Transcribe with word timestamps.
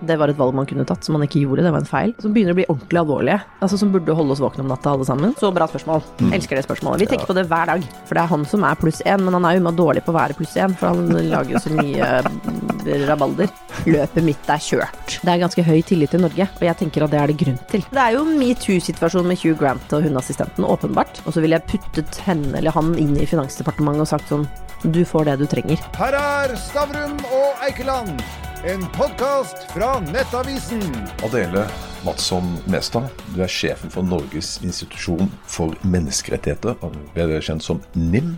Det 0.00 0.16
var 0.20 0.30
et 0.30 0.38
valg 0.38 0.54
man 0.54 0.66
kunne 0.68 0.86
tatt, 0.88 1.04
som 1.04 1.16
man 1.16 1.24
ikke 1.26 1.42
gjorde. 1.42 1.64
Det 1.66 1.72
var 1.74 1.82
en 1.82 1.88
feil. 1.88 2.14
Som 2.22 2.34
begynner 2.34 2.54
å 2.54 2.58
bli 2.58 2.66
ordentlig 2.68 3.02
alvorlige. 3.02 3.38
Altså 3.64 3.78
Som 3.80 3.92
burde 3.94 4.14
holde 4.14 4.36
oss 4.36 4.42
våkne 4.42 4.64
om 4.64 4.70
natta, 4.70 4.92
alle 4.94 5.06
sammen. 5.08 5.34
Så 5.40 5.50
bra 5.54 5.68
spørsmål. 5.70 6.04
Elsker 6.32 6.58
det 6.58 6.66
spørsmålet. 6.66 7.02
Vi 7.04 7.10
tenker 7.12 7.30
på 7.30 7.36
det 7.38 7.48
hver 7.50 7.72
dag. 7.72 7.86
For 8.06 8.18
det 8.18 8.24
er 8.24 8.32
han 8.32 8.46
som 8.48 8.66
er 8.68 8.78
pluss 8.80 9.02
én, 9.04 9.24
men 9.24 9.36
han 9.38 9.48
er 9.48 9.58
jo 9.58 9.74
dårlig 9.78 10.04
på 10.06 10.14
å 10.14 10.18
være 10.18 10.38
pluss 10.38 10.56
én, 10.58 10.74
for 10.78 10.94
han 10.94 11.30
lager 11.30 11.56
jo 11.56 11.62
så 11.62 11.74
mye 11.74 12.10
mm, 12.24 13.08
rabalder. 13.08 13.52
Løpet 13.88 14.24
mitt 14.26 14.50
er 14.50 14.62
kjørt. 14.62 15.18
Det 15.22 15.32
er 15.32 15.42
ganske 15.42 15.64
høy 15.66 15.78
tillit 15.86 16.12
til 16.14 16.22
Norge, 16.24 16.48
og 16.58 16.64
jeg 16.66 16.78
tenker 16.80 17.04
at 17.04 17.14
det 17.14 17.20
er 17.20 17.32
det 17.32 17.38
grunn 17.42 17.58
til. 17.70 17.84
Det 17.92 18.02
er 18.02 18.16
jo 18.16 18.24
metoo-situasjonen 18.28 19.30
med 19.32 19.42
Hugh 19.42 19.58
Grant 19.60 19.94
og 19.96 20.06
hundeassistenten, 20.06 20.66
åpenbart. 20.66 21.22
Og 21.26 21.34
så 21.34 21.44
ville 21.44 21.58
jeg 21.58 21.68
puttet 21.74 22.20
henne 22.26 22.58
eller 22.58 22.74
han 22.74 22.94
inn 23.00 23.14
i 23.18 23.28
Finansdepartementet 23.28 24.06
og 24.06 24.10
sagt 24.10 24.32
sånn 24.32 24.46
Du 24.84 25.02
får 25.06 25.26
det 25.26 25.38
du 25.40 25.46
trenger. 25.50 25.80
Her 25.98 26.14
er 26.18 26.54
Stavrum 26.62 27.16
og 27.34 27.64
Eikeland, 27.66 28.22
en 28.64 28.80
podkast 28.80 29.56
fra 29.72 30.00
Nettavisen. 30.00 30.82
Adele 31.22 31.66
Madsson 32.04 32.56
Mestad, 32.66 33.08
du 33.34 33.42
er 33.42 33.50
sjefen 33.50 33.90
for 33.92 34.06
Norges 34.06 34.56
institusjon 34.64 35.30
for 35.46 35.74
menneskerettigheter, 35.86 36.78
bedre 37.14 37.40
kjent 37.44 37.62
som 37.62 37.82
NIM. 37.94 38.36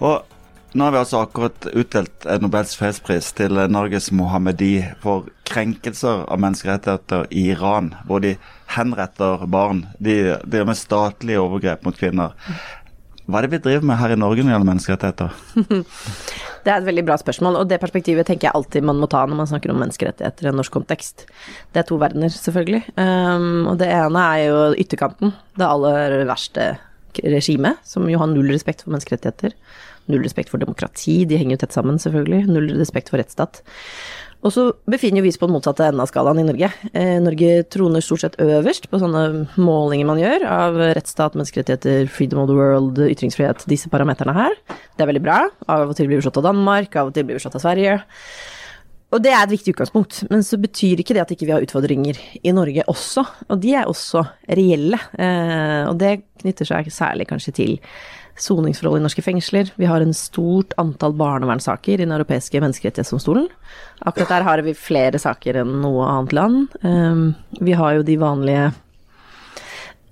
Og 0.00 0.22
nå 0.72 0.86
har 0.86 0.94
vi 0.94 1.00
altså 1.02 1.24
akkurat 1.24 1.68
utdelt 1.72 2.28
Nobels 2.40 2.76
fredspris 2.78 3.32
til 3.36 3.60
Norges 3.72 4.08
Mohammedi 4.14 4.86
for 5.02 5.28
krenkelser 5.50 6.24
av 6.30 6.40
menneskerettigheter 6.40 7.26
i 7.34 7.48
Iran, 7.56 7.92
hvor 8.06 8.22
de 8.24 8.36
henretter 8.76 9.44
barn. 9.50 9.84
De 9.98 10.36
driver 10.46 10.70
med 10.70 10.78
statlige 10.78 11.42
overgrep 11.42 11.84
mot 11.84 11.98
kvinner. 11.98 12.38
Hva 13.26 13.40
er 13.40 13.46
det 13.46 13.58
vi 13.58 13.64
driver 13.66 13.90
med 13.90 14.00
her 14.00 14.14
i 14.14 14.18
Norge 14.18 14.42
når 14.42 14.48
det 14.48 14.56
gjelder 14.56 14.72
menneskerettigheter? 14.72 16.49
Det 16.64 16.72
er 16.72 16.80
et 16.80 16.86
veldig 16.88 17.04
bra 17.08 17.16
spørsmål, 17.20 17.56
og 17.60 17.68
det 17.70 17.80
perspektivet 17.82 18.28
tenker 18.28 18.48
jeg 18.48 18.56
alltid 18.58 18.84
man 18.86 19.00
må 19.00 19.08
ta 19.10 19.22
når 19.24 19.38
man 19.38 19.48
snakker 19.48 19.72
om 19.72 19.80
menneskerettigheter 19.80 20.46
i 20.46 20.50
en 20.52 20.58
norsk 20.60 20.74
kontekst. 20.74 21.24
Det 21.72 21.82
er 21.82 21.88
to 21.88 21.98
verdener, 22.00 22.32
selvfølgelig. 22.34 22.82
Um, 23.00 23.66
og 23.72 23.80
det 23.80 23.88
ene 23.94 24.24
er 24.34 24.44
jo 24.44 24.62
ytterkanten, 24.84 25.34
det 25.56 25.68
aller 25.68 26.18
verste 26.28 26.72
regimet, 27.20 27.80
som 27.84 28.06
jo 28.10 28.20
har 28.20 28.30
null 28.30 28.52
respekt 28.52 28.84
for 28.84 28.94
menneskerettigheter. 28.94 29.56
Null 30.10 30.24
respekt 30.26 30.52
for 30.52 30.62
demokrati, 30.62 31.22
de 31.28 31.38
henger 31.40 31.56
jo 31.56 31.62
tett 31.64 31.76
sammen, 31.76 32.00
selvfølgelig. 32.02 32.44
Null 32.50 32.72
respekt 32.78 33.12
for 33.12 33.20
rettsstat. 33.20 33.62
Og 34.40 34.52
så 34.54 34.62
befinner 34.88 35.24
vi 35.24 35.28
oss 35.28 35.38
på 35.40 35.48
den 35.48 35.54
motsatte 35.56 35.84
enden 35.84 36.00
av 36.00 36.08
skalaen 36.08 36.40
i 36.40 36.46
Norge. 36.46 36.70
Eh, 36.96 37.18
Norge 37.20 37.64
troner 37.68 38.04
stort 38.04 38.22
sett 38.24 38.38
øverst 38.40 38.88
på 38.88 39.00
sånne 39.02 39.24
målinger 39.60 40.08
man 40.08 40.20
gjør 40.20 40.46
av 40.48 40.78
rettsstat, 40.96 41.36
menneskerettigheter, 41.36 42.08
freedom 42.08 42.40
of 42.44 42.48
the 42.48 42.56
world, 42.56 43.02
ytringsfrihet, 43.04 43.66
disse 43.68 43.92
parameterne 43.92 44.36
her. 44.36 44.56
Det 44.96 45.04
er 45.04 45.10
veldig 45.12 45.26
bra. 45.26 45.42
Av 45.68 45.90
og 45.90 45.98
til 45.98 46.08
blir 46.08 46.22
vi 46.22 46.24
slått 46.24 46.40
av 46.40 46.48
Danmark, 46.48 46.96
av 46.96 47.10
og 47.10 47.16
til 47.16 47.28
blir 47.28 47.36
vi 47.36 47.44
slått 47.44 47.60
av 47.60 47.66
Sverige. 47.66 47.98
Og 49.10 49.18
det 49.24 49.32
er 49.34 49.42
et 49.42 49.50
viktig 49.50 49.74
utgangspunkt, 49.74 50.20
men 50.30 50.44
så 50.46 50.56
betyr 50.60 51.02
ikke 51.02 51.16
det 51.16 51.24
at 51.24 51.32
ikke 51.34 51.48
vi 51.48 51.54
har 51.56 51.64
utfordringer 51.64 52.18
i 52.46 52.52
Norge 52.54 52.84
også. 52.88 53.24
Og 53.50 53.58
de 53.60 53.74
er 53.74 53.90
også 53.90 54.22
reelle, 54.46 55.00
eh, 55.18 55.82
og 55.90 55.98
det 55.98 56.20
knytter 56.40 56.68
seg 56.68 56.92
særlig 56.94 57.26
kanskje 57.28 57.54
til 57.56 57.72
soningsforhold 58.42 59.00
i 59.00 59.04
norske 59.04 59.24
fengsler. 59.24 59.70
Vi 59.80 59.88
har 59.88 60.02
en 60.02 60.14
stort 60.16 60.74
antall 60.80 61.14
barnevernssaker 61.18 61.94
i 61.94 62.04
Den 62.04 62.14
europeiske 62.16 62.60
menneskerettighetsdomstolen. 62.62 63.48
Akkurat 64.00 64.32
der 64.32 64.46
har 64.46 64.62
vi 64.66 64.76
flere 64.76 65.20
saker 65.20 65.62
enn 65.62 65.80
noe 65.82 66.06
annet 66.08 66.36
land. 66.36 66.78
Um, 66.82 67.34
vi 67.60 67.76
har 67.76 67.98
jo 67.98 68.06
de 68.06 68.16
vanlige 68.20 68.70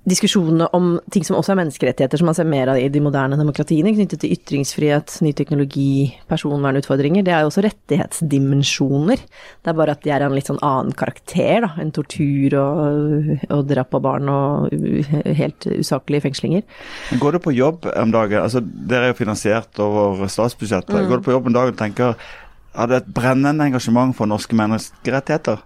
diskusjonene 0.09 0.67
om 0.75 0.91
ting 1.13 1.25
som 1.25 1.37
også 1.37 1.53
er 1.53 1.59
menneskerettigheter, 1.61 2.19
som 2.19 2.29
man 2.29 2.37
ser 2.37 2.47
mer 2.49 2.71
av 2.73 2.79
i 2.79 2.87
de 2.91 3.01
moderne 3.03 3.37
demokratiene, 3.39 3.93
knyttet 3.95 4.23
til 4.23 4.33
ytringsfrihet, 4.35 5.19
ny 5.25 5.31
teknologi, 5.37 6.09
personvernutfordringer. 6.31 7.25
Det 7.25 7.33
er 7.35 7.45
jo 7.45 7.51
også 7.51 7.63
rettighetsdimensjoner. 7.67 9.23
Det 9.23 9.71
er 9.71 9.77
bare 9.79 9.95
at 9.95 10.03
de 10.05 10.13
er 10.15 10.25
av 10.25 10.33
en 10.33 10.39
litt 10.39 10.49
sånn 10.49 10.61
annen 10.65 10.95
karakter, 10.97 11.63
da. 11.65 11.71
enn 11.81 11.93
tortur 11.95 12.57
og, 12.59 13.31
og 13.47 13.63
drap 13.69 13.95
av 13.97 14.05
barn 14.05 14.33
og 14.33 14.75
helt 15.39 15.69
usaklige 15.69 16.27
fengslinger. 16.27 16.67
Går 17.21 17.37
du 17.37 17.43
på 17.43 17.55
jobb 17.55 17.89
om 17.93 18.13
dagen, 18.15 18.41
altså 18.43 18.63
dere 18.63 19.09
er 19.09 19.13
jo 19.13 19.21
finansiert 19.21 19.81
over 19.83 20.27
statsbudsjettet, 20.29 20.95
mm. 20.95 21.09
går 21.09 21.21
du 21.21 21.27
på 21.29 21.35
jobb 21.37 21.49
om 21.49 21.57
dagen 21.59 21.75
og 21.75 21.81
tenker 21.81 22.15
har 22.75 22.87
du 22.87 22.93
et 22.95 23.07
brennende 23.11 23.65
engasjement 23.65 24.13
for 24.15 24.29
norske 24.29 24.55
menneskerettigheter? 24.55 25.63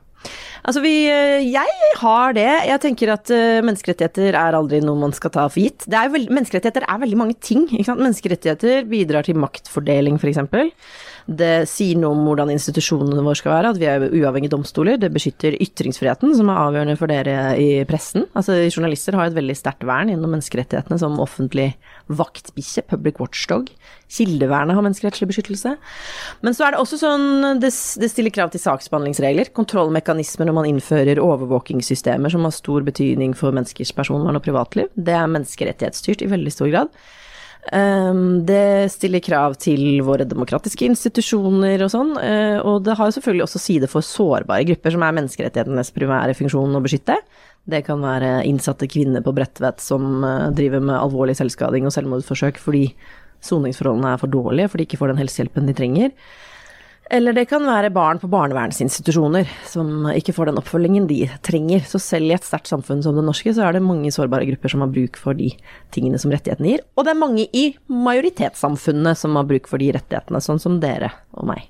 Altså 0.63 0.79
vi, 0.83 0.93
eh, 1.11 1.43
jeg 1.43 1.95
har 1.99 2.35
det. 2.37 2.49
Jeg 2.69 2.81
tenker 2.85 3.11
at 3.15 3.31
eh, 3.33 3.59
menneskerettigheter 3.65 4.37
er 4.39 4.57
aldri 4.57 4.79
noe 4.83 4.99
man 4.99 5.15
skal 5.15 5.33
ta 5.35 5.47
for 5.51 5.59
gitt. 5.59 5.87
Er 5.91 6.11
veld, 6.13 6.31
menneskerettigheter 6.31 6.87
er 6.87 7.01
veldig 7.03 7.19
mange 7.19 7.35
ting. 7.43 7.65
Menneskerettigheter 7.89 8.87
bidrar 8.87 9.27
til 9.27 9.39
maktfordeling, 9.43 10.21
f.eks. 10.21 10.39
Det 11.27 11.63
sier 11.71 11.99
noe 11.99 12.11
om 12.15 12.25
hvordan 12.27 12.51
institusjonene 12.51 13.23
våre 13.23 13.39
skal 13.39 13.53
være, 13.53 13.71
at 13.73 13.79
vi 13.79 13.87
er 13.87 14.03
uavhengige 14.09 14.51
domstoler. 14.51 14.97
Det 14.99 15.11
beskytter 15.13 15.55
ytringsfriheten, 15.63 16.33
som 16.35 16.51
er 16.51 16.59
avgjørende 16.59 16.97
for 16.99 17.11
dere 17.11 17.37
i 17.59 17.69
pressen. 17.87 18.27
Altså, 18.35 18.57
journalister 18.67 19.15
har 19.15 19.29
et 19.29 19.37
veldig 19.37 19.55
sterkt 19.55 19.85
vern 19.87 20.11
gjennom 20.11 20.35
menneskerettighetene 20.35 20.99
som 20.99 21.15
offentlig 21.23 21.71
vaktbikkje, 22.11 22.85
public 22.91 23.21
watchdog. 23.23 23.71
Kildevernet 24.13 24.75
har 24.77 24.85
menneskerettslig 24.85 25.29
beskyttelse. 25.31 25.75
Men 26.43 26.57
så 26.57 26.67
er 26.67 26.75
det 26.75 26.83
også 26.83 26.99
sånn 27.01 27.57
det, 27.63 27.71
det 27.71 28.11
stiller 28.11 28.33
krav 28.35 28.51
til 28.53 28.61
saksbehandlingsregler, 28.61 29.53
kontrollmekanismer 29.55 30.49
når 30.49 30.59
man 30.59 30.69
innfører 30.69 31.23
overvåkingssystemer 31.23 32.33
som 32.33 32.45
har 32.45 32.55
stor 32.55 32.85
betydning 32.85 33.33
for 33.37 33.55
menneskers 33.55 33.95
personvern 33.95 34.37
og 34.37 34.45
privatliv. 34.45 34.91
Det 34.93 35.15
er 35.15 35.31
menneskerettighetsstyrt 35.31 36.25
i 36.25 36.31
veldig 36.35 36.53
stor 36.53 36.73
grad. 36.73 36.91
Ehm, 37.71 38.43
det 38.45 38.91
stiller 38.91 39.23
krav 39.23 39.55
til 39.61 40.01
våre 40.03 40.27
demokratiske 40.27 40.83
institusjoner 40.89 41.85
og 41.85 41.91
sånn, 41.93 42.11
eh, 42.19 42.59
og 42.59 42.83
det 42.83 42.97
har 42.99 43.13
selvfølgelig 43.15 43.45
også 43.45 43.61
side 43.61 43.87
for 43.87 44.03
sårbare 44.03 44.67
grupper, 44.67 44.91
som 44.91 45.05
er 45.07 45.15
menneskerettighetenes 45.15 45.93
primære 45.95 46.35
funksjon 46.35 46.75
å 46.75 46.83
beskytte. 46.83 47.15
Det 47.63 47.85
kan 47.87 48.03
være 48.03 48.43
innsatte 48.43 48.89
kvinner 48.91 49.23
på 49.23 49.31
Bredtvet 49.31 49.79
som 49.79 50.23
eh, 50.27 50.49
driver 50.51 50.83
med 50.83 50.99
alvorlig 50.99 51.37
selvskading 51.39 51.87
og 51.87 51.95
selvmordsforsøk 51.95 52.59
fordi 52.59 52.89
soningsforholdene 53.43 54.11
er 54.11 54.19
for 54.19 54.31
dårlige, 54.31 54.69
fordi 54.71 54.83
de 54.83 54.91
ikke 54.91 54.99
får 54.99 55.13
den 55.13 55.23
helsehjelpen 55.23 55.67
de 55.67 55.77
trenger. 55.77 56.11
Eller 57.13 57.35
det 57.35 57.45
kan 57.45 57.61
være 57.67 57.91
barn 57.93 58.17
på 58.17 58.27
barnevernsinstitusjoner 58.31 59.49
som 59.69 60.07
ikke 60.09 60.33
får 60.33 60.49
den 60.49 60.57
oppfølgingen 60.57 61.05
de 61.05 61.19
trenger. 61.45 61.83
Så 61.85 62.01
selv 62.01 62.31
i 62.31 62.33
et 62.33 62.47
sterkt 62.47 62.71
samfunn 62.71 63.03
som 63.05 63.13
det 63.13 63.25
norske, 63.27 63.53
så 63.53 63.67
er 63.67 63.75
det 63.75 63.83
mange 63.85 64.09
sårbare 64.13 64.47
grupper 64.49 64.73
som 64.73 64.81
har 64.81 64.89
bruk 64.89 65.19
for 65.21 65.37
de 65.37 65.51
tingene 65.93 66.17
som 66.21 66.33
rettighetene 66.33 66.71
gir. 66.71 66.81
Og 66.97 67.05
det 67.05 67.13
er 67.13 67.21
mange 67.21 67.45
i 67.53 67.67
majoritetssamfunnet 67.85 69.19
som 69.19 69.37
har 69.37 69.45
bruk 69.49 69.69
for 69.69 69.83
de 69.83 69.91
rettighetene, 69.93 70.41
sånn 70.41 70.61
som 70.63 70.81
dere 70.81 71.11
og 71.37 71.51
meg. 71.51 71.69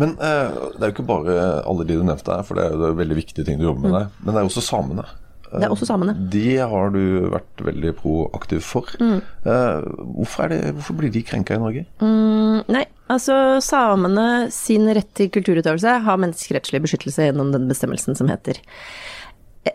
Men 0.00 0.16
eh, 0.16 0.56
det 0.78 0.80
er 0.80 0.88
jo 0.88 0.96
ikke 0.96 1.10
bare 1.12 1.38
alle 1.68 1.84
de 1.84 2.00
du 2.00 2.08
nevnte 2.08 2.40
her, 2.40 2.48
for 2.48 2.56
det 2.56 2.64
er 2.64 2.76
jo 2.88 2.96
veldig 3.02 3.20
viktige 3.20 3.44
ting 3.44 3.60
du 3.60 3.68
jobber 3.68 3.84
med 3.84 3.92
mm. 3.92 3.98
der. 3.98 4.12
Men 4.22 4.32
det 4.32 4.38
er 4.38 4.46
jo 4.46 4.54
også 4.54 4.64
samene. 4.64 5.04
Det 5.52 5.64
er 5.66 5.72
også 5.72 5.88
samene. 5.88 6.14
De 6.32 6.46
har 6.70 6.92
du 6.94 7.02
vært 7.32 7.62
veldig 7.64 7.92
proaktiv 7.98 8.64
for. 8.66 8.90
Mm. 9.00 9.20
Eh, 9.20 9.86
hvorfor, 10.18 10.52
det, 10.52 10.60
hvorfor, 10.76 10.98
blir 11.00 11.12
de 11.14 11.24
krenka 11.26 11.56
i 11.56 11.62
Norge? 11.62 11.84
Mm, 12.02 12.66
nei, 12.74 12.84
altså 13.12 13.58
samene 13.64 14.48
sin 14.54 14.88
rett 14.96 15.10
til 15.18 15.30
kulturutøvelse 15.34 16.00
har 16.04 16.20
menneskerettslig 16.20 16.82
beskyttelse 16.84 17.30
gjennom 17.30 17.54
den 17.54 17.68
bestemmelsen 17.70 18.18
som 18.18 18.28
heter 18.32 18.60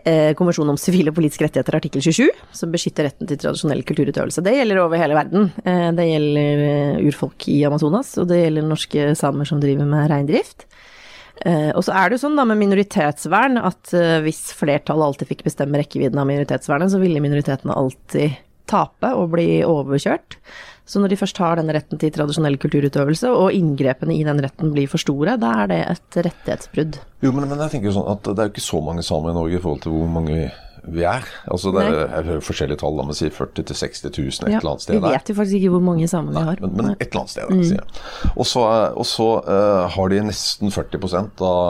eh, 0.02 0.30
Konvensjonen 0.38 0.74
om 0.74 0.80
sivile 0.80 1.10
og 1.10 1.18
politiske 1.18 1.48
rettigheter 1.48 1.78
artikkel 1.80 2.04
27, 2.04 2.30
som 2.54 2.74
beskytter 2.74 3.08
retten 3.08 3.30
til 3.30 3.40
tradisjonell 3.42 3.82
kulturutøvelse. 3.88 4.44
Det 4.46 4.54
gjelder 4.54 4.84
over 4.84 5.02
hele 5.02 5.18
verden. 5.18 5.50
Eh, 5.64 5.90
det 5.96 6.10
gjelder 6.10 7.02
urfolk 7.08 7.48
i 7.50 7.60
Amazonas, 7.66 8.14
og 8.22 8.30
det 8.30 8.44
gjelder 8.44 8.70
norske 8.70 9.10
samer 9.18 9.50
som 9.50 9.62
driver 9.62 9.90
med 9.90 10.10
reindrift. 10.12 10.68
Uh, 11.42 11.72
og 11.74 11.82
så 11.82 11.94
er 11.98 12.08
det 12.08 12.18
jo 12.18 12.24
sånn 12.28 12.38
da 12.38 12.44
med 12.46 12.60
minoritetsvern 12.60 13.58
at 13.58 13.90
uh, 13.96 14.20
hvis 14.22 14.52
flertallet 14.54 15.10
alltid 15.10 15.32
fikk 15.32 15.42
bestemme 15.48 15.80
rekkevidden 15.80 16.20
av 16.22 16.28
minoritetsvernet, 16.30 16.92
så 16.92 17.00
ville 17.02 17.22
minoritetene 17.24 17.74
alltid 17.74 18.38
tape 18.70 19.10
og 19.18 19.32
bli 19.34 19.48
overkjørt. 19.66 20.38
Så 20.84 21.00
når 21.00 21.14
de 21.14 21.18
først 21.18 21.38
har 21.40 21.56
den 21.56 21.72
retten 21.72 22.00
til 22.00 22.12
tradisjonell 22.12 22.58
kulturutøvelse, 22.60 23.30
og 23.32 23.56
inngrepene 23.56 24.14
i 24.18 24.24
den 24.26 24.42
retten 24.44 24.72
blir 24.74 24.88
for 24.90 25.00
store, 25.00 25.38
da 25.40 25.54
er 25.62 25.70
det 25.72 25.80
et 25.88 26.18
rettighetsbrudd. 26.26 26.98
Jo, 27.24 27.32
men, 27.32 27.48
men 27.48 27.62
jeg 27.64 27.74
tenker 27.74 27.90
jo 27.90 27.96
sånn 27.98 28.10
at 28.12 28.28
det 28.28 28.36
er 28.36 28.50
jo 28.50 28.54
ikke 28.54 28.66
så 28.68 28.82
mange 28.84 29.04
samer 29.06 29.32
i 29.32 29.38
Norge 29.38 29.58
i 29.58 29.62
forhold 29.64 29.84
til 29.86 29.96
hvor 29.96 30.12
mange 30.12 30.38
vi 30.92 31.04
er. 31.08 31.26
Altså 31.50 31.72
det 31.74 31.82
er, 31.84 31.96
jeg 32.02 32.26
hører 32.28 32.44
forskjellige 32.44 32.80
tall, 32.82 32.96
la 32.98 33.06
meg 33.08 33.18
si 33.18 33.30
40 33.32 33.64
000-60 33.72 34.04
000 34.10 34.48
et 34.48 34.54
ja, 34.54 34.60
eller 34.60 34.74
annet 34.74 34.84
sted. 34.84 35.00
Vi 35.00 35.12
vet 35.14 35.32
jo 35.32 35.36
faktisk 35.38 35.58
ikke 35.60 35.72
hvor 35.74 35.84
mange 35.88 36.08
samer 36.10 36.36
vi 36.36 36.44
har. 36.50 36.62
Men, 36.62 36.76
men, 36.76 36.92
et 36.94 37.08
eller 37.08 37.24
annet 37.24 37.34
sted, 37.34 37.50
mm. 37.50 37.64
jeg. 37.72 38.30
Og 38.34 38.48
så, 38.48 38.64
og 38.94 39.08
så 39.08 39.28
uh, 39.48 39.84
har 39.96 40.12
de 40.12 40.22
nesten 40.28 40.74
40% 40.74 41.44
av, 41.44 41.60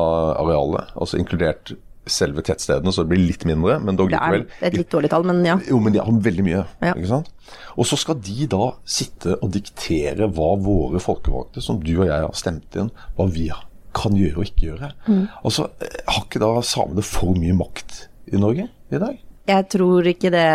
av 0.00 0.42
arealet, 0.44 0.92
altså 0.96 1.20
inkludert 1.20 1.74
selve 2.10 2.42
tettstedene, 2.42 2.92
så 2.92 3.04
det 3.04 3.12
blir 3.12 3.22
litt 3.22 3.44
mindre, 3.46 3.76
men 3.84 3.98
dog 3.98 4.10
likevel. 4.10 4.46
Det 4.48 4.64
er 4.64 4.72
et 4.72 4.78
litt 4.80 4.92
dårlig 4.92 5.10
tall, 5.12 5.26
men 5.28 5.42
ja. 5.46 5.56
Jo, 5.68 5.78
men 5.82 5.94
de 5.94 6.02
har 6.02 6.22
veldig 6.26 6.46
mye. 6.46 6.62
Ja. 6.82 6.94
ikke 6.94 7.10
sant? 7.10 7.30
Og 7.76 7.86
så 7.88 7.98
skal 8.00 8.18
de 8.24 8.46
da 8.50 8.72
sitte 8.88 9.36
og 9.38 9.52
diktere 9.54 10.30
hva 10.30 10.52
våre 10.60 11.02
folkevalgte, 11.02 11.62
som 11.64 11.80
du 11.82 11.92
og 11.98 12.08
jeg 12.08 12.24
har 12.26 12.38
stemt 12.38 12.78
inn, 12.80 12.90
hva 13.18 13.28
vi 13.30 13.50
kan 13.96 14.14
gjøre 14.16 14.38
og 14.38 14.46
ikke 14.46 14.68
gjøre. 14.68 14.92
Mm. 15.08 15.24
Altså, 15.44 15.68
Har 16.06 16.24
ikke 16.24 16.42
da 16.42 16.52
samene 16.66 17.04
for 17.06 17.38
mye 17.38 17.56
makt 17.58 18.04
i 18.30 18.40
Norge 18.40 18.68
i 18.90 19.02
dag? 19.02 19.18
Jeg 19.50 19.66
tror 19.72 20.06
ikke 20.06 20.30
det 20.30 20.46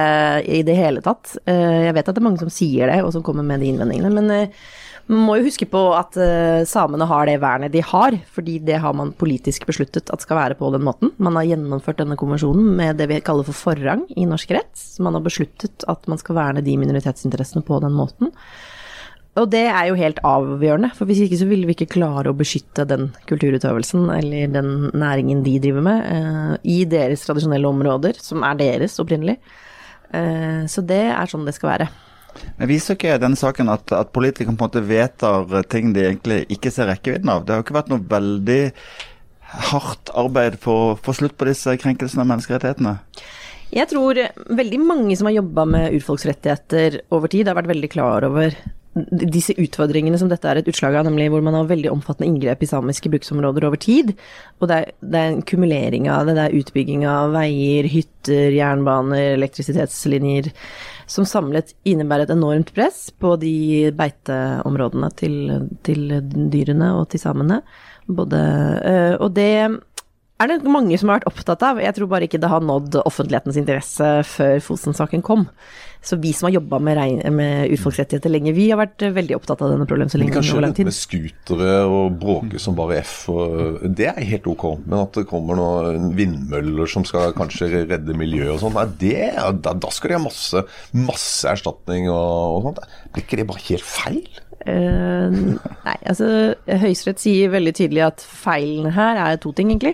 i 0.52 0.62
det 0.64 0.76
hele 0.78 1.02
tatt. 1.04 1.36
Eh, 1.50 1.88
jeg 1.88 1.96
vet 1.98 2.08
at 2.08 2.16
det 2.16 2.22
er 2.22 2.28
mange 2.30 2.44
som 2.44 2.52
sier 2.54 2.92
det, 2.92 3.02
og 3.04 3.12
som 3.16 3.24
kommer 3.26 3.44
med 3.44 3.64
de 3.64 3.72
innvendingene. 3.74 4.12
Men 4.14 4.32
eh, 4.32 4.66
Man 5.06 5.22
må 5.22 5.36
jo 5.38 5.46
huske 5.46 5.68
på 5.70 5.80
at 5.94 6.16
uh, 6.18 6.66
samene 6.66 7.06
har 7.06 7.28
det 7.30 7.36
vernet 7.38 7.74
de 7.76 7.84
har, 7.86 8.16
fordi 8.34 8.56
det 8.66 8.80
har 8.82 8.96
man 8.98 9.12
politisk 9.14 9.68
besluttet 9.70 10.10
at 10.10 10.24
skal 10.26 10.40
være 10.40 10.58
på 10.58 10.72
den 10.74 10.82
måten. 10.82 11.12
Man 11.22 11.38
har 11.38 11.46
gjennomført 11.46 12.00
denne 12.00 12.18
konvensjonen 12.18 12.72
med 12.80 12.98
det 12.98 13.06
vi 13.12 13.20
kaller 13.22 13.46
for 13.46 13.54
forrang 13.54 14.08
i 14.18 14.26
norsk 14.26 14.56
rett. 14.58 14.74
Man 14.98 15.14
har 15.14 15.22
besluttet 15.22 15.86
at 15.92 16.10
man 16.10 16.18
skal 16.18 16.40
verne 16.40 16.66
de 16.66 16.74
minoritetsinteressene 16.82 17.62
på 17.68 17.78
den 17.86 17.94
måten. 17.94 18.34
Og 19.36 19.50
det 19.52 19.66
er 19.68 19.90
jo 19.90 19.98
helt 20.00 20.22
avgjørende, 20.24 20.94
for 20.96 21.10
hvis 21.10 21.26
ikke 21.26 21.40
så 21.42 21.48
ville 21.50 21.68
vi 21.68 21.76
ikke 21.76 21.92
klare 21.98 22.32
å 22.32 22.38
beskytte 22.38 22.86
den 22.88 23.10
kulturutøvelsen 23.28 24.08
eller 24.14 24.52
den 24.54 24.70
næringen 24.96 25.42
de 25.44 25.58
driver 25.60 25.84
med, 25.84 26.06
uh, 26.08 26.54
i 26.64 26.86
deres 26.88 27.26
tradisjonelle 27.28 27.68
områder, 27.68 28.16
som 28.24 28.46
er 28.48 28.62
deres 28.62 28.96
opprinnelig. 29.04 29.36
Uh, 30.14 30.64
så 30.72 30.84
det 30.88 31.02
er 31.12 31.32
sånn 31.32 31.44
det 31.48 31.56
skal 31.58 31.74
være. 31.74 31.90
Men 32.56 32.72
viser 32.72 32.96
ikke 32.96 33.18
denne 33.20 33.40
saken 33.40 33.72
at, 33.72 33.92
at 33.96 34.14
politikerne 34.16 34.56
på 34.56 34.64
en 34.64 34.70
måte 34.70 34.86
vedtar 34.88 35.68
ting 35.72 35.92
de 35.96 36.06
egentlig 36.08 36.40
ikke 36.56 36.72
ser 36.72 36.88
rekkevidden 36.92 37.32
av? 37.32 37.44
Det 37.44 37.54
har 37.54 37.60
jo 37.60 37.68
ikke 37.68 37.78
vært 37.80 37.92
noe 37.92 38.08
veldig 38.16 38.62
hardt 39.72 40.12
arbeid 40.16 40.58
for 40.64 40.94
å 40.94 40.96
få 41.00 41.16
slutt 41.16 41.36
på 41.40 41.48
disse 41.50 41.76
krenkelsene 41.80 42.24
av 42.24 42.32
menneskerettighetene? 42.32 42.96
Jeg 43.76 43.90
tror 43.92 44.20
veldig 44.56 44.80
mange 44.84 45.16
som 45.20 45.28
har 45.28 45.38
jobba 45.42 45.68
med 45.68 45.96
urfolksrettigheter 45.98 47.02
over 47.16 47.32
tid, 47.32 47.50
har 47.50 47.58
vært 47.58 47.72
veldig 47.74 47.92
klar 47.92 48.28
over 48.28 48.56
disse 48.96 49.52
utfordringene 49.60 50.18
som 50.20 50.30
dette 50.32 50.48
er 50.48 50.62
et 50.62 50.70
utslag 50.72 50.96
av, 50.96 51.04
nemlig 51.08 51.28
hvor 51.34 51.44
man 51.44 51.58
har 51.58 51.68
veldig 51.68 51.92
omfattende 51.92 52.30
inngrep 52.30 52.62
i 52.64 52.70
samiske 52.70 53.12
bruksområder 53.12 53.68
over 53.68 53.80
tid. 53.82 54.14
Og 54.62 54.70
det 54.72 54.78
er, 54.78 54.94
det 55.04 55.20
er 55.20 55.32
en 55.34 55.42
kumulering 55.50 56.08
av 56.12 56.30
det. 56.30 56.38
Det 56.38 56.46
er 56.46 56.60
utbygging 56.62 57.04
av 57.10 57.36
veier, 57.36 57.90
hytter, 57.92 58.56
jernbaner, 58.56 59.34
elektrisitetslinjer 59.36 60.52
som 61.12 61.28
samlet 61.28 61.76
innebærer 61.86 62.26
et 62.26 62.34
enormt 62.34 62.72
press 62.76 63.10
på 63.20 63.36
de 63.42 63.92
beiteområdene 63.98 65.12
til, 65.20 65.36
til 65.86 66.16
dyrene 66.54 66.94
og 67.02 67.10
til 67.12 67.22
samene. 67.22 67.60
Både, 68.08 68.40
øh, 68.86 69.14
og 69.20 69.36
det 69.36 69.52
er 70.40 70.52
det 70.52 70.68
mange 70.68 70.98
som 71.00 71.10
har 71.10 71.22
vært 71.22 71.30
opptatt 71.32 71.64
av. 71.64 71.80
Jeg 71.84 71.96
tror 71.96 72.10
bare 72.12 72.28
ikke 72.28 72.42
det 72.42 72.52
har 72.52 72.64
nådd 72.64 72.98
offentlighetens 73.06 73.60
interesse 73.60 74.10
før 74.28 74.60
Fosen-saken 74.64 75.24
kom. 75.26 75.46
Så 76.06 76.20
vi 76.22 76.32
som 76.38 76.48
har 76.48 76.56
jobba 76.60 76.80
med, 76.86 77.24
med 77.34 77.72
urfolksrettigheter 77.74 78.30
lenge, 78.30 78.54
vi 78.54 78.68
har 78.70 78.78
vært 78.78 79.08
veldig 79.16 79.38
opptatt 79.40 79.64
av 79.66 79.74
denne 79.74 79.88
problemstillingen 79.90 80.38
over 80.38 80.66
lang 80.68 80.76
tid. 80.78 80.86
Med 80.86 80.98
scootere 80.98 81.80
og 81.90 82.20
bråke 82.22 82.62
som 82.62 82.78
bare 82.78 83.00
F, 83.02 83.16
og, 83.34 83.82
det 83.98 84.12
er 84.12 84.30
helt 84.30 84.50
ok. 84.52 84.68
Men 84.86 85.00
at 85.02 85.18
det 85.18 85.26
kommer 85.32 85.58
noen 85.58 86.12
vindmøller 86.18 86.90
som 86.92 87.08
skal 87.08 87.34
kanskje 87.38 87.72
redde 87.90 88.18
miljøet 88.18 88.54
og 88.54 88.62
sånn, 88.68 88.78
da, 88.78 89.74
da, 89.74 89.94
skal 89.94 90.14
de 90.14 90.20
ha 90.20 90.24
masse, 90.28 90.66
masse 90.94 91.50
erstatning 91.50 92.10
og, 92.12 92.60
og 92.60 92.70
sånt. 92.70 92.84
Blir 93.16 93.26
ikke 93.26 93.42
det 93.42 93.50
bare 93.50 93.66
helt 93.72 93.90
feil? 93.90 94.22
Uh, 94.66 95.30
nei, 95.86 95.96
altså 96.10 96.28
Høyesterett 96.66 97.20
sier 97.22 97.52
veldig 97.54 97.74
tydelig 97.78 98.02
at 98.02 98.24
feilen 98.26 98.90
her 98.96 99.20
er 99.22 99.40
to 99.42 99.52
ting, 99.54 99.70
egentlig. 99.70 99.94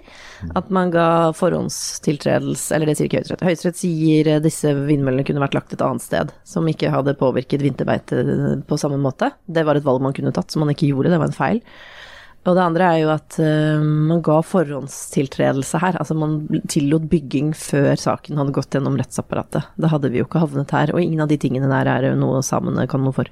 At 0.55 0.69
man 0.71 0.93
ga 0.93 1.07
forhåndstiltredelse 1.35 2.77
Eller 2.77 2.87
det 2.87 2.95
sier 2.97 3.09
ikke 3.09 3.19
Høyesterett. 3.19 3.43
Høyesterett 3.49 3.81
sier 3.81 4.31
disse 4.43 4.71
vindmøllene 4.77 5.25
kunne 5.27 5.43
vært 5.43 5.57
lagt 5.59 5.75
et 5.75 5.83
annet 5.85 6.05
sted, 6.05 6.31
som 6.47 6.69
ikke 6.71 6.93
hadde 6.93 7.17
påvirket 7.19 7.65
vinterbeite 7.65 8.23
på 8.67 8.79
samme 8.79 9.01
måte. 9.01 9.33
Det 9.45 9.65
var 9.67 9.79
et 9.79 9.87
valg 9.87 10.03
man 10.03 10.15
kunne 10.15 10.31
tatt, 10.35 10.53
som 10.53 10.63
man 10.63 10.71
ikke 10.71 10.87
gjorde. 10.93 11.11
Det 11.11 11.19
var 11.19 11.31
en 11.31 11.41
feil. 11.41 11.59
Og 12.41 12.55
det 12.57 12.63
andre 12.63 12.87
er 12.89 12.99
jo 13.03 13.09
at 13.13 13.35
uh, 13.37 13.83
man 13.83 14.23
ga 14.25 14.39
forhåndstiltredelse 14.45 15.81
her. 15.83 15.99
Altså 16.01 16.17
man 16.17 16.39
tillot 16.71 17.05
bygging 17.11 17.51
før 17.57 17.93
saken 17.99 18.39
hadde 18.41 18.55
gått 18.55 18.73
gjennom 18.73 18.97
rettsapparatet. 18.97 19.75
Da 19.77 19.91
hadde 19.91 20.09
vi 20.09 20.23
jo 20.23 20.29
ikke 20.29 20.41
havnet 20.41 20.73
her. 20.73 20.95
Og 20.95 21.03
ingen 21.03 21.21
av 21.21 21.29
de 21.29 21.37
tingene 21.41 21.69
der 21.69 21.91
er 21.91 22.09
jo 22.09 22.17
noe 22.17 22.41
samene 22.45 22.87
kan 22.89 23.03
noe 23.05 23.13
for. 23.19 23.29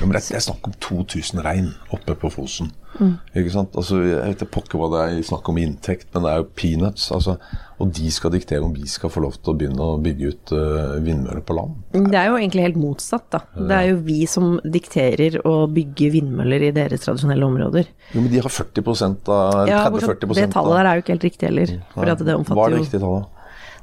Ja, 0.00 0.06
men 0.06 0.16
det, 0.16 0.22
er 0.32 0.40
snakk 0.40 0.64
om 0.64 0.76
2000 0.80 1.42
rein 1.44 1.74
oppe 1.92 2.14
på 2.16 2.30
Fosen. 2.32 2.70
Mm. 2.96 3.18
Ikke 3.36 3.52
sant? 3.52 3.74
Altså, 3.76 3.98
jeg 4.00 4.32
vet 4.32 4.44
pokker 4.50 4.80
hva 4.80 4.88
det 4.94 5.00
er 5.02 5.26
snakk 5.28 5.48
om 5.52 5.58
inntekt, 5.60 6.08
men 6.14 6.24
det 6.24 6.30
er 6.30 6.38
jo 6.40 6.46
peanuts. 6.56 7.10
Altså, 7.12 7.34
og 7.80 7.90
de 7.96 8.12
skal 8.12 8.32
diktere 8.32 8.64
om 8.64 8.72
vi 8.72 8.88
skal 8.88 9.12
få 9.12 9.22
lov 9.24 9.36
til 9.36 9.52
å 9.52 9.56
begynne 9.60 9.84
å 9.84 9.98
bygge 10.00 10.30
ut 10.32 10.52
uh, 10.56 10.96
vindmøller 11.04 11.44
på 11.44 11.56
land. 11.58 11.76
Det 11.92 12.16
er 12.16 12.30
jo 12.30 12.38
egentlig 12.38 12.64
helt 12.64 12.78
motsatt, 12.80 13.26
da. 13.32 13.42
Det 13.56 13.76
er 13.76 13.90
jo 13.90 13.98
vi 14.06 14.18
som 14.30 14.54
dikterer 14.64 15.36
å 15.48 15.54
bygge 15.70 16.10
vindmøller 16.16 16.70
i 16.70 16.72
deres 16.76 17.04
tradisjonelle 17.04 17.50
områder. 17.50 17.90
Jo, 18.14 18.22
men 18.22 18.32
de 18.32 18.40
har 18.40 18.56
40 18.56 18.88
av 18.88 19.68
30-40 19.68 19.68
ja, 19.68 19.82
30-40 19.84 20.40
Det 20.40 20.48
tallet 20.56 20.80
der 20.80 20.88
er 20.88 20.96
jo 20.96 21.04
ikke 21.04 21.16
helt 21.16 21.28
riktig 21.28 21.50
heller. 21.50 21.76
Hva 21.92 22.08
er 22.08 22.16
det 22.16 22.80
riktige 22.80 23.04
tallet? 23.04 23.36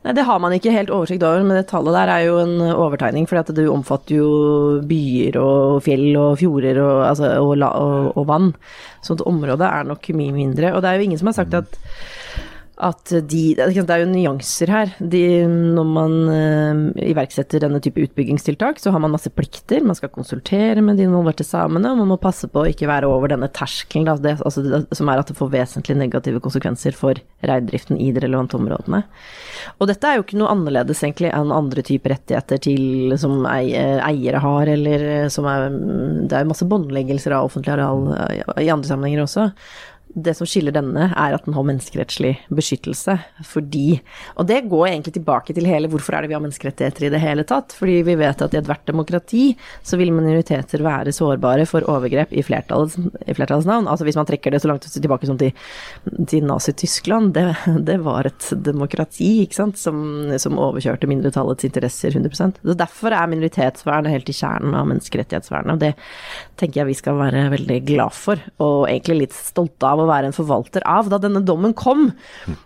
Nei, 0.07 0.13
Det 0.15 0.23
har 0.23 0.39
man 0.39 0.53
ikke 0.55 0.71
helt 0.71 0.91
oversikt 0.93 1.23
over, 1.27 1.43
men 1.43 1.57
det 1.59 1.65
tallet 1.67 1.95
der 1.97 2.09
er 2.13 2.21
jo 2.23 2.37
en 2.39 2.61
overtegning. 2.63 3.25
For 3.27 3.43
det 3.51 3.65
omfatter 3.67 4.15
jo 4.15 4.29
byer 4.87 5.35
og 5.41 5.81
fjell 5.83 6.15
og 6.15 6.37
fjorder 6.39 6.79
og, 6.79 7.01
altså, 7.09 7.33
og, 7.43 7.59
og, 7.67 8.13
og 8.15 8.27
vann. 8.29 8.53
Så 9.03 9.17
området 9.19 9.67
er 9.67 9.89
nok 9.89 10.07
mye 10.15 10.31
mindre. 10.31 10.71
Og 10.71 10.81
det 10.81 10.89
er 10.89 11.01
jo 11.01 11.09
ingen 11.09 11.19
som 11.19 11.27
har 11.27 11.35
sagt 11.41 11.57
at 11.59 11.75
at 12.77 13.09
de 13.09 13.55
Det 13.57 13.89
er 13.89 14.03
jo 14.03 14.09
nyanser 14.11 14.69
her. 14.69 14.91
De, 14.99 15.21
når 15.47 15.87
man 15.89 16.13
uh, 16.29 16.81
iverksetter 17.01 17.63
denne 17.63 17.79
type 17.81 18.03
utbyggingstiltak, 18.05 18.77
så 18.77 18.93
har 18.93 19.01
man 19.01 19.15
masse 19.15 19.31
plikter. 19.33 19.81
Man 19.81 19.97
skal 19.97 20.11
konsultere 20.13 20.83
med 20.85 20.99
de 20.99 21.07
involverte 21.07 21.45
samene, 21.47 21.89
og 21.89 22.03
man 22.03 22.11
må 22.13 22.19
passe 22.21 22.49
på 22.51 22.61
å 22.61 22.69
ikke 22.69 22.89
være 22.89 23.09
over 23.09 23.33
denne 23.33 23.49
terskelen, 23.49 24.05
altså 24.11 24.61
som 24.93 25.09
er 25.09 25.23
at 25.23 25.31
det 25.31 25.37
får 25.39 25.51
vesentlig 25.55 25.97
negative 25.97 26.41
konsekvenser 26.43 26.93
for 26.97 27.17
reindriften 27.41 27.97
i 27.97 28.11
de 28.13 28.21
relevante 28.21 28.59
områdene. 28.59 29.01
Og 29.81 29.89
dette 29.89 30.05
er 30.05 30.19
jo 30.19 30.27
ikke 30.27 30.37
noe 30.37 30.53
annerledes 30.53 31.01
egentlig 31.01 31.33
enn 31.33 31.53
andre 31.55 31.85
typer 31.85 32.13
rettigheter 32.13 32.61
til, 32.69 33.17
som 33.17 33.41
eiere 33.49 34.43
har, 34.43 34.73
eller 34.77 35.07
som 35.33 35.49
er 35.49 35.69
Det 36.27 36.35
er 36.35 36.45
jo 36.45 36.53
masse 36.53 36.65
båndleggelser 36.69 37.33
av 37.33 37.49
offentlig 37.49 37.73
areal 37.73 38.11
i 38.61 38.69
andre 38.69 38.89
sammenhenger 38.89 39.25
også 39.25 39.49
det 40.15 40.33
som 40.37 40.47
skiller 40.47 40.73
denne, 40.73 41.09
er 41.11 41.35
at 41.35 41.45
den 41.45 41.55
har 41.55 41.65
menneskerettslig 41.67 42.33
beskyttelse. 42.53 43.17
Fordi 43.45 43.99
Og 44.37 44.47
det 44.47 44.63
går 44.69 44.87
egentlig 44.87 45.13
tilbake 45.17 45.53
til 45.53 45.67
hele 45.67 45.89
hvorfor 45.91 46.15
er 46.15 46.23
det 46.23 46.31
vi 46.31 46.37
har 46.37 46.43
menneskerettigheter 46.43 47.07
i 47.07 47.11
det 47.13 47.21
hele 47.21 47.43
tatt. 47.47 47.75
Fordi 47.75 47.99
vi 48.07 48.15
vet 48.19 48.41
at 48.41 48.53
i 48.53 48.59
ethvert 48.59 48.85
demokrati 48.87 49.43
så 49.85 49.99
vil 49.99 50.13
minoriteter 50.15 50.83
være 50.85 51.13
sårbare 51.15 51.67
for 51.69 51.85
overgrep 51.89 52.33
i 52.33 52.43
flertallets, 52.45 52.97
i 52.97 53.35
flertallets 53.37 53.67
navn. 53.69 53.89
Altså 53.91 54.07
hvis 54.07 54.17
man 54.19 54.29
trekker 54.29 54.53
det 54.53 54.61
så 54.63 54.71
langt 54.71 54.87
tilbake 54.87 55.29
som 55.29 55.37
til, 55.37 55.53
til 56.29 56.47
Nazi-Tyskland, 56.47 57.33
det, 57.35 57.45
det, 57.87 57.99
var 58.07 58.29
et 58.29 58.49
demokrati, 58.65 59.43
ikke 59.43 59.59
sant, 59.59 59.77
som, 59.81 59.99
som 60.39 60.57
overkjørte 60.61 61.09
mindretallets 61.09 61.67
interesser 61.67 62.15
100% 62.15 62.61
Så 62.63 62.77
Derfor 62.77 63.13
er 63.13 63.29
minoritetsvernet 63.29 64.13
helt 64.13 64.29
i 64.31 64.37
kjernen 64.37 64.75
av 64.77 64.87
menneskerettighetsvernet. 64.89 65.75
Og 65.75 65.83
det 65.83 65.93
tenker 66.57 66.81
jeg 66.81 66.91
vi 66.91 66.99
skal 67.01 67.19
være 67.19 67.47
veldig 67.53 67.79
glad 67.87 68.15
for, 68.15 68.41
og 68.63 68.87
egentlig 68.87 69.25
litt 69.25 69.37
stolte 69.37 69.89
av 69.89 69.96
å 70.03 70.09
være 70.09 70.29
en 70.29 70.35
forvalter 70.35 70.85
av. 70.87 71.09
Da 71.11 71.19
denne 71.21 71.43
dommen 71.45 71.75
kom, 71.77 72.11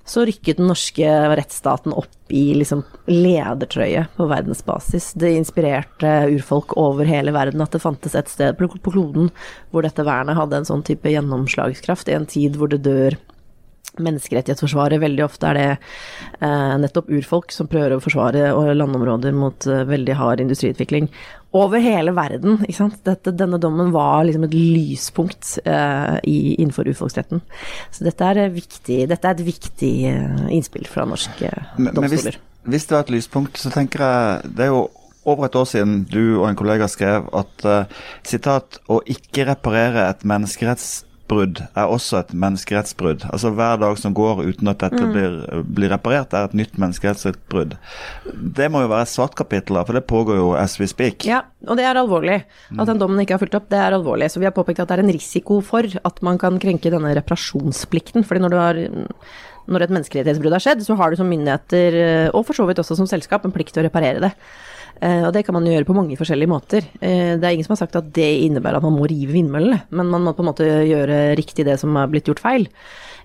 så 0.08 0.26
rykket 0.28 0.60
den 0.60 0.70
norske 0.72 1.08
rettsstaten 1.36 1.96
opp 1.98 2.32
i 2.32 2.52
liksom 2.56 2.84
ledertrøye 3.12 4.06
på 4.16 4.28
verdensbasis. 4.32 5.12
Det 5.20 5.34
inspirerte 5.36 6.14
urfolk 6.32 6.78
over 6.80 7.08
hele 7.08 7.34
verden 7.36 7.64
at 7.64 7.76
det 7.76 7.84
fantes 7.84 8.16
et 8.18 8.32
sted 8.32 8.56
på 8.60 8.92
kloden 8.92 9.32
hvor 9.72 9.86
dette 9.86 10.06
vernet 10.08 10.40
hadde 10.40 10.62
en 10.62 10.68
sånn 10.68 10.86
type 10.88 11.12
gjennomslagskraft, 11.12 12.10
i 12.10 12.18
en 12.18 12.30
tid 12.30 12.58
hvor 12.60 12.72
det 12.72 12.84
dør 12.86 13.18
menneskerettighetsforsvaret. 14.00 15.02
Veldig 15.02 15.24
ofte 15.26 15.50
er 15.50 15.58
det 15.58 15.68
eh, 15.72 16.76
nettopp 16.80 17.10
urfolk 17.12 17.52
som 17.52 17.70
prøver 17.72 17.98
å 17.98 18.04
forsvare 18.04 18.52
landområder 18.78 19.36
mot 19.36 19.68
eh, 19.68 19.84
veldig 19.90 20.16
hard 20.20 20.44
industriutvikling. 20.46 21.10
Over 21.58 21.84
hele 21.84 22.14
verden. 22.16 22.62
ikke 22.64 22.78
sant? 22.78 23.02
Dette, 23.08 23.34
denne 23.36 23.60
dommen 23.62 23.92
var 23.92 24.24
liksom 24.28 24.48
et 24.48 24.56
lyspunkt 24.56 25.58
eh, 25.66 26.16
i, 26.24 26.38
innenfor 26.56 26.88
urfolksretten. 26.94 27.44
Så 27.92 28.08
dette 28.08 28.32
er, 28.32 28.46
viktig, 28.54 29.04
dette 29.12 29.28
er 29.28 29.36
et 29.36 29.46
viktig 29.52 29.94
eh, 30.14 30.48
innspill 30.56 30.88
fra 30.88 31.06
norske 31.10 31.52
men, 31.78 31.92
domstoler. 31.92 32.08
Men 32.08 32.16
hvis, 32.16 32.42
hvis, 32.72 32.88
det 32.88 32.98
var 32.98 33.06
et 33.06 33.16
lyspunkt, 33.18 33.60
så 33.60 33.74
tenker 33.74 34.06
jeg 34.06 34.52
Det 34.56 34.68
er 34.68 34.72
jo 34.72 34.88
over 35.28 35.46
et 35.46 35.56
år 35.56 35.68
siden 35.70 36.00
du 36.10 36.40
og 36.40 36.48
en 36.48 36.58
kollega 36.58 36.88
skrev 36.90 37.28
at 37.38 37.66
sitat 38.26 38.80
å 38.90 39.04
ikke 39.06 39.46
reparere 39.52 40.08
et 40.10 40.24
menneskeretts 40.26 41.04
brudd 41.32 41.62
er 41.64 41.92
også 41.92 42.20
et 42.20 42.34
menneskerettsbrudd. 42.36 43.26
Altså 43.32 43.52
Hver 43.56 43.80
dag 43.82 43.98
som 44.00 44.16
går 44.18 44.44
uten 44.44 44.72
at 44.72 44.82
dette 44.84 45.00
mm. 45.00 45.14
blir, 45.16 45.38
blir, 45.78 45.92
reparert, 45.94 46.36
er 46.36 46.50
et 46.50 46.58
nytt 46.58 46.78
menneskerettsbrudd. 46.82 47.78
Det 48.60 48.70
må 48.72 48.84
jo 48.84 48.92
være 48.92 49.08
et 49.08 49.14
svart 49.14 49.38
kapittel, 49.40 49.80
for 49.88 49.98
det 49.98 50.04
pågår 50.10 50.42
jo 50.42 50.50
as 50.60 50.78
we 50.82 50.90
speak. 50.90 51.28
Ja, 51.30 51.44
og 51.68 51.80
det 51.80 51.88
er 51.88 52.00
alvorlig. 52.02 52.42
At 52.76 52.90
den 52.90 53.00
dommen 53.02 53.22
ikke 53.24 53.38
har 53.38 53.44
fulgt 53.44 53.58
opp, 53.60 53.70
det 53.72 53.80
er 53.80 53.96
alvorlig. 53.98 54.32
Så 54.32 54.42
vi 54.44 54.50
har 54.50 54.56
påpekt 54.56 54.84
at 54.84 54.92
det 54.92 55.00
er 55.00 55.06
en 55.06 55.16
risiko 55.16 55.62
for 55.66 55.88
at 55.88 56.26
man 56.26 56.42
kan 56.42 56.60
krenke 56.62 56.92
denne 56.94 57.16
reparasjonsplikten. 57.18 58.28
fordi 58.28 58.44
når 58.44 58.52
du 58.52 58.60
har 58.60 58.84
når 59.72 59.86
et 59.86 59.94
menneskerettighetsbrudd 59.94 60.56
har 60.58 60.64
skjedd, 60.64 60.84
så 60.84 60.98
har 61.00 61.12
du 61.12 61.20
som 61.20 61.30
myndigheter, 61.30 62.32
og 62.36 62.44
for 62.48 62.58
så 62.58 62.66
vidt 62.68 62.82
også 62.82 62.98
som 62.98 63.08
selskap, 63.10 63.46
en 63.46 63.54
plikt 63.56 63.76
til 63.76 63.84
å 63.84 63.88
reparere 63.88 64.24
det. 64.24 64.32
Eh, 65.02 65.24
og 65.26 65.32
det 65.34 65.42
kan 65.48 65.56
man 65.58 65.66
gjøre 65.66 65.88
på 65.88 65.96
mange 65.98 66.18
forskjellige 66.20 66.52
måter. 66.52 66.86
Eh, 67.02 67.34
det 67.42 67.46
er 67.46 67.56
ingen 67.56 67.66
som 67.66 67.74
har 67.74 67.84
sagt 67.84 67.98
at 67.98 68.12
det 68.14 68.30
innebærer 68.46 68.78
at 68.78 68.86
man 68.86 69.00
må 69.00 69.08
rive 69.10 69.34
vindmøllene, 69.34 69.84
men 69.90 70.12
man 70.14 70.28
må 70.28 70.36
på 70.38 70.46
en 70.46 70.52
måte 70.52 70.68
gjøre 70.68 71.32
riktig 71.40 71.66
det 71.66 71.80
som 71.82 71.98
er 71.98 72.12
blitt 72.12 72.30
gjort 72.30 72.44
feil. 72.44 72.68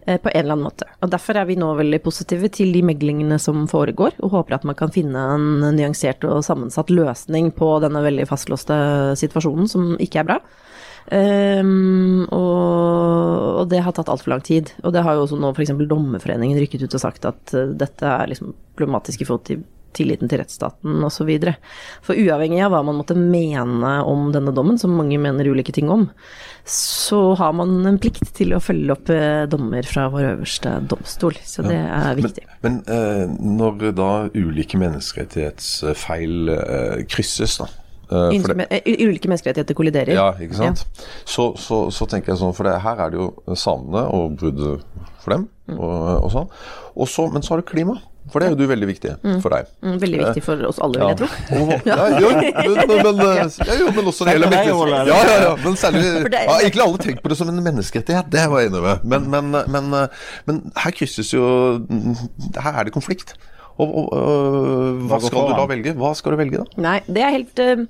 Eh, 0.07 0.21
på 0.23 0.31
en 0.33 0.41
eller 0.41 0.55
annen 0.55 0.69
måte. 0.69 0.87
Og 1.03 1.11
Derfor 1.11 1.37
er 1.37 1.49
vi 1.49 1.59
nå 1.59 1.73
veldig 1.75 1.99
positive 2.05 2.49
til 2.55 2.71
de 2.73 2.81
meglingene 2.87 3.41
som 3.43 3.65
foregår, 3.69 4.15
og 4.23 4.37
håper 4.37 4.55
at 4.55 4.67
man 4.69 4.79
kan 4.79 4.93
finne 4.95 5.19
en 5.35 5.65
nyansert 5.75 6.23
og 6.25 6.45
sammensatt 6.47 6.93
løsning 6.95 7.51
på 7.57 7.73
denne 7.83 8.05
veldig 8.05 8.29
fastlåste 8.31 8.77
situasjonen, 9.19 9.67
som 9.69 9.97
ikke 9.99 10.23
er 10.23 10.31
bra. 10.31 10.39
Um, 11.07 12.25
og, 12.35 13.61
og, 13.61 13.67
det 13.71 13.79
har 13.83 13.95
tatt 13.95 14.09
altfor 14.11 14.33
lang 14.33 14.47
tid. 14.47 14.73
Og 14.83 14.95
det 14.95 15.03
har 15.03 15.19
jo 15.19 15.27
også 15.27 15.39
nå 15.43 15.53
f.eks. 15.53 15.75
Dommerforeningen 15.91 16.59
rykket 16.63 16.87
ut 16.87 16.97
og 16.99 17.03
sagt 17.03 17.27
at 17.27 17.55
dette 17.55 18.07
er 18.07 18.31
liksom 18.31 18.55
i 18.77 19.27
forhold 19.27 19.45
til 19.49 19.63
tilliten 19.97 20.31
til 20.31 20.41
rettsstaten 20.43 21.05
osv. 21.07 21.31
For 22.07 22.19
uavhengig 22.19 22.61
av 22.67 22.75
hva 22.75 22.83
man 22.87 22.99
måtte 23.01 23.17
mene 23.19 23.97
om 24.07 24.29
denne 24.35 24.55
dommen, 24.57 24.79
som 24.81 24.95
mange 24.97 25.19
mener 25.23 25.49
ulike 25.49 25.75
ting 25.77 25.91
om, 25.93 26.09
så 26.67 27.35
har 27.39 27.53
man 27.57 27.87
en 27.87 27.99
plikt 28.03 28.33
til 28.37 28.55
å 28.57 28.63
følge 28.63 28.93
opp 28.97 29.11
uh, 29.13 29.47
dommer 29.51 29.87
fra 29.87 30.09
vår 30.13 30.31
øverste 30.35 30.77
domstol. 30.91 31.39
Så 31.47 31.65
det 31.67 31.79
er 31.79 32.19
viktig. 32.19 32.47
Men, 32.67 32.83
men 32.85 32.85
uh, 32.91 33.25
når 33.57 33.91
da 33.97 34.13
ulike 34.35 34.79
menneskerettighetsfeil 34.83 36.55
krysses, 37.11 37.59
da 37.63 37.71
ulike 38.11 39.29
menneskerettigheter 39.29 39.75
kolliderer. 39.75 40.15
Ja, 40.15 40.31
ikke 40.41 40.55
sant. 40.55 40.85
Ja. 40.87 41.07
Så, 41.25 41.57
så, 41.59 41.91
så, 41.91 42.07
tenker 42.07 42.33
jeg 42.33 42.41
sånn, 42.41 42.55
for 42.55 42.69
det, 42.69 42.79
her 42.85 43.01
er 43.03 43.11
det 43.11 43.19
jo 43.19 43.57
samene 43.59 44.07
og 44.15 44.37
bruddet 44.39 44.85
for 45.23 45.35
dem. 45.35 45.49
Mm. 45.67 45.79
Og, 45.79 45.97
og 46.21 46.31
sånn. 46.35 46.53
Også, 46.95 47.27
men 47.33 47.43
så 47.43 47.55
har 47.55 47.63
du 47.63 47.67
klima. 47.69 47.99
For 48.33 48.43
det 48.43 48.49
er 48.49 48.55
jo 48.55 48.59
du 48.59 48.67
veldig 48.71 48.89
viktig 48.89 49.13
mm. 49.23 49.39
for 49.45 49.55
deg. 49.55 49.69
Mm, 49.87 49.97
veldig 50.03 50.21
viktig 50.23 50.43
for 50.43 50.63
oss 50.69 50.81
alle, 50.83 50.99
vil 51.01 51.13
jeg 51.13 51.19
tro. 51.21 51.29
ja, 51.87 51.97
ja, 52.25 52.31
men, 52.35 52.81
men, 52.91 53.03
men, 53.07 53.21
ja, 53.23 53.91
men 53.97 54.11
også 54.13 54.29
hele 54.29 54.51
Ja, 54.51 55.03
ja, 55.07 55.37
ja. 55.45 55.53
Men 55.63 55.79
særlig 55.79 56.03
ja, 56.35 56.57
Egentlig 56.59 56.85
alle 56.87 57.03
tenkt 57.05 57.23
på 57.23 57.33
det 57.33 57.39
som 57.39 57.51
en 57.53 57.63
menneskerettighet, 57.63 58.31
det 58.33 58.47
var 58.51 58.65
jeg 58.65 58.73
enig 58.73 58.83
med. 58.87 59.05
Men, 59.15 59.53
men, 59.71 59.91
men, 60.47 60.63
her 60.77 60.97
krysses 60.97 61.31
jo 61.35 61.45
Her 62.59 62.73
er 62.73 62.89
det 62.89 62.97
konflikt. 62.97 63.37
Og, 63.77 63.91
og, 63.91 64.07
og 64.17 65.03
hva 65.11 65.19
skal 65.21 65.51
du 65.51 65.53
da 65.53 65.67
velge? 65.69 65.93
Hva 65.99 66.15
skal 66.17 66.33
du 66.33 66.41
velge, 66.41 66.63
da? 66.63 66.81
Nei, 66.81 66.97
det 67.07 67.23
er 67.23 67.35
helt 67.35 67.61
uh, 67.61 67.85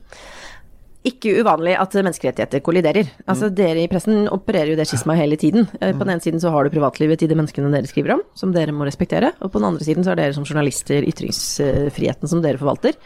ikke 1.07 1.37
uvanlig 1.41 1.77
at 1.79 1.95
menneskerettigheter 1.97 2.63
kolliderer. 2.67 3.11
Altså, 3.27 3.51
mm. 3.51 3.57
Dere 3.59 3.85
i 3.85 3.91
pressen 3.91 4.27
opererer 4.33 4.73
jo 4.73 4.79
det 4.81 4.89
skismaet 4.91 5.21
hele 5.25 5.39
tiden. 5.41 5.69
Uh, 5.79 5.93
på 5.93 6.03
den 6.03 6.15
ene 6.17 6.25
siden 6.25 6.43
så 6.43 6.53
har 6.55 6.67
du 6.67 6.75
privatlivet 6.75 7.23
til 7.23 7.31
de 7.31 7.39
menneskene 7.39 7.73
dere 7.75 7.91
skriver 7.91 8.17
om, 8.17 8.25
som 8.39 8.55
dere 8.55 8.75
må 8.75 8.89
respektere. 8.89 9.33
Og 9.41 9.53
på 9.53 9.63
den 9.63 9.71
andre 9.71 9.87
siden 9.87 10.07
så 10.07 10.13
har 10.13 10.21
dere 10.21 10.37
som 10.37 10.47
journalister 10.47 11.07
ytringsfriheten 11.07 12.31
som 12.31 12.43
dere 12.45 12.61
forvalter. 12.61 12.99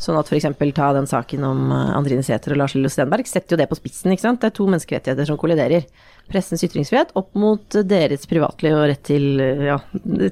Sånn 0.00 0.18
at 0.18 0.30
f.eks. 0.30 0.48
ta 0.74 0.90
den 0.96 1.08
saken 1.10 1.46
om 1.46 1.70
eh, 1.74 1.92
Andrine 1.96 2.24
Sæther 2.26 2.54
og 2.54 2.62
Lars 2.62 2.74
Lillo 2.76 2.90
Stenberg, 2.92 3.28
setter 3.30 3.54
jo 3.54 3.60
det 3.60 3.68
på 3.70 3.78
spissen, 3.78 4.12
ikke 4.14 4.26
sant. 4.26 4.42
Det 4.42 4.50
er 4.50 4.58
to 4.58 4.66
menneskerettigheter 4.68 5.28
som 5.30 5.40
kolliderer 5.40 5.86
pressens 6.30 6.62
ytringsfrihet 6.64 7.12
opp 7.18 7.34
mot 7.36 7.76
deres 7.84 8.24
privatliv 8.28 8.76
og 8.78 8.86
rett 8.88 9.02
til, 9.04 9.40
ja, 9.68 9.76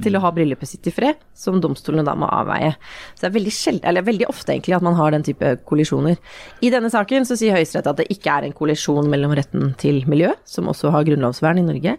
til 0.00 0.16
å 0.16 0.22
ha 0.24 0.30
bryllupet 0.32 0.70
sitt 0.70 0.88
i 0.88 0.94
fred, 0.94 1.20
som 1.36 1.60
domstolene 1.60 2.06
da 2.06 2.14
må 2.16 2.30
avveie. 2.32 2.72
Så 3.12 3.26
det 3.26 3.28
er 3.28 3.36
veldig, 3.36 3.54
sjeld, 3.54 3.82
eller 3.88 4.06
veldig 4.06 4.28
ofte 4.32 4.54
egentlig 4.54 4.78
at 4.78 4.86
man 4.86 4.96
har 4.96 5.12
den 5.12 5.26
type 5.26 5.54
kollisjoner. 5.68 6.16
I 6.64 6.72
denne 6.72 6.90
saken 6.92 7.28
så 7.28 7.36
sier 7.38 7.58
Høyesterett 7.58 7.90
at 7.92 8.00
det 8.00 8.08
ikke 8.14 8.38
er 8.38 8.48
en 8.48 8.56
kollisjon 8.56 9.10
mellom 9.12 9.36
retten 9.36 9.74
til 9.80 10.00
miljø, 10.08 10.32
som 10.48 10.70
også 10.72 10.94
har 10.94 11.04
grunnlovsvern 11.08 11.60
i 11.60 11.66
Norge, 11.68 11.98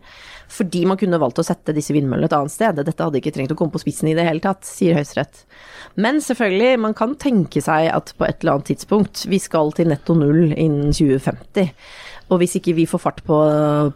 fordi 0.54 0.84
man 0.90 1.00
kunne 1.02 1.20
valgt 1.22 1.42
å 1.42 1.46
sette 1.46 1.74
disse 1.76 1.96
vindmøllene 1.96 2.30
et 2.30 2.36
annet 2.38 2.54
sted. 2.54 2.82
Dette 2.86 3.08
hadde 3.08 3.20
ikke 3.20 3.34
trengt 3.36 3.54
å 3.56 3.58
komme 3.58 3.74
på 3.74 3.82
spissen 3.82 4.12
i 4.12 4.16
det 4.18 4.26
hele 4.28 4.44
tatt, 4.44 4.66
sier 4.68 4.98
Høyesterett. 4.98 5.44
Men 6.00 6.22
selvfølgelig, 6.24 6.80
man 6.86 6.96
kan 6.98 7.16
tenke 7.22 7.64
seg 7.64 7.90
at 7.94 8.14
på 8.18 8.28
et 8.28 8.42
eller 8.42 8.58
annet 8.58 8.72
tidspunkt 8.74 9.26
vi 9.30 9.42
skal 9.42 9.74
til 9.78 9.90
netto 9.92 10.16
null 10.18 10.52
innen 10.52 10.94
2050. 10.94 11.74
Og 12.32 12.40
hvis 12.42 12.56
ikke 12.60 12.76
vi 12.78 12.86
får 12.90 13.02
fart 13.04 13.22
på, 13.28 13.38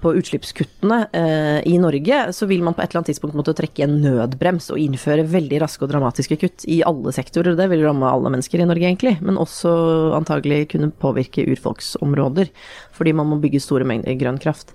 på 0.02 0.14
utslippskuttene 0.20 1.00
eh, 1.16 1.60
i 1.70 1.78
Norge, 1.82 2.20
så 2.36 2.48
vil 2.50 2.64
man 2.66 2.76
på 2.76 2.84
et 2.84 2.92
eller 2.92 3.02
annet 3.02 3.12
tidspunkt 3.14 3.38
måtte 3.38 3.56
trekke 3.58 3.86
en 3.86 3.98
nødbrems 4.04 4.70
og 4.74 4.82
innføre 4.82 5.26
veldig 5.32 5.62
raske 5.64 5.86
og 5.86 5.92
dramatiske 5.94 6.40
kutt 6.42 6.66
i 6.70 6.82
alle 6.88 7.14
sektorer. 7.16 7.58
Det 7.58 7.70
vil 7.72 7.86
ramme 7.86 8.10
alle 8.10 8.32
mennesker 8.34 8.62
i 8.62 8.68
Norge, 8.68 8.90
egentlig, 8.90 9.16
men 9.26 9.40
også 9.42 9.72
antagelig 10.18 10.68
kunne 10.74 10.92
påvirke 11.02 11.46
urfolksområder. 11.48 12.52
Fordi 12.98 13.14
man 13.18 13.30
må 13.32 13.40
bygge 13.42 13.62
store 13.64 13.88
mengder 13.88 14.18
grønn 14.20 14.40
kraft. 14.42 14.74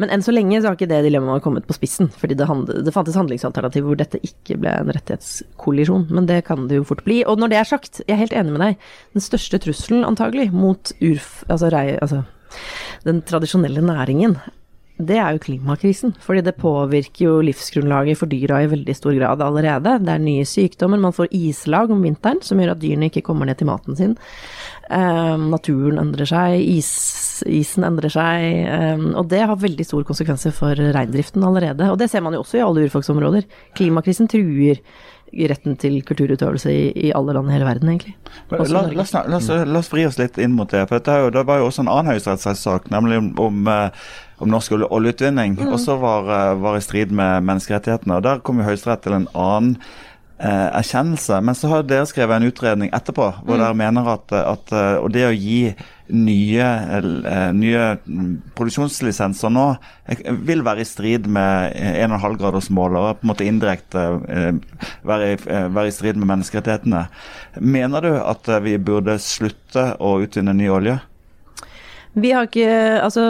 Men 0.00 0.12
enn 0.12 0.24
så 0.26 0.34
lenge 0.34 0.60
så 0.60 0.70
har 0.70 0.78
ikke 0.78 0.90
det 0.90 1.04
dilemmaet 1.06 1.44
kommet 1.44 1.68
på 1.68 1.76
spissen. 1.76 2.10
Fordi 2.20 2.36
det, 2.38 2.48
hand 2.50 2.70
det 2.70 2.94
fantes 2.94 3.18
handlingsalternativ 3.18 3.86
hvor 3.86 3.98
dette 4.00 4.20
ikke 4.26 4.58
ble 4.60 4.74
en 4.74 4.92
rettighetskollisjon. 4.92 6.08
Men 6.10 6.28
det 6.30 6.42
kan 6.48 6.68
det 6.70 6.80
jo 6.80 6.88
fort 6.88 7.04
bli. 7.06 7.22
Og 7.24 7.40
når 7.40 7.52
det 7.52 7.60
er 7.60 7.70
sagt, 7.70 8.02
jeg 8.06 8.14
er 8.16 8.24
helt 8.24 8.36
enig 8.36 8.56
med 8.56 8.64
deg. 8.66 8.90
Den 9.16 9.24
største 9.24 9.62
trusselen 9.62 10.06
antagelig 10.06 10.50
mot 10.52 10.92
urf... 11.00 11.40
Altså, 11.50 11.70
rei, 11.72 11.86
altså 11.98 12.24
den 13.06 13.22
tradisjonelle 13.26 13.84
næringen, 13.84 14.38
det 15.00 15.16
er 15.16 15.34
jo 15.34 15.40
klimakrisen. 15.42 16.12
Fordi 16.20 16.42
det 16.44 16.58
påvirker 16.60 17.24
jo 17.24 17.38
livsgrunnlaget 17.44 18.18
for 18.20 18.30
dyra 18.30 18.62
i 18.62 18.70
veldig 18.70 18.96
stor 18.96 19.16
grad 19.16 19.42
allerede. 19.44 19.96
Det 20.04 20.12
er 20.12 20.22
nye 20.22 20.46
sykdommer, 20.48 21.00
man 21.00 21.16
får 21.16 21.30
islag 21.36 21.92
om 21.92 22.02
vinteren 22.04 22.42
som 22.44 22.60
gjør 22.60 22.74
at 22.74 22.82
dyrene 22.82 23.08
ikke 23.10 23.24
kommer 23.26 23.48
ned 23.48 23.60
til 23.60 23.70
maten 23.70 23.96
sin. 23.96 24.16
Um, 24.90 25.48
naturen 25.52 26.00
endrer 26.02 26.26
seg, 26.26 26.56
is, 26.66 26.90
isen 27.46 27.86
endrer 27.86 28.10
seg, 28.10 28.66
um, 28.98 29.12
og 29.20 29.28
det 29.30 29.44
har 29.46 29.60
veldig 29.60 29.86
store 29.86 30.08
konsekvenser 30.08 30.54
for 30.54 30.74
reindriften 30.74 31.46
allerede. 31.46 31.92
Og 31.92 32.00
det 32.00 32.10
ser 32.10 32.24
man 32.26 32.34
jo 32.34 32.42
også 32.42 32.58
i 32.58 32.64
alle 32.66 32.88
urfolksområder. 32.88 33.46
Klimakrisen 33.78 34.28
truer 34.30 34.82
retten 35.32 35.76
til 35.80 36.00
kulturutøvelse 36.06 36.72
i, 36.72 36.82
i, 37.08 37.12
alle 37.16 37.34
land 37.36 37.50
i 37.50 37.54
hele 37.54 37.68
verden, 37.68 37.92
egentlig. 37.92 38.16
La, 38.50 38.64
la, 38.66 38.82
la, 39.04 39.22
la, 39.38 39.78
oss 39.78 39.92
vri 39.92 40.06
oss 40.08 40.18
litt 40.20 40.38
inn 40.42 40.56
mot 40.56 40.70
det. 40.70 40.86
for 40.90 40.98
jo, 40.98 41.30
Det 41.30 41.46
var 41.46 41.60
jo 41.60 41.70
også 41.70 41.84
en 41.84 41.92
annen 41.92 42.12
høyesterettssak, 42.14 42.90
nemlig 42.90 43.20
om, 43.22 43.30
om, 43.38 43.70
eh, 43.70 44.12
om 44.42 44.50
norsk 44.50 44.76
oljeutvinning, 44.80 45.56
mm. 45.60 45.72
også 45.76 45.98
var, 46.02 46.30
eh, 46.36 46.54
var, 46.62 46.78
i 46.78 46.84
strid 46.84 47.12
med 47.14 47.46
menneskerettighetene. 47.46 48.18
og 48.18 48.22
Der 48.26 48.44
kom 48.44 48.58
jo 48.60 48.68
Høyesterett 48.68 49.04
til 49.06 49.18
en 49.18 49.28
annen 49.34 49.76
erkjennelse. 50.40 51.40
Men 51.44 51.56
så 51.58 51.68
har 51.68 51.82
dere 51.84 52.08
skrevet 52.08 52.40
en 52.40 52.48
utredning 52.48 52.92
etterpå 52.96 53.26
hvor 53.42 53.58
mm. 53.58 53.60
dere 53.60 53.76
mener 53.76 54.12
at, 54.16 54.32
at 54.40 54.72
og 55.02 55.10
det 55.12 55.26
å 55.28 55.34
gi 55.36 55.72
nye, 56.12 56.66
eh, 57.26 57.50
nye 57.54 57.84
produksjonslisenser 58.58 59.52
nå 59.52 59.66
eh, 60.10 60.22
vil 60.46 60.64
være 60.66 60.84
i 60.84 60.88
strid 60.88 61.28
med 61.30 61.76
1,5-gradersmålet 61.76 63.00
og 63.00 63.20
på 63.20 63.26
en 63.26 63.32
måte 63.32 63.46
indirekte 63.48 64.06
eh, 64.28 64.50
være, 65.06 65.32
være, 65.46 65.86
i 65.88 65.94
strid 65.94 66.18
med 66.20 66.32
menneskerettighetene. 66.32 67.04
Mener 67.60 68.06
du 68.06 68.12
at 68.18 68.50
vi 68.64 68.76
burde 68.78 69.18
slutte 69.22 69.92
å 69.98 70.18
utvinne 70.24 70.54
ny 70.56 70.70
olje? 70.72 70.98
Vi 72.18 72.32
har 72.34 72.48
ikke 72.48 72.70
Altså, 73.00 73.22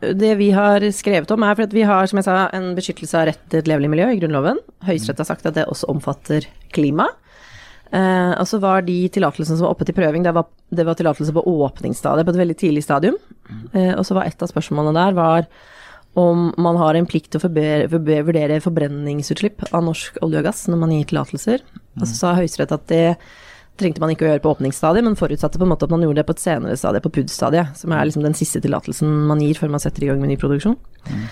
det 0.00 0.34
vi 0.38 0.50
har 0.54 0.84
skrevet 0.94 1.30
om 1.34 1.42
er 1.42 1.56
for 1.56 1.66
at 1.66 1.74
vi 1.74 1.86
har, 1.86 2.06
som 2.06 2.20
jeg 2.20 2.28
sa, 2.28 2.36
en 2.54 2.70
beskyttelse 2.76 3.18
av 3.18 3.26
rett 3.30 3.40
til 3.50 3.62
et 3.62 3.70
levelig 3.70 3.90
miljø 3.90 4.10
i 4.14 4.20
Grunnloven. 4.20 4.60
Høyesterett 4.86 5.24
har 5.24 5.30
sagt 5.30 5.48
at 5.48 5.56
det 5.56 5.66
også 5.70 5.88
omfatter 5.90 6.46
klima. 6.74 7.08
Eh, 7.90 8.34
og 8.36 8.44
så 8.46 8.60
var 8.62 8.84
de 8.86 8.98
tillatelsene 9.10 9.56
som 9.56 9.66
var 9.66 9.74
oppe 9.74 9.88
til 9.88 9.96
prøving, 9.96 10.22
det 10.26 10.34
var, 10.36 10.46
det 10.70 10.84
var 10.86 10.98
tillatelse 10.98 11.34
på 11.34 11.44
åpningsstadiet, 11.48 12.28
på 12.28 12.34
et 12.34 12.42
veldig 12.42 12.58
tidlig 12.60 12.84
stadium. 12.84 13.18
Eh, 13.72 13.94
og 13.96 14.04
så 14.06 14.18
var 14.18 14.28
et 14.28 14.44
av 14.44 14.52
spørsmålene 14.52 14.94
der 14.98 15.18
var 15.18 15.50
om 16.18 16.48
man 16.58 16.78
har 16.80 16.96
en 16.98 17.06
plikt 17.06 17.34
til 17.34 17.44
å 17.44 17.50
vurdere 17.92 18.62
forbrenningsutslipp 18.64 19.68
av 19.70 19.84
norsk 19.86 20.16
olje 20.24 20.40
og 20.40 20.48
gass 20.48 20.64
når 20.70 20.80
man 20.80 20.94
gir 20.94 21.10
tillatelser. 21.10 21.62
Og 22.00 22.06
så 22.08 22.14
sa 22.16 22.32
Høyesterett 22.38 22.74
at 22.74 22.86
det 22.90 23.04
trengte 23.80 24.02
man 24.02 24.12
ikke 24.12 24.26
å 24.26 24.32
gjøre 24.32 24.42
på 24.44 24.54
åpningsstadiet, 24.56 25.06
men 25.06 25.18
forutsatte 25.18 25.60
på 25.60 25.66
en 25.66 25.72
måte 25.72 25.86
at 25.88 25.94
man 25.94 26.02
gjorde 26.04 26.20
det 26.20 26.28
på 26.28 26.34
et 26.36 26.42
senere 26.42 26.78
stadie, 26.78 27.02
på 27.04 27.12
PUD-stadiet, 27.14 27.76
som 27.78 27.94
er 27.94 28.08
liksom 28.08 28.26
den 28.26 28.36
siste 28.38 28.62
tillatelsen 28.64 29.14
man 29.30 29.42
gir 29.44 29.58
før 29.60 29.72
man 29.74 29.82
setter 29.82 30.04
i 30.04 30.10
gang 30.10 30.20
med 30.22 30.32
ny 30.32 30.38
produksjon. 30.40 30.76
Mm. 31.08 31.24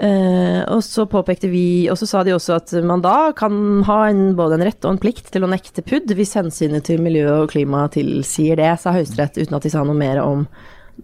Uh, 0.00 0.62
og 0.72 0.80
så 0.80 1.04
påpekte 1.12 1.50
vi, 1.52 1.84
og 1.92 1.98
så 2.00 2.06
sa 2.08 2.22
de 2.24 2.32
også 2.32 2.54
at 2.56 2.72
man 2.88 3.02
da 3.04 3.34
kan 3.36 3.82
ha 3.84 3.98
en, 4.08 4.30
både 4.38 4.56
en 4.56 4.64
rett 4.64 4.86
og 4.86 4.94
en 4.94 5.00
plikt 5.02 5.28
til 5.34 5.44
å 5.44 5.50
nekte 5.52 5.84
PUD 5.84 6.14
hvis 6.16 6.38
hensynet 6.38 6.86
til 6.88 7.02
miljø 7.04 7.42
og 7.42 7.50
klima 7.52 7.84
tilsier 7.92 8.56
det, 8.56 8.70
sa 8.80 8.94
Høyesterett, 8.96 9.36
uten 9.36 9.58
at 9.58 9.66
de 9.66 9.72
sa 9.74 9.84
noe 9.84 9.98
mer 9.98 10.22
om 10.24 10.46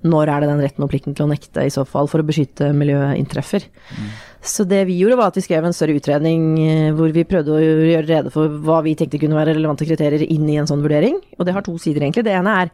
når 0.05 0.31
er 0.33 0.43
det 0.43 0.49
den 0.51 0.63
retten 0.65 0.85
og 0.85 0.91
plikten 0.93 1.17
til 1.17 1.27
å 1.27 1.31
nekte 1.31 1.65
i 1.65 1.73
så 1.73 1.85
fall, 1.89 2.09
for 2.11 2.21
å 2.21 2.27
beskytte 2.27 2.73
miljøet 2.77 3.21
inntreffer. 3.21 3.65
Mm. 3.97 4.09
Så 4.47 4.65
det 4.69 4.85
vi 4.89 4.99
gjorde 5.01 5.19
var 5.19 5.33
at 5.33 5.39
vi 5.39 5.45
skrev 5.45 5.65
en 5.67 5.75
større 5.75 5.97
utredning 5.99 6.43
eh, 6.63 6.91
hvor 6.95 7.11
vi 7.15 7.27
prøvde 7.27 7.55
å 7.55 7.63
gjøre 7.63 8.07
rede 8.07 8.33
for 8.35 8.53
hva 8.67 8.79
vi 8.87 8.95
tenkte 8.99 9.21
kunne 9.23 9.39
være 9.39 9.57
relevante 9.57 9.89
kriterier 9.89 10.23
inn 10.23 10.47
i 10.49 10.59
en 10.61 10.69
sånn 10.71 10.85
vurdering. 10.85 11.19
Og 11.37 11.49
det 11.49 11.57
har 11.57 11.67
to 11.67 11.75
sider, 11.83 12.05
egentlig. 12.05 12.25
Det 12.29 12.37
ene 12.37 12.55
er 12.63 12.71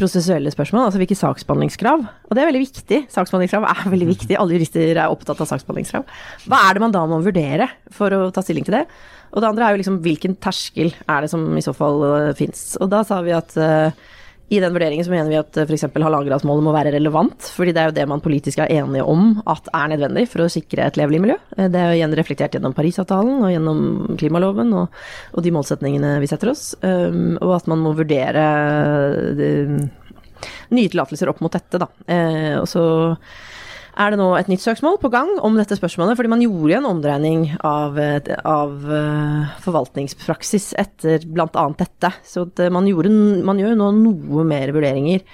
prosessuelle 0.00 0.52
spørsmål, 0.52 0.86
altså 0.86 1.00
hvilke 1.00 1.18
saksbehandlingskrav. 1.18 2.04
Og 2.28 2.36
det 2.36 2.42
er 2.42 2.48
veldig 2.48 2.62
viktig. 2.62 3.00
Saksbehandlingskrav 3.12 3.66
er 3.68 3.90
veldig 3.94 4.08
viktig. 4.12 4.36
Alle 4.40 4.56
jurister 4.56 4.92
er 4.92 5.12
opptatt 5.12 5.42
av 5.42 5.48
saksbehandlingskrav. 5.50 6.06
Hva 6.46 6.60
er 6.68 6.76
det 6.76 6.84
man 6.84 6.94
da 6.94 7.02
må 7.10 7.20
vurdere 7.24 7.68
for 7.94 8.14
å 8.16 8.30
ta 8.34 8.44
stilling 8.44 8.68
til 8.68 8.78
det? 8.78 8.84
Og 9.34 9.42
det 9.42 9.50
andre 9.50 9.66
er 9.66 9.74
jo 9.74 9.82
liksom 9.82 10.00
hvilken 10.04 10.38
terskel 10.42 10.94
er 11.04 11.24
det 11.24 11.32
som 11.32 11.44
i 11.56 11.64
så 11.64 11.74
fall 11.76 12.00
uh, 12.04 12.32
fins. 12.38 12.74
Og 12.80 12.90
da 12.92 13.02
sa 13.06 13.20
vi 13.26 13.34
at 13.36 13.54
uh, 13.60 13.92
i 14.50 14.58
den 14.58 14.74
vurderingen 14.74 15.06
så 15.06 15.12
mener 15.12 15.30
vi 15.30 15.38
at 15.38 15.58
f.eks. 15.62 15.84
halvannengradsmålet 15.94 16.64
må 16.66 16.72
være 16.74 16.90
relevant, 16.96 17.46
fordi 17.54 17.74
det 17.74 17.82
er 17.82 17.90
jo 17.90 17.96
det 18.00 18.06
man 18.10 18.22
politisk 18.24 18.58
er 18.58 18.72
enige 18.80 19.04
om 19.06 19.36
at 19.46 19.68
er 19.70 19.92
nødvendig 19.92 20.24
for 20.32 20.42
å 20.42 20.50
sikre 20.50 20.88
et 20.88 20.98
levelig 20.98 21.20
miljø. 21.22 21.36
Eh, 21.56 21.68
det 21.70 21.78
er 21.78 21.92
jo 21.92 22.00
igjen 22.00 22.16
reflektert 22.18 22.56
gjennom 22.56 22.74
Parisavtalen 22.74 23.44
og 23.46 23.52
gjennom 23.52 24.18
klimaloven 24.18 24.74
og, 24.80 24.98
og 25.36 25.46
de 25.46 25.54
målsetningene 25.54 26.16
vi 26.22 26.30
setter 26.30 26.50
oss, 26.50 26.72
um, 26.82 27.36
og 27.38 27.54
at 27.60 27.70
man 27.70 27.84
må 27.84 27.94
vurdere 27.98 28.48
de, 29.38 29.52
nye 30.74 30.90
tillatelser 30.90 31.30
opp 31.30 31.44
mot 31.44 31.54
dette, 31.54 31.78
da. 31.78 31.86
Uh, 32.10 32.56
og 32.64 32.66
så 32.70 32.84
er 34.00 34.12
det 34.12 34.20
nå 34.20 34.30
et 34.38 34.48
nytt 34.50 34.64
søksmål 34.64 34.98
på 35.02 35.10
gang 35.12 35.30
om 35.44 35.58
dette 35.58 35.76
spørsmålet, 35.78 36.16
fordi 36.18 36.32
man 36.32 36.44
gjorde 36.44 36.78
en 36.78 36.88
omdreining 36.94 37.46
av, 37.66 37.98
av 38.48 38.74
uh, 38.88 39.52
forvaltningspraksis 39.64 40.72
etter 40.80 41.26
bl.a. 41.28 41.66
dette. 41.78 42.12
Så 42.24 42.46
man, 42.72 42.88
gjorde, 42.88 43.12
man, 43.46 43.60
gjør 43.60 43.76
nå 43.78 43.90
noe 44.00 44.46
mer 44.48 44.72
vurderinger 44.76 45.24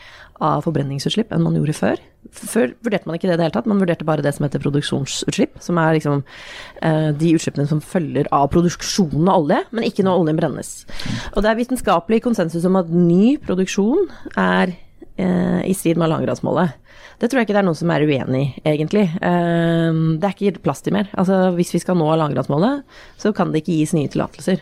av 0.42 0.64
forbrenningsutslipp 0.66 1.30
enn 1.32 1.44
man 1.44 1.56
gjorde 1.56 1.74
før. 1.76 2.00
Før 2.36 2.72
vurderte 2.84 3.08
man 3.08 3.16
ikke 3.16 3.28
det 3.28 3.36
i 3.36 3.38
det 3.38 3.46
hele 3.46 3.54
tatt, 3.54 3.68
man 3.70 3.80
vurderte 3.80 4.06
bare 4.08 4.24
det 4.24 4.34
som 4.36 4.44
heter 4.46 4.60
produksjonsutslipp. 4.60 5.56
Som 5.64 5.80
er 5.80 5.96
liksom 5.96 6.24
eh, 6.84 7.10
de 7.16 7.32
utslippene 7.38 7.68
som 7.70 7.80
følger 7.80 8.28
av 8.34 8.50
produksjonen 8.52 9.30
av 9.32 9.44
olje, 9.44 9.62
men 9.72 9.86
ikke 9.88 10.04
når 10.06 10.24
oljen 10.24 10.40
brennes. 10.40 10.72
Og 11.34 11.40
det 11.44 11.52
er 11.52 11.60
vitenskapelig 11.60 12.20
konsensus 12.26 12.66
om 12.68 12.76
at 12.80 12.90
ny 12.92 13.36
produksjon 13.46 14.10
er 14.34 14.74
eh, 14.74 14.85
i 15.16 15.74
strid 15.74 15.96
med 15.96 16.10
langgradsmålet. 16.12 16.74
Det 17.16 17.30
tror 17.30 17.40
jeg 17.40 17.46
ikke 17.46 17.56
det 17.56 17.62
er 17.62 17.66
noen 17.70 17.78
som 17.78 17.92
er 17.94 18.04
uenig 18.04 18.42
i, 18.42 18.48
egentlig. 18.68 19.06
Eh, 19.24 20.00
det 20.20 20.28
er 20.28 20.34
ikke 20.34 20.64
plass 20.66 20.84
til 20.84 20.96
mer. 20.96 21.08
Altså, 21.16 21.46
hvis 21.56 21.72
vi 21.72 21.80
skal 21.80 21.96
nå 21.96 22.10
langgradsmålet, 22.20 22.84
så 23.20 23.32
kan 23.36 23.52
det 23.52 23.62
ikke 23.62 23.78
gis 23.78 23.94
nye 23.96 24.10
tillatelser. 24.12 24.60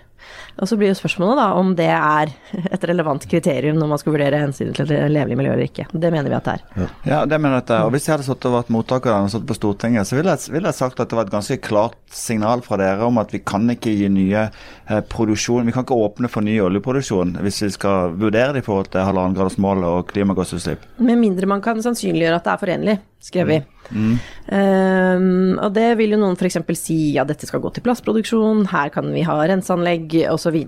Og 0.55 0.69
så 0.71 0.77
blir 0.79 0.93
jo 0.93 0.97
spørsmålet 0.99 1.41
da 1.41 1.47
om 1.59 1.73
det 1.75 1.89
er 1.91 2.31
et 2.71 2.85
relevant 2.87 3.25
kriterium 3.31 3.79
når 3.81 3.91
man 3.91 4.01
skal 4.01 4.15
vurdere 4.15 4.39
hensynet 4.39 4.77
til 4.79 4.93
et 4.95 5.11
levelig 5.11 5.39
miljø 5.41 5.55
eller 5.57 5.67
ikke. 5.67 5.87
Det 5.91 6.13
mener 6.15 6.31
vi 6.31 6.37
at 6.39 6.47
det 6.47 6.55
er. 6.55 6.93
Ja, 7.09 7.21
det 7.27 7.41
mener 7.41 7.59
jeg 7.59 7.65
at 7.65 7.71
det 7.73 7.77
er. 7.77 7.89
Og 7.89 7.95
hvis 7.95 8.07
jeg 8.07 8.15
hadde 8.15 8.27
sittet 8.29 8.49
og 8.51 8.57
vært 8.59 8.71
mottaker 8.75 9.15
og 9.17 9.33
sittet 9.33 9.51
på 9.51 9.59
Stortinget, 9.59 10.07
så 10.09 10.19
ville 10.19 10.37
jeg, 10.37 10.53
ville 10.55 10.71
jeg, 10.71 10.79
sagt 10.79 11.03
at 11.03 11.11
det 11.11 11.19
var 11.19 11.27
et 11.27 11.35
ganske 11.35 11.59
klart 11.65 11.99
signal 12.15 12.63
fra 12.67 12.79
dere 12.81 13.09
om 13.09 13.19
at 13.23 13.35
vi 13.35 13.43
kan 13.43 13.67
ikke 13.75 13.95
gi 13.95 14.11
nye 14.13 14.47
eh, 14.47 15.01
produksjon 15.11 15.67
Vi 15.67 15.75
kan 15.75 15.87
ikke 15.87 15.99
åpne 16.07 16.31
for 16.31 16.47
ny 16.47 16.55
oljeproduksjon 16.63 17.39
hvis 17.43 17.63
vi 17.67 17.73
skal 17.75 18.15
vurdere 18.21 18.55
det 18.55 18.63
i 18.63 18.67
forhold 18.67 18.93
til 18.95 19.07
halvannengradersmålet 19.09 19.91
og 19.91 20.07
klimagassutslipp. 20.13 20.87
Med 21.03 21.19
mindre 21.19 21.51
man 21.51 21.65
kan 21.65 21.83
sannsynliggjøre 21.83 22.39
at 22.39 22.47
det 22.47 22.55
er 22.55 22.63
forenlig 22.63 22.99
skrev 23.25 23.47
vi. 23.49 23.59
Mm. 23.63 23.74
Um, 23.93 25.55
og 25.59 25.71
det 25.77 25.91
vil 25.99 26.15
jo 26.15 26.21
noen 26.21 26.37
f.eks. 26.39 26.59
si 26.79 26.99
ja, 27.17 27.25
dette 27.29 27.49
skal 27.49 27.63
gå 27.65 27.73
til 27.75 27.85
plastproduksjon, 27.85 28.67
her 28.73 28.93
kan 28.95 29.11
vi 29.15 29.25
ha 29.27 29.39
renseanlegg 29.51 30.19
osv. 30.33 30.59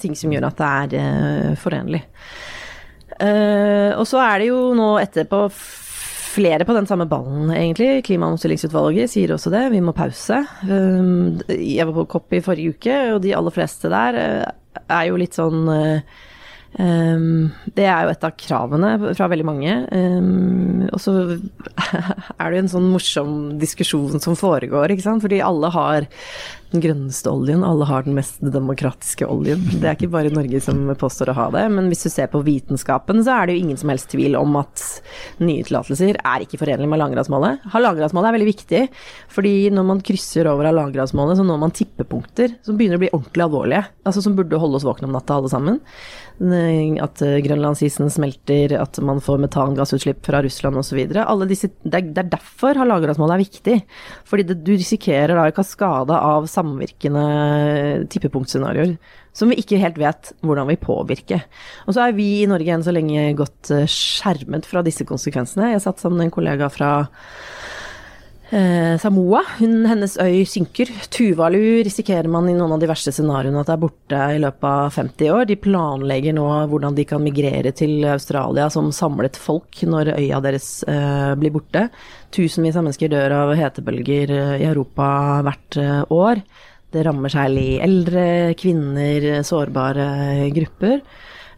Ting 0.00 0.18
som 0.18 0.34
gjør 0.34 0.48
at 0.50 0.60
det 0.60 1.00
er 1.00 1.50
uh, 1.52 1.56
forenlig. 1.60 2.02
Uh, 3.16 3.96
og 3.96 4.04
så 4.08 4.20
er 4.24 4.42
det 4.42 4.50
jo 4.50 4.60
nå 4.76 4.92
etterpå 5.00 5.46
flere 6.36 6.66
på 6.68 6.74
den 6.76 6.88
samme 6.88 7.06
ballen, 7.08 7.48
egentlig. 7.54 8.04
Klimaomstillingsutvalget 8.04 9.08
sier 9.08 9.32
også 9.32 9.52
det, 9.54 9.64
vi 9.72 9.80
må 9.80 9.96
pause. 9.96 10.42
Um, 10.68 11.40
jeg 11.48 11.88
var 11.88 11.96
på 12.02 12.08
COP 12.16 12.36
i 12.36 12.44
forrige 12.44 12.76
uke, 12.76 12.96
og 13.14 13.22
de 13.24 13.32
aller 13.36 13.54
fleste 13.54 13.92
der 13.92 14.20
uh, 14.20 14.86
er 14.86 15.06
jo 15.08 15.20
litt 15.20 15.38
sånn 15.38 15.64
Um, 16.76 17.54
det 17.76 17.86
er 17.88 18.04
jo 18.04 18.12
et 18.12 18.26
av 18.26 18.34
kravene 18.36 18.90
fra 19.16 19.30
veldig 19.32 19.46
mange. 19.48 19.78
Um, 19.92 20.84
og 20.90 21.00
så 21.02 21.16
er 22.40 22.50
det 22.50 22.58
jo 22.58 22.62
en 22.64 22.74
sånn 22.76 22.92
morsom 22.92 23.32
diskusjon 23.62 24.20
som 24.22 24.36
foregår, 24.38 24.92
ikke 24.92 25.06
sant. 25.06 25.24
Fordi 25.24 25.42
alle 25.44 25.72
har 25.72 26.08
den 26.72 26.82
grønneste 26.82 27.30
oljen, 27.30 27.62
alle 27.64 27.86
har 27.86 28.04
den 28.04 28.16
mest 28.16 28.40
demokratiske 28.42 29.26
oljen. 29.30 29.62
Det 29.78 29.86
er 29.86 29.94
ikke 29.94 30.10
bare 30.12 30.32
Norge 30.34 30.60
som 30.64 30.80
påstår 30.98 31.30
å 31.30 31.36
ha 31.38 31.46
det. 31.54 31.64
Men 31.72 31.88
hvis 31.92 32.04
du 32.06 32.10
ser 32.12 32.30
på 32.32 32.42
vitenskapen, 32.46 33.22
så 33.24 33.36
er 33.36 33.46
det 33.46 33.56
jo 33.56 33.62
ingen 33.64 33.80
som 33.80 33.92
helst 33.92 34.10
tvil 34.12 34.36
om 34.38 34.58
at 34.60 34.82
nye 35.38 35.64
tillatelser 35.66 36.18
er 36.18 36.44
ikke 36.44 36.60
forenlig 36.60 36.88
med 36.88 36.98
halvannengradsmålet. 36.98 37.68
Langgradsmålet 37.86 38.28
er 38.28 38.36
veldig 38.36 38.50
viktig, 38.50 38.82
fordi 39.32 39.54
når 39.74 39.88
man 39.92 40.02
krysser 40.04 40.50
over 40.50 40.68
av 40.68 40.76
langgradsmålet, 40.80 41.38
så 41.38 41.46
når 41.46 41.62
man 41.62 41.74
tippepunkter 41.76 42.56
som 42.66 42.78
begynner 42.78 42.98
å 42.98 43.04
bli 43.04 43.12
ordentlig 43.14 43.46
alvorlige. 43.46 43.84
Altså 44.06 44.24
som 44.24 44.34
burde 44.38 44.60
holde 44.60 44.80
oss 44.80 44.88
våkne 44.88 45.08
om 45.08 45.14
natta 45.14 45.38
alle 45.38 45.52
sammen. 45.52 45.80
At 46.36 47.22
eh, 47.24 47.38
grønlandsisen 47.40 48.10
smelter, 48.12 48.74
at 48.76 48.98
man 49.00 49.22
får 49.24 49.40
metangassutslipp 49.46 50.20
fra 50.26 50.42
Russland 50.44 50.76
osv. 50.76 50.98
Det, 51.08 51.22
er, 51.22 52.00
er 52.02 52.28
derfor 52.28 52.76
halvannengradsmålet 52.76 53.36
er 53.36 53.44
viktig. 53.44 53.76
Fordi 54.28 54.44
det, 54.50 54.58
du 54.66 54.74
risikerer 54.74 55.32
da 55.36 55.46
en 55.48 55.56
kaskade 55.56 56.18
av 56.18 56.48
samvirkende 56.52 57.24
tippepunktscenarioer 58.12 58.98
som 59.36 59.52
vi 59.52 59.58
ikke 59.60 59.80
helt 59.80 59.98
vet 60.00 60.32
hvordan 60.44 60.68
vil 60.70 60.80
påvirke. 60.80 61.42
Og 61.84 61.96
så 61.96 62.06
er 62.06 62.16
vi 62.16 62.28
i 62.40 62.48
Norge 62.48 62.72
enn 62.72 62.84
så 62.84 62.94
lenge 62.94 63.28
godt 63.36 63.72
eh, 63.74 63.88
skjermet 63.90 64.68
fra 64.68 64.84
disse 64.86 65.04
konsekvensene. 65.08 65.74
Jeg 65.74 65.84
satt 65.84 66.00
sammen 66.00 66.22
med 66.22 66.30
en 66.30 66.36
kollega 66.38 66.70
fra 66.72 66.92
Eh, 68.54 68.94
Samoa, 69.02 69.40
hun, 69.58 69.80
hennes 69.90 70.12
øy 70.22 70.44
synker. 70.46 70.86
Tuvalu 71.10 71.82
risikerer 71.82 72.28
man 72.30 72.46
i 72.46 72.54
noen 72.54 72.76
av 72.76 72.82
de 72.82 72.86
verste 72.86 73.10
scenarioene 73.10 73.58
at 73.58 73.66
det 73.66 73.74
er 73.74 73.80
borte 73.82 74.20
i 74.36 74.38
løpet 74.38 74.66
av 74.70 74.92
50 74.94 75.32
år. 75.34 75.48
De 75.50 75.56
planlegger 75.58 76.36
nå 76.36 76.46
hvordan 76.70 76.94
de 76.94 77.06
kan 77.10 77.24
migrere 77.24 77.72
til 77.74 78.06
Australia 78.06 78.68
som 78.70 78.92
samlet 78.94 79.38
folk 79.40 79.82
når 79.82 80.12
øya 80.14 80.38
deres 80.44 80.70
eh, 80.86 81.34
blir 81.40 81.56
borte. 81.58 81.88
Tusenvis 82.30 82.78
av 82.78 82.86
mennesker 82.86 83.10
dør 83.10 83.34
av 83.40 83.54
hetebølger 83.58 84.36
eh, 84.36 84.56
i 84.62 84.70
Europa 84.70 85.08
hvert 85.48 85.80
eh, 85.82 86.02
år. 86.14 86.44
Det 86.94 87.02
rammer 87.02 87.34
særlig 87.34 87.80
eldre, 87.82 88.28
kvinner, 88.62 89.42
sårbare 89.44 90.06
grupper. 90.54 91.00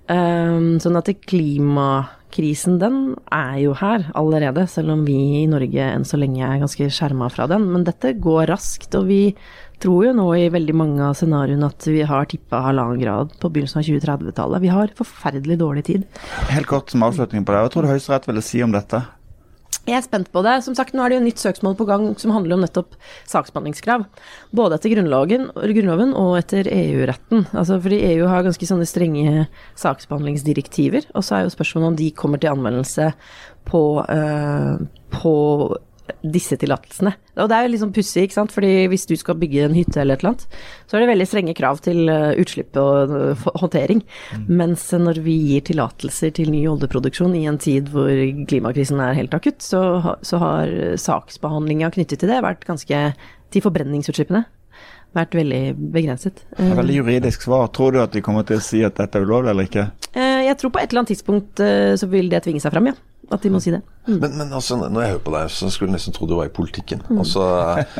Um, 0.09 0.79
sånn 0.81 0.97
at 0.97 1.11
klimakrisen, 1.29 2.79
den 2.81 3.01
er 3.35 3.59
jo 3.61 3.75
her 3.77 4.07
allerede, 4.17 4.65
selv 4.71 4.95
om 4.95 5.03
vi 5.05 5.19
i 5.43 5.49
Norge 5.51 5.85
enn 5.85 6.07
så 6.09 6.17
lenge 6.21 6.41
er 6.47 6.63
ganske 6.63 6.89
skjerma 6.89 7.29
fra 7.33 7.45
den. 7.51 7.67
Men 7.75 7.85
dette 7.85 8.15
går 8.17 8.49
raskt, 8.49 8.97
og 8.97 9.11
vi 9.11 9.35
tror 9.83 10.09
jo 10.09 10.15
nå 10.17 10.27
i 10.35 10.49
veldig 10.51 10.75
mange 10.75 11.05
av 11.05 11.15
scenarioene 11.19 11.69
at 11.69 11.87
vi 11.87 12.01
har 12.09 12.27
tippa 12.31 12.65
halvannen 12.65 13.03
grad 13.03 13.37
på 13.39 13.53
begynnelsen 13.53 13.83
av 13.83 13.91
2030-tallet. 13.91 14.65
Vi 14.65 14.73
har 14.73 14.97
forferdelig 14.99 15.61
dårlig 15.61 15.85
tid. 15.91 16.09
Helt 16.51 16.71
kort 16.71 16.91
som 16.91 17.05
avslutning 17.07 17.45
på 17.45 17.55
det, 17.55 17.63
hva 17.63 17.73
tror 17.73 17.87
du 17.87 17.93
Høyesterett 17.93 18.31
ville 18.31 18.45
si 18.45 18.65
om 18.65 18.75
dette? 18.75 19.05
Jeg 19.89 19.97
er 19.99 20.05
spent 20.05 20.29
på 20.35 20.43
det. 20.45 20.59
Som 20.67 20.77
sagt, 20.77 20.95
nå 20.95 21.05
er 21.05 21.13
det 21.13 21.19
jo 21.19 21.25
nytt 21.25 21.41
søksmål 21.41 21.77
på 21.79 21.87
gang 21.89 22.11
som 22.21 22.33
handler 22.35 22.59
om 22.59 22.65
nettopp 22.65 22.97
saksbehandlingskrav. 23.31 24.05
Både 24.57 24.77
etter 24.77 24.93
Grunnloven 24.93 26.13
og 26.13 26.37
etter 26.39 26.69
EU-retten. 26.69 27.47
Altså 27.55 27.81
fordi 27.81 28.03
EU 28.13 28.29
har 28.29 28.45
ganske 28.47 28.69
sånne 28.69 28.89
strenge 28.89 29.47
saksbehandlingsdirektiver. 29.81 31.09
Og 31.17 31.25
så 31.25 31.39
er 31.39 31.47
jo 31.47 31.57
spørsmålet 31.57 31.93
om 31.93 32.01
de 32.03 32.11
kommer 32.17 32.43
til 32.43 32.53
anvendelse 32.53 33.11
på, 33.69 33.83
uh, 34.05 34.77
på 35.17 35.35
disse 36.23 36.57
tillatelsene. 36.59 37.13
Og 37.39 37.49
det 37.51 37.57
er 37.57 37.67
jo 37.67 37.73
liksom 37.73 37.93
pussig, 37.95 38.27
ikke 38.27 38.37
sant. 38.37 38.55
Fordi 38.55 38.89
hvis 38.91 39.07
du 39.09 39.15
skal 39.19 39.39
bygge 39.41 39.67
en 39.67 39.77
hytte 39.77 40.01
eller 40.03 40.19
et 40.19 40.25
eller 40.25 40.35
annet, 40.35 40.59
så 40.89 40.97
er 40.97 41.05
det 41.05 41.11
veldig 41.13 41.29
strenge 41.29 41.57
krav 41.59 41.81
til 41.85 42.11
eh, 42.13 42.41
utslipp 42.43 42.77
og 42.81 43.15
eh, 43.15 43.47
håndtering. 43.63 44.03
Mm. 44.35 44.45
Mens 44.61 44.87
når 44.93 45.23
vi 45.25 45.37
gir 45.53 45.67
tillatelser 45.69 46.35
til 46.39 46.53
ny 46.55 46.65
oljeproduksjon 46.71 47.37
i 47.39 47.47
en 47.51 47.61
tid 47.63 47.91
hvor 47.95 48.13
klimakrisen 48.51 49.03
er 49.05 49.17
helt 49.19 49.35
akutt, 49.37 49.63
så, 49.65 49.83
så 50.27 50.43
har 50.43 50.77
saksbehandlinga 51.01 51.93
knyttet 51.95 52.23
til 52.23 52.33
det 52.33 52.45
vært 52.45 52.67
ganske 52.69 53.09
Til 53.49 53.63
forbrenningsutslippene 53.65 54.43
vært 55.17 55.33
veldig 55.33 55.61
begrenset. 55.95 56.43
Det 56.53 56.67
er 56.67 56.77
veldig 56.77 56.99
juridisk 56.99 57.47
svar. 57.47 57.71
Tror 57.73 57.95
du 57.95 58.03
at 58.03 58.13
de 58.13 58.21
kommer 58.21 58.45
til 58.45 58.59
å 58.61 58.65
si 58.65 58.83
at 58.85 58.99
dette 58.99 59.17
er 59.17 59.25
ulovlig 59.25 59.55
eller 59.55 59.69
ikke? 59.71 59.87
Eh, 60.13 60.45
jeg 60.45 60.59
tror 60.61 60.75
på 60.75 60.83
et 60.83 60.91
eller 60.91 61.01
annet 61.01 61.15
tidspunkt 61.15 61.63
så 62.03 62.11
vil 62.13 62.29
det 62.29 62.43
tvinge 62.45 62.61
seg 62.61 62.75
fram, 62.75 62.91
ja. 62.91 62.99
At 63.33 63.45
de 63.45 63.53
må 63.53 63.61
si 63.61 63.73
det. 63.73 63.81
Mm. 64.09 64.19
Men, 64.23 64.37
men 64.41 64.53
altså, 64.57 64.79
når 64.81 65.03
jeg 65.03 65.13
hører 65.13 65.25
på 65.27 65.35
deg, 65.35 65.51
så 65.53 65.71
skulle 65.73 65.91
jeg 65.91 65.99
nesten 65.99 66.17
tro 66.17 66.29
du 66.29 66.35
var 66.39 66.49
i 66.49 66.55
politikken. 66.55 67.03
Mm. 67.09 67.21
Altså, 67.23 67.45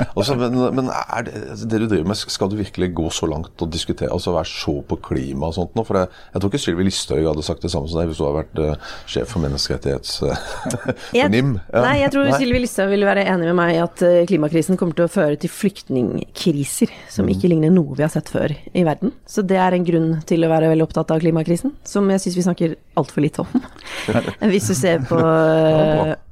altså, 0.09 0.37
men, 0.41 0.57
men 0.77 0.89
det, 0.89 1.35
altså, 1.53 1.69
det, 1.69 1.81
du 1.83 1.87
driver 1.93 2.09
med, 2.09 2.21
skal 2.23 2.53
du 2.53 2.57
virkelig 2.59 2.91
gå 2.97 3.11
så 3.15 3.29
langt 3.31 3.65
og 3.65 3.73
diskutere, 3.73 4.11
altså 4.15 4.35
være 4.37 4.51
så 4.51 4.79
på 4.89 4.99
klima 5.11 5.51
og 5.51 5.57
sånt 5.59 5.77
nå? 5.77 5.85
For 5.87 6.01
det, 6.01 6.07
jeg 6.33 6.43
tror 6.43 6.53
ikke 6.53 6.63
Sylvi 6.65 6.89
Listhaug 6.89 7.29
hadde 7.31 7.47
sagt 7.47 7.67
det 7.67 7.73
samme 7.75 7.91
som 7.91 8.01
deg 8.01 8.11
hvis 8.11 8.21
du 8.21 8.25
hadde 8.27 8.41
vært 8.41 8.63
uh, 8.65 8.95
sjef 9.11 9.35
for 9.35 9.45
menneskerettighets... 9.45 10.17
for 11.13 11.35
NIM. 11.35 11.55
Ja. 11.69 11.85
Nei, 11.85 11.95
jeg 12.03 12.15
tror 12.17 12.33
Sylvi 12.35 12.63
Listhaug 12.65 12.93
ville 12.95 13.09
være 13.09 13.27
enig 13.29 13.51
med 13.51 13.59
meg 13.61 13.75
i 13.77 13.83
at 13.85 14.05
klimakrisen 14.31 14.81
kommer 14.81 14.97
til 14.97 15.09
å 15.09 15.13
føre 15.13 15.39
til 15.41 15.53
flyktningkriser 15.53 16.95
som 17.13 17.29
mm. 17.29 17.35
ikke 17.37 17.53
ligner 17.53 17.73
noe 17.75 17.97
vi 17.99 18.05
har 18.07 18.13
sett 18.13 18.31
før 18.33 18.55
i 18.57 18.85
verden. 18.87 19.13
Så 19.29 19.45
det 19.47 19.59
er 19.61 19.77
en 19.77 19.87
grunn 19.87 20.11
til 20.29 20.45
å 20.45 20.51
være 20.51 20.71
veldig 20.73 20.87
opptatt 20.89 21.13
av 21.15 21.23
klimakrisen, 21.23 21.75
som 21.87 22.09
jeg 22.13 22.25
syns 22.25 22.39
vi 22.39 22.47
snakker 22.47 22.77
altfor 22.99 23.25
lite 23.25 23.45
om. 23.45 23.69
hvis 24.53 24.71
du 24.71 24.75
ser 24.79 25.03
på 25.09 25.19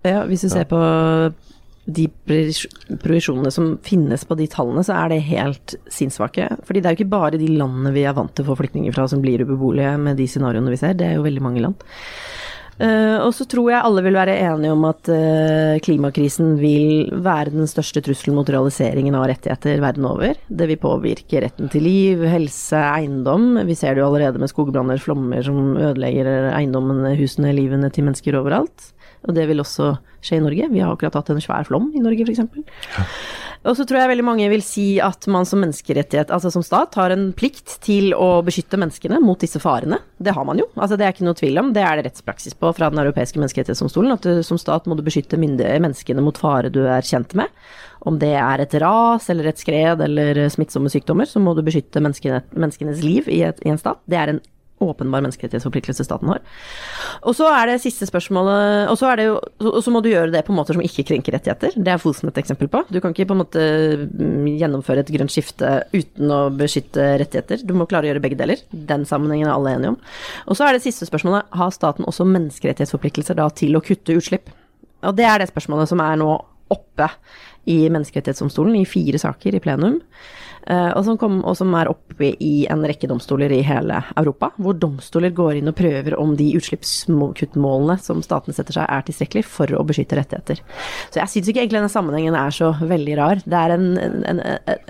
ja, 0.07 0.23
hvis 0.29 0.47
du 0.47 0.51
ser 0.53 0.69
på 0.71 0.81
de 1.87 2.09
provisjonene 2.19 3.51
som 3.55 3.77
finnes 3.87 4.25
på 4.27 4.37
de 4.39 4.49
tallene, 4.51 4.83
så 4.87 4.97
er 4.99 5.13
det 5.13 5.21
helt 5.29 5.77
sinnssvake. 5.93 6.49
Fordi 6.67 6.83
det 6.83 6.89
er 6.89 6.97
jo 6.97 7.01
ikke 7.01 7.15
bare 7.15 7.39
de 7.41 7.53
landene 7.53 7.95
vi 7.95 8.03
er 8.09 8.17
vant 8.17 8.33
til 8.35 8.43
å 8.43 8.51
få 8.51 8.59
flyktninger 8.63 8.95
fra 8.95 9.07
som 9.11 9.23
blir 9.23 9.45
ubeboelige 9.47 9.95
med 10.03 10.19
de 10.19 10.27
scenarioene 10.31 10.73
vi 10.75 10.81
ser, 10.81 10.99
det 10.99 11.13
er 11.13 11.21
jo 11.21 11.27
veldig 11.27 11.45
mange 11.47 11.63
land. 11.63 11.87
Uh, 12.77 13.23
og 13.25 13.31
så 13.33 13.47
tror 13.49 13.71
jeg 13.71 13.81
alle 13.89 14.03
vil 14.05 14.19
være 14.19 14.35
enige 14.51 14.73
om 14.75 14.83
at 14.85 15.09
uh, 15.09 15.79
klimakrisen 15.81 16.59
vil 16.61 17.07
være 17.25 17.55
den 17.55 17.71
største 17.71 18.03
trusselen 18.05 18.37
mot 18.37 18.51
realiseringen 18.53 19.17
av 19.17 19.25
rettigheter 19.31 19.81
verden 19.81 20.05
over. 20.11 20.37
Det 20.45 20.67
vil 20.69 20.83
påvirke 20.83 21.41
retten 21.47 21.73
til 21.73 21.87
liv, 21.87 22.27
helse, 22.29 22.77
eiendom. 22.77 23.63
Vi 23.65 23.79
ser 23.79 23.97
det 23.97 24.05
jo 24.05 24.11
allerede 24.11 24.43
med 24.43 24.53
skogbranner, 24.53 25.01
flommer 25.01 25.41
som 25.47 25.73
ødelegger 25.79 26.51
eiendommene, 26.51 27.15
husene, 27.17 27.55
livene 27.57 27.89
til 27.95 28.11
mennesker 28.11 28.37
overalt. 28.43 28.91
Og 29.27 29.35
det 29.37 29.49
vil 29.51 29.63
også 29.63 29.97
skje 30.25 30.39
i 30.39 30.45
Norge. 30.45 30.71
Vi 30.73 30.83
har 30.83 30.95
akkurat 30.95 31.19
hatt 31.19 31.35
en 31.35 31.43
svær 31.43 31.67
flom 31.69 31.91
i 31.95 32.03
Norge, 32.03 32.27
f.eks. 32.27 32.43
Ja. 32.97 33.07
Og 33.67 33.75
så 33.75 33.87
tror 33.87 33.99
jeg 33.99 34.11
veldig 34.13 34.27
mange 34.27 34.47
vil 34.51 34.63
si 34.63 34.85
at 35.03 35.27
man 35.33 35.47
som 35.49 35.59
menneskerettighet, 35.65 36.31
altså 36.35 36.53
som 36.55 36.63
stat, 36.63 36.95
har 37.01 37.11
en 37.11 37.29
plikt 37.37 37.79
til 37.83 38.13
å 38.15 38.39
beskytte 38.47 38.79
menneskene 38.79 39.19
mot 39.23 39.41
disse 39.43 39.59
farene. 39.63 39.99
Det 40.23 40.35
har 40.37 40.47
man 40.47 40.61
jo, 40.61 40.69
altså 40.77 40.99
det 40.99 41.07
er 41.07 41.15
ikke 41.15 41.27
noe 41.27 41.39
tvil 41.39 41.59
om. 41.63 41.73
Det 41.75 41.83
er 41.83 41.99
det 41.99 42.07
rettspraksis 42.07 42.55
på 42.61 42.71
fra 42.77 42.93
Den 42.93 43.03
europeiske 43.03 43.41
menneskerettighetsdomstolen. 43.43 44.15
At 44.15 44.29
du, 44.29 44.45
som 44.47 44.61
stat 44.61 44.87
må 44.87 44.99
du 44.99 45.03
beskytte 45.07 45.41
menneskene 45.41 46.23
mot 46.23 46.39
fare 46.39 46.71
du 46.71 46.85
er 46.87 47.07
kjent 47.07 47.35
med. 47.39 47.51
Om 48.07 48.21
det 48.23 48.35
er 48.39 48.63
et 48.63 48.77
ras 48.79 49.27
eller 49.33 49.51
et 49.51 49.59
skred 49.59 50.05
eller 50.05 50.47
smittsomme 50.53 50.93
sykdommer, 50.93 51.27
så 51.27 51.43
må 51.43 51.57
du 51.57 51.65
beskytte 51.67 52.03
menneskene, 52.05 52.45
menneskenes 52.55 53.03
liv 53.03 53.27
i, 53.27 53.43
et, 53.49 53.59
i 53.67 53.73
en 53.73 53.83
stat. 53.83 53.99
Det 54.07 54.21
er 54.21 54.35
en 54.35 54.45
åpenbar 54.83 55.23
menneskerettighetsforpliktelse 55.25 56.05
staten 56.05 56.29
har. 56.29 56.43
Og 57.27 57.37
så 57.37 57.49
er 57.49 57.71
det 57.71 57.79
siste 57.81 58.07
spørsmålet 58.09 58.91
Og 58.91 58.99
så, 59.01 59.09
er 59.11 59.17
det 59.17 59.27
jo, 59.29 59.37
og 59.71 59.79
så 59.85 59.93
må 59.93 60.03
du 60.05 60.11
gjøre 60.11 60.33
det 60.35 60.43
på 60.47 60.55
måter 60.57 60.77
som 60.77 60.85
ikke 60.85 61.07
krenker 61.11 61.37
rettigheter. 61.37 61.77
Det 61.77 61.93
er 61.93 62.03
Fosen 62.03 62.29
et 62.29 62.41
eksempel 62.43 62.69
på. 62.73 62.83
Du 62.93 63.01
kan 63.01 63.15
ikke 63.15 63.29
på 63.31 63.37
en 63.37 63.41
måte 63.41 63.63
mm, 64.05 64.51
gjennomføre 64.61 65.05
et 65.05 65.13
grønt 65.15 65.33
skifte 65.33 65.71
uten 65.95 66.33
å 66.33 66.41
beskytte 66.55 67.09
rettigheter. 67.23 67.65
Du 67.65 67.73
må 67.77 67.89
klare 67.89 68.09
å 68.09 68.13
gjøre 68.13 68.25
begge 68.27 68.41
deler. 68.41 68.61
Den 68.71 69.07
sammenhengen 69.09 69.49
er 69.49 69.55
alle 69.55 69.77
enige 69.77 69.95
om. 69.95 70.01
Og 70.47 70.59
så 70.59 70.69
er 70.69 70.77
det 70.77 70.85
siste 70.85 71.09
spørsmålet 71.09 71.57
har 71.57 71.73
staten 71.75 72.09
også 72.09 72.29
menneskerettighetsforpliktelser 72.29 73.41
da 73.41 73.49
til 73.57 73.79
å 73.79 73.85
kutte 73.85 74.19
utslipp? 74.19 74.53
Og 75.07 75.17
det 75.17 75.27
er 75.29 75.41
det 75.41 75.51
spørsmålet 75.51 75.91
som 75.91 76.03
er 76.05 76.21
nå 76.21 76.35
oppe 76.73 77.11
i 77.67 77.85
Menneskerettighetsdomstolen 77.91 78.77
i 78.79 78.87
fire 78.89 79.19
saker 79.19 79.57
i 79.57 79.63
plenum. 79.63 80.01
Uh, 80.67 80.91
og, 80.97 81.05
som 81.07 81.19
kom, 81.19 81.37
og, 81.47 81.55
som 81.55 81.71
er 81.79 81.87
oppe 81.93 82.33
i 82.43 82.67
en 82.71 82.81
rekke 82.83 83.07
domstoler 83.07 83.53
i 83.55 83.61
hele 83.63 84.01
Europa, 84.19 84.49
hvor 84.59 84.75
domstoler 84.75 85.31
går 85.35 85.61
inn 85.61 85.71
og 85.71 85.77
prøver 85.79 86.17
om 86.19 86.33
de 86.39 86.49
utslippskuttmålene 86.59 87.95
som 88.03 88.23
statene 88.25 88.57
setter 88.57 88.81
seg, 88.81 88.91
er 88.91 89.07
tilstrekkelig 89.07 89.45
for 89.47 89.71
å 89.79 89.85
beskytte 89.87 90.19
rettigheter. 90.19 90.65
Så 91.15 91.23
jeg 91.23 91.33
syns 91.33 91.53
ikke 91.53 91.63
egentlig 91.63 91.79
denne 91.79 91.93
sammenhengen 91.93 92.39
er 92.39 92.55
så 92.55 92.73
veldig 92.83 93.19
rar. 93.21 93.45
Det 93.47 93.63
er 93.63 93.77
en, 93.77 93.89
en, 94.03 94.19
en, 94.33 94.43
en 94.43 94.83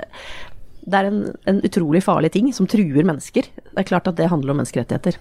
det 0.86 0.98
er 0.98 1.08
en, 1.10 1.60
utrolig 1.66 2.02
farlig 2.04 2.30
ting 2.36 2.52
som 2.54 2.68
truer 2.70 3.06
mennesker. 3.06 3.48
Det 3.58 3.80
er 3.82 3.88
klart 3.88 4.06
at 4.08 4.18
det 4.20 4.30
handler 4.30 4.54
om 4.54 4.60
menneskerettigheter. 4.62 5.18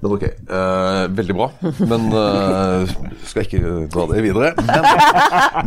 Men 0.00 0.12
ok, 0.16 0.24
uh, 0.50 1.02
veldig 1.16 1.36
bra. 1.36 1.48
Men 1.88 2.06
uh, 2.12 2.94
skal 3.26 3.46
ikke 3.46 3.60
dra 3.92 4.06
det 4.10 4.22
videre. 4.24 4.52
Men, 4.66 4.88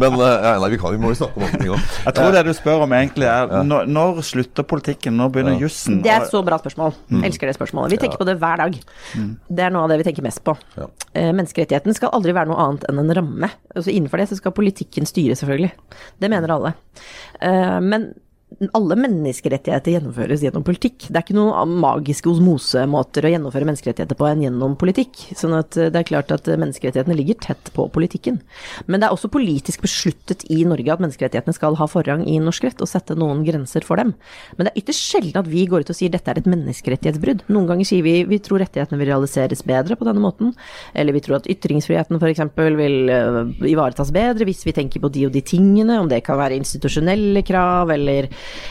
men 0.03 0.17
uh, 0.19 0.59
nei, 0.61 0.69
vi, 0.73 0.79
kan, 0.81 0.93
vi 0.93 1.01
må 1.01 1.13
jo 1.13 1.19
snakke 1.21 1.39
om 1.39 1.47
andre 1.47 1.61
ting 1.61 1.73
òg. 1.73 1.87
Jeg 2.05 2.15
tror 2.19 2.35
det 2.35 2.43
du 2.47 2.51
spør 2.57 2.85
om 2.85 2.95
egentlig 2.97 3.29
er 3.29 3.55
når, 3.67 3.89
når 3.89 4.21
slutter 4.29 4.67
politikken? 4.69 5.17
Når 5.19 5.33
begynner 5.35 5.57
ja. 5.57 5.63
jussen? 5.65 5.99
Det 6.05 6.13
er 6.13 6.25
et 6.25 6.31
så 6.31 6.43
bra 6.45 6.59
spørsmål. 6.61 6.95
Mm. 7.09 7.25
Elsker 7.29 7.49
det 7.49 7.57
spørsmålet. 7.57 7.95
Vi 7.95 8.01
tenker 8.03 8.19
ja. 8.19 8.21
på 8.23 8.29
det 8.29 8.37
hver 8.41 8.63
dag. 8.63 8.79
Mm. 9.17 9.33
Det 9.49 9.65
er 9.65 9.75
noe 9.75 9.87
av 9.87 9.93
det 9.93 9.99
vi 10.03 10.07
tenker 10.09 10.25
mest 10.25 10.43
på. 10.45 10.55
Ja. 10.79 10.87
menneskerettigheten 11.15 11.97
skal 11.97 12.13
aldri 12.15 12.35
være 12.37 12.51
noe 12.51 12.63
annet 12.63 12.87
enn 12.89 13.03
en 13.03 13.13
ramme. 13.17 13.51
Altså 13.75 13.93
Innenfor 13.93 14.21
det 14.21 14.29
så 14.31 14.39
skal 14.39 14.55
politikken 14.55 15.09
styre, 15.09 15.37
selvfølgelig. 15.39 15.73
Det 16.21 16.31
mener 16.31 16.53
alle. 16.53 16.73
men 17.83 18.11
alle 18.73 18.95
menneskerettigheter 18.97 19.93
gjennomføres 19.93 20.41
gjennom 20.43 20.63
politikk. 20.65 21.05
Det 21.07 21.15
er 21.15 21.23
ikke 21.23 21.35
noen 21.37 21.75
magiske 21.79 22.31
osmosemåter 22.31 23.27
å 23.27 23.31
gjennomføre 23.31 23.67
menneskerettigheter 23.69 24.17
på 24.17 24.25
enn 24.25 24.41
gjennom 24.43 24.73
politikk. 24.79 25.21
Sånn 25.37 25.53
at 25.55 25.77
eh, 25.77 25.91
det 25.93 26.01
er 26.01 26.07
klart 26.09 26.33
at 26.33 26.49
menneskerettighetene 26.49 27.17
ligger 27.19 27.37
tett 27.45 27.69
på 27.75 27.85
politikken. 27.93 28.41
Men 28.89 28.99
det 28.99 29.07
er 29.07 29.15
også 29.15 29.29
politisk 29.31 29.85
besluttet 29.85 30.43
i 30.51 30.63
Norge 30.67 30.95
at 30.95 31.03
menneskerettighetene 31.03 31.55
skal 31.55 31.77
ha 31.79 31.87
forrang 31.89 32.25
i 32.27 32.39
norsk 32.41 32.65
rett, 32.65 32.81
og 32.81 32.89
sette 32.89 33.15
noen 33.19 33.45
grenser 33.47 33.85
for 33.85 34.01
dem. 34.01 34.15
Men 34.57 34.67
det 34.67 34.73
er 34.73 34.81
ytterst 34.83 35.05
sjelden 35.13 35.43
at 35.43 35.51
vi 35.51 35.67
går 35.69 35.85
ut 35.85 35.93
og 35.93 35.99
sier 35.99 36.11
dette 36.11 36.33
er 36.33 36.41
et 36.41 36.49
menneskerettighetsbrudd. 36.49 37.45
Noen 37.53 37.69
ganger 37.69 37.87
sier 37.87 38.03
vi 38.05 38.17
vi 38.29 38.41
tror 38.43 38.63
rettighetene 38.63 38.99
vil 38.99 39.11
realiseres 39.13 39.63
bedre 39.67 39.95
på 39.99 40.09
denne 40.09 40.23
måten, 40.23 40.55
eller 40.97 41.15
vi 41.15 41.23
tror 41.23 41.39
at 41.39 41.47
ytringsfriheten 41.53 42.17
f.eks. 42.19 42.43
vil 42.81 43.13
eh, 43.13 43.39
ivaretas 43.71 44.11
bedre 44.15 44.49
hvis 44.49 44.65
vi 44.67 44.75
tenker 44.75 45.05
på 45.05 45.13
de 45.13 45.29
og 45.29 45.37
de 45.37 45.45
tingene, 45.45 46.01
om 46.01 46.09
det 46.09 46.23
kan 46.25 46.41
være 46.41 46.57
institusjonelle 46.59 47.45
krav 47.47 47.93
eller 47.93 48.27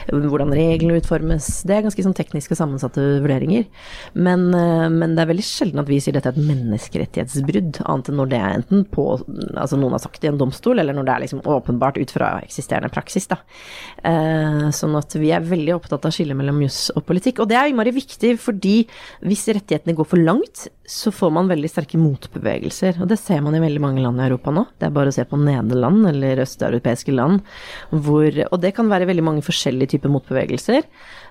hvordan 0.09 0.52
reglene 0.57 0.98
utformes. 1.00 1.48
Det 1.68 1.76
er 1.76 1.85
ganske 1.87 2.04
sånn 2.04 2.16
tekniske 2.16 2.57
sammensatte 2.59 3.02
vurderinger. 3.22 3.66
Men, 4.14 4.48
eh, 4.54 4.88
men, 4.92 5.16
det 5.16 5.24
er 5.24 5.33
veldig 5.33 5.46
sjelden 5.46 5.83
at 5.83 5.90
vi 5.90 6.00
sier 6.02 6.16
dette 6.16 6.33
er 6.33 6.38
et 6.38 6.48
menneskerettighetsbrudd, 6.48 7.83
annet 7.85 8.11
enn 8.11 8.20
når 8.20 8.33
det 8.33 8.40
er 8.40 8.57
enten 8.61 8.87
på 8.88 9.07
Altså 9.59 9.78
noen 9.78 9.94
har 9.94 10.02
sagt 10.02 10.20
det 10.20 10.28
i 10.28 10.31
en 10.31 10.38
domstol, 10.40 10.78
eller 10.78 10.94
når 10.94 11.07
det 11.07 11.12
er 11.12 11.22
liksom 11.24 11.40
åpenbart 11.48 11.98
ut 11.98 12.12
fra 12.14 12.28
eksisterende 12.44 12.90
praksis, 12.92 13.26
da. 13.31 13.38
Eh, 14.07 14.68
sånn 14.74 14.96
at 14.98 15.16
vi 15.18 15.33
er 15.35 15.44
veldig 15.44 15.74
opptatt 15.74 16.07
av 16.07 16.14
skillet 16.14 16.37
mellom 16.38 16.61
juss 16.62 16.88
og 16.94 17.04
politikk. 17.09 17.42
Og 17.42 17.50
det 17.50 17.59
er 17.59 17.70
innmari 17.70 17.94
viktig, 17.96 18.37
fordi 18.42 18.76
hvis 19.26 19.46
rettighetene 19.50 19.96
går 19.98 20.09
for 20.09 20.22
langt, 20.22 20.68
så 20.88 21.12
får 21.12 21.33
man 21.37 21.51
veldig 21.51 21.68
sterke 21.68 21.98
motbevegelser. 22.01 22.96
Og 23.03 23.11
det 23.11 23.18
ser 23.20 23.42
man 23.44 23.57
i 23.57 23.61
veldig 23.61 23.83
mange 23.85 24.01
land 24.01 24.20
i 24.22 24.24
Europa 24.24 24.55
nå. 24.55 24.64
Det 24.81 24.88
er 24.88 24.94
bare 24.96 25.12
å 25.12 25.14
se 25.14 25.24
på 25.29 25.37
Nederland 25.40 26.09
eller 26.09 26.40
østeuropeiske 26.46 27.12
land 27.12 27.42
hvor 27.92 28.33
Og 28.48 28.57
det 28.62 28.72
kan 28.77 28.88
være 28.88 29.09
veldig 29.09 29.24
mange 29.24 29.44
forskjellige 29.44 29.94
typer 29.94 30.12
motbevegelser. 30.12 30.87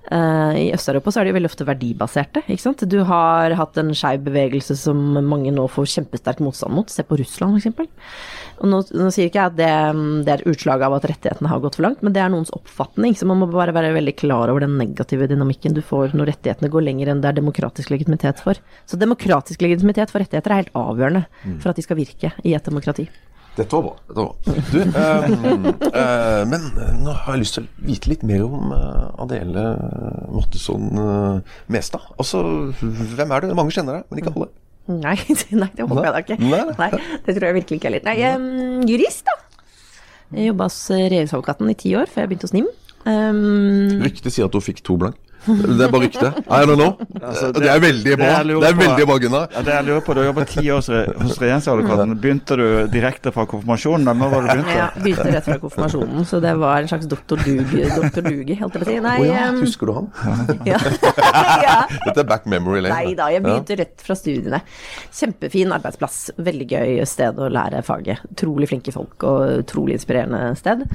Uh, 0.08 0.54
I 0.56 0.68
Øst-Europa 0.76 1.12
så 1.12 1.20
er 1.20 1.28
de 1.28 1.34
veldig 1.36 1.50
ofte 1.50 1.66
verdibaserte, 1.68 2.44
ikke 2.48 2.64
sant. 2.64 2.86
Du 2.88 3.02
har 3.10 3.52
hatt 3.60 3.80
en 3.82 3.92
skeiv 3.98 4.22
bevegelse 4.30 4.78
som 4.80 5.02
mange 5.18 5.52
nå 5.52 5.66
får 5.74 5.90
kjempesterk 5.98 6.40
motstand 6.46 6.78
mot. 6.78 6.94
Se 6.94 7.04
på 7.04 7.18
Russland, 7.20 7.58
f.eks. 7.58 7.98
Og 8.58 8.72
nå, 8.72 8.80
nå, 8.98 9.10
sier 9.14 9.30
ikke 9.30 9.42
jeg 9.42 9.52
at 9.52 9.58
det, 9.58 9.70
det 10.26 10.34
er 10.34 10.42
et 10.42 10.50
utslag 10.52 10.84
av 10.86 10.96
at 10.98 11.06
rettighetene 11.12 11.52
har 11.52 11.62
gått 11.64 11.78
for 11.78 11.88
langt, 11.88 12.02
men 12.06 12.16
det 12.16 12.24
er 12.24 12.32
noens 12.34 12.52
oppfatning. 12.56 13.14
Så 13.18 13.28
man 13.30 13.42
må 13.42 13.50
bare 13.52 13.76
være 13.76 13.94
veldig 13.98 14.16
klar 14.18 14.52
over 14.54 14.66
den 14.66 14.78
negative 14.80 15.30
dynamikken 15.30 15.78
du 15.78 15.84
får 15.86 16.18
når 16.18 16.32
rettighetene 16.34 16.72
går 16.74 16.88
lenger 16.88 17.14
enn 17.14 17.22
det 17.24 17.32
er 17.32 17.40
demokratisk 17.40 17.94
legitimitet 17.94 18.42
for. 18.44 18.60
Så 18.90 19.00
demokratisk 19.00 19.64
legitimitet 19.66 20.14
for 20.14 20.24
rettigheter 20.24 20.54
er 20.54 20.64
helt 20.64 20.76
avgjørende 20.78 21.26
mm. 21.28 21.62
for 21.62 21.72
at 21.72 21.80
de 21.80 21.86
skal 21.86 22.00
virke 22.00 22.34
i 22.44 22.58
et 22.58 22.70
demokrati. 22.70 23.08
Dette 23.58 23.74
var 23.74 23.88
bra. 23.88 23.94
Dette 24.06 24.22
var 24.22 24.28
bra. 24.28 24.36
Du, 24.70 24.80
um, 24.86 25.64
uh, 25.90 26.44
men 26.52 26.68
nå 27.02 27.16
har 27.24 27.34
jeg 27.34 27.42
lyst 27.42 27.58
til 27.58 27.66
å 27.66 27.88
vite 27.88 28.12
litt 28.12 28.26
mer 28.28 28.46
om 28.46 28.70
uh, 28.70 29.08
Adele 29.24 29.64
Mottesson 30.30 30.92
uh, 30.94 31.58
Mestad. 31.74 32.06
Altså, 32.22 32.44
hvem 32.78 33.34
er 33.34 33.46
du? 33.48 33.56
Mange 33.58 33.74
kjenner 33.74 34.00
deg, 34.00 34.10
men 34.12 34.22
ikke 34.22 34.36
alle. 34.36 34.52
Nei, 34.88 35.18
nei 35.62 35.70
det 35.76 35.86
håper 35.88 36.08
jeg 36.08 36.16
da 36.16 36.24
ikke. 36.24 36.40
Nei. 36.42 36.64
nei. 36.80 36.90
Det 37.26 37.36
tror 37.36 37.50
jeg 37.50 37.60
virkelig 37.62 37.80
ikke 37.80 37.90
heller. 37.92 38.06
Nei, 38.08 38.18
um, 38.34 38.84
jurist, 38.88 39.28
da. 39.28 39.36
Jeg 40.36 40.52
jobba 40.52 40.68
hos 40.68 40.80
regjeringsadvokaten 40.92 41.72
i 41.72 41.78
ti 41.80 41.94
år 41.96 42.12
før 42.12 42.26
jeg 42.26 42.32
begynte 42.32 42.50
hos 42.50 42.56
NIM. 42.56 42.68
Um, 43.08 44.02
Ryktet 44.04 44.36
sier 44.36 44.48
at 44.50 44.56
hun 44.56 44.64
fikk 44.64 44.82
to 44.88 44.98
blank. 45.00 45.20
Det 45.48 45.86
er 45.86 45.92
bare 45.94 46.04
rykte. 46.04 46.32
I 46.48 46.60
don't 46.68 46.78
know. 46.78 46.96
Altså, 47.22 47.52
det, 47.52 47.64
det, 47.64 47.70
er 47.72 47.82
veldig 47.84 48.16
bra. 48.20 48.32
Det, 48.44 48.58
det 48.62 48.70
er 48.70 48.78
veldig 48.82 49.08
bra, 49.10 49.18
Gunnar. 49.24 49.48
Ja, 49.54 49.64
det 49.68 49.74
jeg 49.76 49.88
lurer 49.88 50.04
på, 50.06 50.16
Du 50.16 50.22
har 50.22 50.28
jobbet 50.30 50.52
ti 50.54 50.64
år 50.74 50.82
hos 51.24 51.40
regjeringsadvokaten. 51.42 52.16
Begynte 52.24 52.58
du 52.60 52.66
direkte 52.92 53.34
fra 53.36 53.46
konfirmasjonen? 53.50 54.08
Eller 54.08 54.20
når 54.22 54.34
var 54.34 54.46
du 54.46 54.50
begynte? 54.52 54.78
Ja, 54.78 54.88
begynte 54.96 55.28
rett 55.38 55.48
fra 55.48 55.58
konfirmasjonen. 55.64 56.28
Så 56.30 56.42
det 56.44 56.54
var 56.62 56.82
en 56.82 56.92
slags 56.92 57.10
doktor 57.12 57.42
Dugi, 57.44 57.84
doktor 57.96 58.28
Dugi 58.28 58.60
holdt 58.62 58.78
jeg 58.78 58.84
på 58.84 58.88
å 58.88 58.92
si. 58.92 59.00
Nei, 59.08 59.18
oh, 59.24 59.28
ja. 59.30 59.48
Husker 59.62 59.92
du 59.92 59.96
han? 59.98 60.12
ja. 60.72 60.80
ja. 61.68 61.78
Dette 62.06 62.24
er 62.24 62.30
back 62.30 62.48
memory 62.50 62.84
lane. 62.86 62.96
Nei 62.96 63.18
da, 63.18 63.30
jeg 63.34 63.46
begynte 63.46 63.80
rett 63.82 64.04
fra 64.04 64.18
studiene. 64.18 64.62
Kjempefin 65.16 65.76
arbeidsplass. 65.78 66.20
Veldig 66.48 66.70
gøy 66.72 67.06
sted 67.10 67.40
å 67.40 67.52
lære 67.52 67.84
faget. 67.88 68.26
Utrolig 68.34 68.70
flinke 68.72 68.94
folk 68.96 69.28
og 69.28 69.62
utrolig 69.64 69.98
inspirerende 70.00 70.52
sted. 70.60 70.86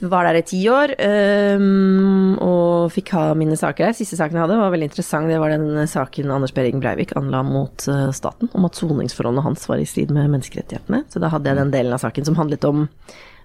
Var 0.00 0.24
der 0.24 0.38
i 0.38 0.44
ti 0.48 0.60
år 0.72 0.94
um, 0.96 2.36
og 2.40 2.92
fikk 2.94 3.12
ha 3.16 3.24
mine 3.36 3.56
saker 3.58 3.88
der. 3.88 3.96
Siste 3.96 4.16
saken 4.16 4.38
jeg 4.38 4.46
hadde 4.46 4.60
var 4.60 4.72
veldig 4.72 4.88
interessant. 4.88 5.28
Det 5.28 5.40
var 5.42 5.52
den 5.52 5.76
saken 5.90 6.32
Anders 6.32 6.54
Behring 6.56 6.80
Breivik 6.80 7.12
anla 7.20 7.42
mot 7.44 7.84
uh, 7.90 8.08
staten, 8.16 8.48
om 8.56 8.68
at 8.68 8.78
soningsforholdene 8.80 9.44
hans 9.44 9.66
var 9.68 9.82
i 9.82 9.88
strid 9.88 10.12
med 10.14 10.30
menneskerettighetene. 10.32 11.04
Så 11.12 11.20
da 11.20 11.32
hadde 11.32 11.52
jeg 11.52 11.60
den 11.60 11.74
delen 11.74 11.96
av 11.96 12.00
saken 12.00 12.28
som 12.28 12.38
handlet 12.40 12.64
om 12.68 12.86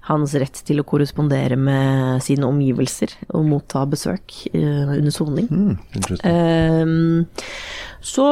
hans 0.06 0.36
rett 0.38 0.62
til 0.68 0.80
å 0.80 0.86
korrespondere 0.88 1.58
med 1.58 2.22
sine 2.24 2.46
omgivelser 2.48 3.16
og 3.34 3.48
motta 3.50 3.84
besøk 3.90 4.38
uh, 4.54 4.96
under 4.96 5.14
soning. 5.14 5.50
Mm, 5.50 5.78
um, 6.24 7.24
så 8.06 8.28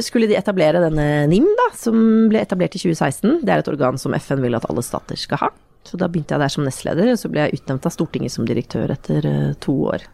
skulle 0.00 0.26
de 0.30 0.38
etablere 0.38 0.80
denne 0.82 1.28
NIM, 1.30 1.46
da, 1.58 1.68
som 1.76 1.96
ble 2.32 2.40
etablert 2.42 2.74
i 2.78 2.80
2016. 2.80 3.42
Det 3.44 3.52
er 3.52 3.62
et 3.62 3.70
organ 3.70 4.00
som 4.00 4.16
FN 4.16 4.40
vil 4.42 4.56
at 4.56 4.66
alle 4.72 4.82
stater 4.86 5.20
skal 5.20 5.44
ha. 5.44 5.52
Så 5.86 5.98
da 5.98 6.08
begynte 6.10 6.36
jeg 6.36 6.42
der 6.44 6.52
som 6.52 6.66
nestleder, 6.66 7.12
og 7.12 7.20
så 7.20 7.30
ble 7.32 7.46
jeg 7.46 7.60
utnevnt 7.60 7.86
av 7.88 7.94
Stortinget 7.94 8.34
som 8.34 8.46
direktør 8.48 8.92
etter 8.94 9.26
uh, 9.26 9.54
to 9.62 9.74
år. 9.90 10.06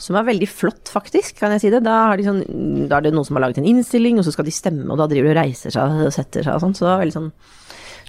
Som 0.00 0.18
er 0.18 0.26
veldig 0.26 0.48
flott, 0.50 0.90
faktisk, 0.92 1.38
kan 1.38 1.54
jeg 1.54 1.64
si 1.64 1.72
det. 1.72 1.82
Da, 1.84 1.98
de 2.18 2.26
sånn, 2.26 2.42
da, 2.88 2.98
er 2.98 3.06
det 3.06 3.14
noen 3.14 3.26
som 3.28 3.38
har 3.38 3.46
laget 3.46 3.60
en 3.62 3.68
innstilling, 3.68 4.18
og 4.20 4.26
så 4.26 4.34
skal 4.34 4.48
de 4.48 4.54
stemme, 4.54 4.88
og 4.90 5.00
da 5.00 5.08
driver 5.10 5.30
de 5.30 5.34
og 5.34 5.40
reiser 5.40 5.74
seg 5.74 6.02
og 6.08 6.12
setter 6.14 6.46
seg 6.46 6.56
og 6.56 6.64
sånn. 6.64 6.74
Så 6.76 6.84
det 6.84 6.90
var 6.90 6.98
en 6.98 7.04
veldig 7.04 7.18
sånn 7.18 7.30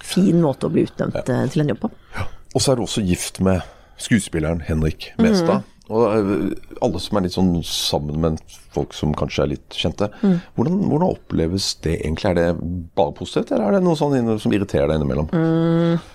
fin 0.05 0.41
måte 0.43 0.67
å 0.67 0.73
bli 0.73 0.85
utnevnt 0.87 1.21
ja. 1.21 1.43
uh, 1.43 1.45
til 1.51 1.63
en 1.63 1.71
jobb 1.73 1.85
på. 1.85 1.93
Ja. 2.17 2.27
Og 2.55 2.63
så 2.63 2.71
er 2.71 2.79
du 2.79 2.85
også 2.85 3.05
gift 3.05 3.41
med 3.43 3.63
skuespilleren 4.01 4.63
Henrik 4.67 5.11
Mestad. 5.21 5.63
Mm. 5.63 5.71
Og 5.85 6.03
uh, 6.09 6.75
alle 6.85 7.01
som 7.03 7.19
er 7.19 7.27
litt 7.27 7.35
sånn 7.35 7.53
sammen 7.67 8.19
med 8.23 8.57
folk 8.75 8.95
som 8.97 9.13
kanskje 9.15 9.45
er 9.45 9.53
litt 9.53 9.77
kjente. 9.77 10.09
Mm. 10.23 10.39
Hvordan, 10.57 10.81
hvordan, 10.89 11.07
oppleves 11.11 11.69
det 11.85 11.99
egentlig? 12.01 12.31
Er 12.31 12.39
det 12.39 12.49
bare 12.97 13.15
positivt, 13.15 13.53
eller 13.53 13.69
er 13.69 13.77
det 13.77 13.85
noe 13.85 13.99
sånn 13.99 14.35
som 14.41 14.55
irriterer 14.55 14.91
deg 14.91 14.99
innimellom? 14.99 15.31
Mm. 15.31 16.14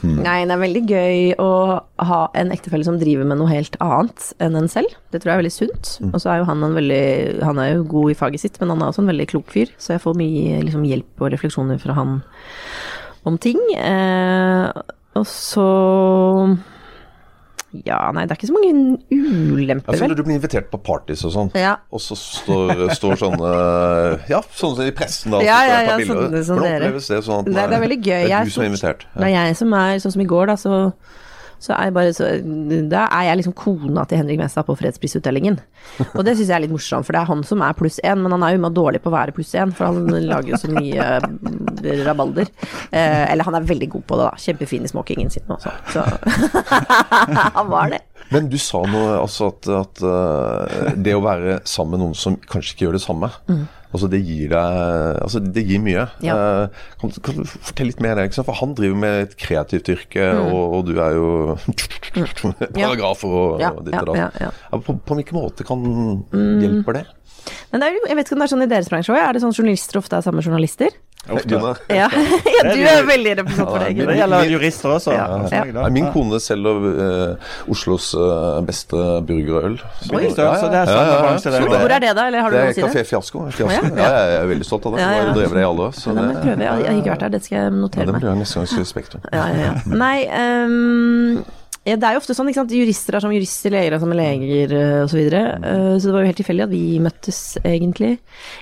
Mm. 0.00 0.20
Nei, 0.24 0.36
det 0.48 0.54
er 0.54 0.62
veldig 0.62 0.82
gøy 0.88 1.18
å 1.42 1.50
ha 2.08 2.20
en 2.38 2.52
ektefelle 2.54 2.86
som 2.86 2.96
driver 3.00 3.26
med 3.28 3.40
noe 3.40 3.50
helt 3.50 3.76
annet 3.84 4.30
enn 4.40 4.56
en 4.56 4.70
selv. 4.72 4.94
Det 5.12 5.20
tror 5.20 5.32
jeg 5.32 5.36
er 5.36 5.42
veldig 5.42 5.54
sunt. 5.54 5.90
Mm. 6.00 6.12
Og 6.14 6.22
så 6.22 6.32
er 6.32 6.40
jo 6.40 6.48
han 6.48 6.64
en 6.64 6.78
veldig 6.78 7.04
Han 7.44 7.60
er 7.60 7.74
jo 7.74 7.88
god 7.90 8.14
i 8.14 8.16
faget 8.18 8.44
sitt, 8.44 8.56
men 8.62 8.72
han 8.72 8.80
er 8.80 8.92
også 8.92 9.04
en 9.04 9.12
veldig 9.12 9.28
klok 9.32 9.52
fyr, 9.52 9.74
så 9.80 9.94
jeg 9.96 10.04
får 10.06 10.16
mye 10.20 10.62
liksom, 10.64 10.86
hjelp 10.88 11.24
og 11.24 11.32
refleksjoner 11.34 11.82
fra 11.82 11.98
han 11.98 12.20
om 13.28 13.36
ting. 13.36 13.60
Eh, 13.76 14.66
og 15.18 15.26
så 15.28 15.68
ja, 17.86 17.98
nei, 18.10 18.24
det 18.26 18.34
er 18.34 18.38
ikke 18.40 18.48
så 18.50 18.54
mange 18.56 18.98
ulemper, 19.14 19.94
vel. 19.94 20.14
Du 20.18 20.24
blir 20.26 20.38
invitert 20.40 20.70
på 20.72 20.80
parties 20.82 21.22
og 21.28 21.34
sånn, 21.36 21.50
ja. 21.54 21.76
og 21.94 22.02
så 22.02 22.16
står, 22.18 22.88
står 22.98 23.20
sånne 23.20 23.50
Ja, 24.32 24.40
sånne 24.58 24.88
i 24.90 24.94
pressen, 24.96 25.36
da. 25.36 25.42
Ja, 25.46 25.60
ja, 25.68 25.80
ja, 25.86 25.96
sånne, 26.02 26.42
sånne 26.46 26.66
Hvordan 26.66 26.76
oppleves 26.80 27.10
det 27.12 27.20
sånn 27.28 27.44
at 27.44 27.50
det, 27.50 27.66
det 27.70 27.78
er 27.78 27.84
veldig 27.86 28.00
gøy. 28.00 28.24
Det 28.26 28.36
er 28.40 28.50
du 28.50 28.54
som 28.56 28.64
er 28.64 28.70
invitert? 28.72 29.06
Ja. 29.06 29.16
Det 29.20 29.28
er 29.28 29.34
jeg 29.36 29.58
som 29.62 29.76
er 29.78 29.98
Sånn 30.02 30.16
som 30.16 30.24
i 30.24 30.28
går, 30.30 30.50
da, 30.50 30.56
så 30.58 30.74
så 31.60 31.74
er, 31.76 31.90
bare 31.92 32.12
så, 32.16 32.28
da 32.88 33.04
er 33.12 33.26
jeg 33.28 33.40
liksom 33.42 33.54
kona 33.58 34.06
til 34.08 34.22
Henrik 34.22 34.40
Mestad 34.40 34.64
på 34.64 34.76
fredsprisutdelingen. 34.80 35.58
Og 36.14 36.22
det 36.24 36.34
syns 36.38 36.48
jeg 36.48 36.56
er 36.56 36.64
litt 36.64 36.72
morsomt, 36.72 37.04
for 37.04 37.16
det 37.16 37.20
er 37.20 37.28
han 37.28 37.44
som 37.44 37.64
er 37.66 37.76
pluss 37.76 37.98
én, 38.00 38.22
men 38.24 38.32
han 38.32 38.46
er 38.46 38.54
jo 38.54 38.62
med 38.64 38.76
dårlig 38.78 39.02
på 39.04 39.12
å 39.12 39.16
være 39.16 39.34
pluss 39.36 39.52
én, 39.60 39.74
for 39.76 39.90
han 39.90 40.08
lager 40.24 40.54
jo 40.54 40.60
så 40.62 40.70
mye 40.72 41.08
eh, 41.20 42.04
rabalder. 42.06 42.48
Eh, 42.88 43.24
eller 43.26 43.44
han 43.44 43.58
er 43.60 43.68
veldig 43.68 43.90
god 43.92 44.06
på 44.08 44.20
det, 44.20 44.28
da. 44.30 44.44
Kjempefin 44.46 44.88
i 44.88 44.92
smokingen 44.92 45.32
sin 45.32 45.52
også. 45.52 45.74
Så 45.92 46.06
han 47.58 47.68
var 47.68 47.92
det. 47.92 48.00
Men 48.30 48.48
du 48.48 48.56
sa 48.62 48.80
noe, 48.86 49.18
altså 49.18 49.50
at, 49.50 49.68
at 49.74 50.02
uh, 50.06 50.90
det 50.94 51.16
å 51.16 51.22
være 51.24 51.60
sammen 51.68 51.96
med 51.96 52.04
noen 52.04 52.18
som 52.18 52.36
kanskje 52.50 52.76
ikke 52.76 52.86
gjør 52.86 52.96
det 52.96 53.02
samme, 53.02 53.30
mm. 53.50 53.64
Altså 53.90 54.08
det 54.10 54.20
gir 54.22 54.50
deg 54.52 54.78
Altså 55.20 55.40
det 55.42 55.64
gir 55.66 55.82
mye. 55.82 56.06
Ja. 56.24 56.36
Uh, 56.36 56.88
kan, 57.00 57.14
kan, 57.26 57.40
du 57.40 57.48
fortelle 57.50 57.90
litt 57.90 58.02
mer 58.04 58.20
om 58.20 58.30
det? 58.30 58.46
For 58.46 58.58
han 58.60 58.74
driver 58.78 59.00
med 59.04 59.22
et 59.26 59.36
kreativt 59.40 59.90
yrke, 59.92 60.26
mm. 60.36 60.50
og, 60.50 60.76
og, 60.78 60.90
du 60.90 61.00
er 61.02 61.16
jo 61.18 61.30
paragrafer 62.76 63.30
og, 63.30 63.62
ja. 63.62 63.72
og 63.74 63.86
ditt 63.86 63.98
og 64.00 64.12
datt. 64.14 64.60
På, 64.86 64.96
på 64.96 65.18
hvilken 65.18 65.40
måte 65.40 65.66
kan 65.66 65.82
mm. 65.82 66.60
hjelper 66.64 67.00
det? 67.00 67.06
Men 67.70 67.82
det 67.82 67.88
er, 67.88 68.00
jeg 68.10 68.18
vet 68.18 68.28
ikke 68.28 68.36
om 68.36 68.42
det 68.42 68.46
er 68.46 68.52
sånn 68.52 68.64
i 68.64 68.70
deres 68.70 68.90
bransje 68.90 69.14
òg. 69.14 69.20
Er 69.22 69.36
det 69.36 69.42
sånn 69.44 69.54
journalister 69.56 70.00
ofte 70.00 70.18
er 70.18 70.26
samme 70.26 70.44
journalister? 70.44 70.96
Ofte. 71.28 71.74
Ja. 71.88 72.10
ja, 72.64 72.74
du 72.74 72.80
er 72.80 73.04
veldig 73.06 73.34
representant 73.42 73.70
for 73.70 73.84
det. 73.84 74.06
Det 74.08 74.16
gjelder 74.16 74.46
jurister 74.48 74.94
også. 74.94 75.12
Ja. 75.12 75.26
Ja. 75.52 75.88
Min 75.92 76.08
kone 76.14 76.40
selger 76.40 76.80
uh, 76.86 77.50
Oslos 77.70 78.10
uh, 78.16 78.60
beste 78.66 78.96
burgerøl. 79.28 79.76
Oi. 79.76 80.24
Så 80.32 80.40
det 80.40 80.80
er 80.80 80.88
samme 80.88 81.20
bransje, 81.20 81.52
det. 81.52 81.62
Hvor 81.68 81.94
er 81.98 82.04
det, 82.06 82.14
da? 82.16 82.26
Eller 82.32 82.46
har 82.46 82.50
du 82.50 82.56
det 82.56 82.64
er 82.64 82.88
Kafé 82.88 83.04
Fiasko. 83.12 83.44
Fiasko. 83.52 83.92
Ja, 84.00 84.08
jeg 84.08 84.40
er 84.40 84.50
veldig 84.54 84.68
stolt 84.70 84.88
av 84.88 84.96
det. 84.96 85.04
Jeg 85.04 85.22
har 85.22 85.32
drevet 85.36 85.60
det 85.60 85.64
i 85.64 85.68
alle 85.68 85.88
år. 85.90 85.96
Så 86.00 86.16
det, 86.16 86.26
jeg. 86.40 86.58
jeg 86.64 86.72
har 86.72 86.98
ikke 86.98 87.14
vært 87.14 87.26
der, 87.26 87.34
det 87.36 87.44
skal 87.44 87.58
jeg 87.60 87.78
notere 87.78 88.06
meg. 88.06 88.08
Ja, 88.08 88.16
det 88.16 88.26
blir 88.26 88.42
neste 88.42 88.64
gang 88.64 88.84
i 88.84 88.90
Spektrum. 88.94 89.26
Ja, 89.28 89.46
ja, 89.52 89.70
ja. 89.70 89.96
Nei, 90.00 90.18
um, 90.32 91.42
det 91.88 92.04
er 92.04 92.12
jo 92.12 92.20
ofte 92.20 92.34
sånn, 92.36 92.50
ikke 92.50 92.60
sant. 92.60 92.74
Jurister 92.76 93.16
er 93.16 93.22
som 93.24 93.32
jurister, 93.32 93.72
leger 93.72 93.94
er 93.96 94.02
som 94.02 94.12
leger 94.12 94.74
osv. 94.76 95.12
Så, 95.12 95.16
videre. 95.16 95.40
uh, 95.64 95.94
så 95.96 96.10
det 96.10 96.12
var 96.12 96.24
jo 96.24 96.28
helt 96.28 96.40
tilfeldig 96.42 96.64
at 96.66 96.72
vi 96.74 96.82
møttes, 97.00 97.40
egentlig. 97.64 98.10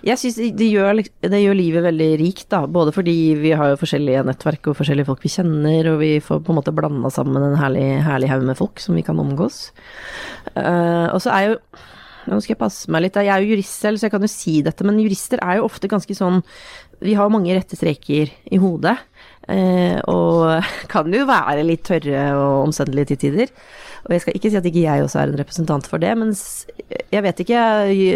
Jeg 0.06 0.22
syns 0.22 0.38
det, 0.38 0.68
gjør, 0.70 1.02
det 1.26 1.42
gjør 1.42 1.58
livet 1.58 1.86
veldig 1.88 2.08
rikt, 2.22 2.46
da. 2.54 2.62
Både 2.78 2.94
fordi 2.94 3.16
vi 3.42 3.52
har 3.58 3.72
jo 3.72 3.80
forskjellige 3.80 4.22
nettverk 4.28 4.70
og 4.70 4.78
forskjellige 4.78 5.10
folk 5.10 5.26
vi 5.26 5.34
kjenner, 5.34 5.90
og 5.92 6.00
vi 6.04 6.12
får 6.22 6.44
på 6.46 6.54
en 6.54 6.60
måte 6.60 6.74
blanda 6.78 7.10
sammen 7.14 7.42
en 7.42 7.58
herlig, 7.58 7.86
herlig 8.06 8.30
haug 8.30 8.46
med 8.46 8.60
folk 8.60 8.82
som 8.82 8.94
vi 8.98 9.06
kan 9.06 9.18
omgås. 9.18 9.68
Uh, 10.54 11.10
og 11.10 11.18
så 11.24 11.34
er 11.34 11.50
jo 11.50 11.60
nå 12.28 12.38
skal 12.44 12.54
jeg 12.54 12.60
passe 12.60 12.92
meg 12.92 13.06
litt. 13.06 13.16
Jeg 13.16 13.32
er 13.32 13.42
jo 13.42 13.54
jurist 13.54 13.82
selv, 13.82 13.98
så 13.98 14.06
jeg 14.06 14.14
kan 14.14 14.24
jo 14.24 14.30
si 14.30 14.58
dette, 14.64 14.84
men 14.86 15.00
jurister 15.00 15.40
er 15.42 15.58
jo 15.58 15.68
ofte 15.68 15.90
ganske 15.90 16.14
sånn 16.16 16.42
Vi 17.00 17.14
har 17.14 17.30
mange 17.30 17.54
rette 17.54 17.78
streker 17.78 18.32
i 18.50 18.58
hodet. 18.58 18.96
Eh, 19.48 19.98
og 20.10 20.64
kan 20.92 21.12
jo 21.14 21.26
være 21.28 21.66
litt 21.66 21.86
tørre 21.88 22.24
og 22.36 22.68
omstendelige 22.68 23.12
til 23.12 23.22
tider. 23.26 23.52
Og 24.06 24.14
jeg 24.14 24.24
skal 24.24 24.38
ikke 24.38 24.50
si 24.52 24.58
at 24.60 24.66
ikke 24.68 24.86
jeg 24.86 25.04
også 25.04 25.20
er 25.20 25.30
en 25.30 25.40
representant 25.40 25.88
for 25.90 26.00
det, 26.00 26.14
men 26.16 26.34
jeg 27.12 27.24
vet 27.24 27.40
ikke. 27.44 27.62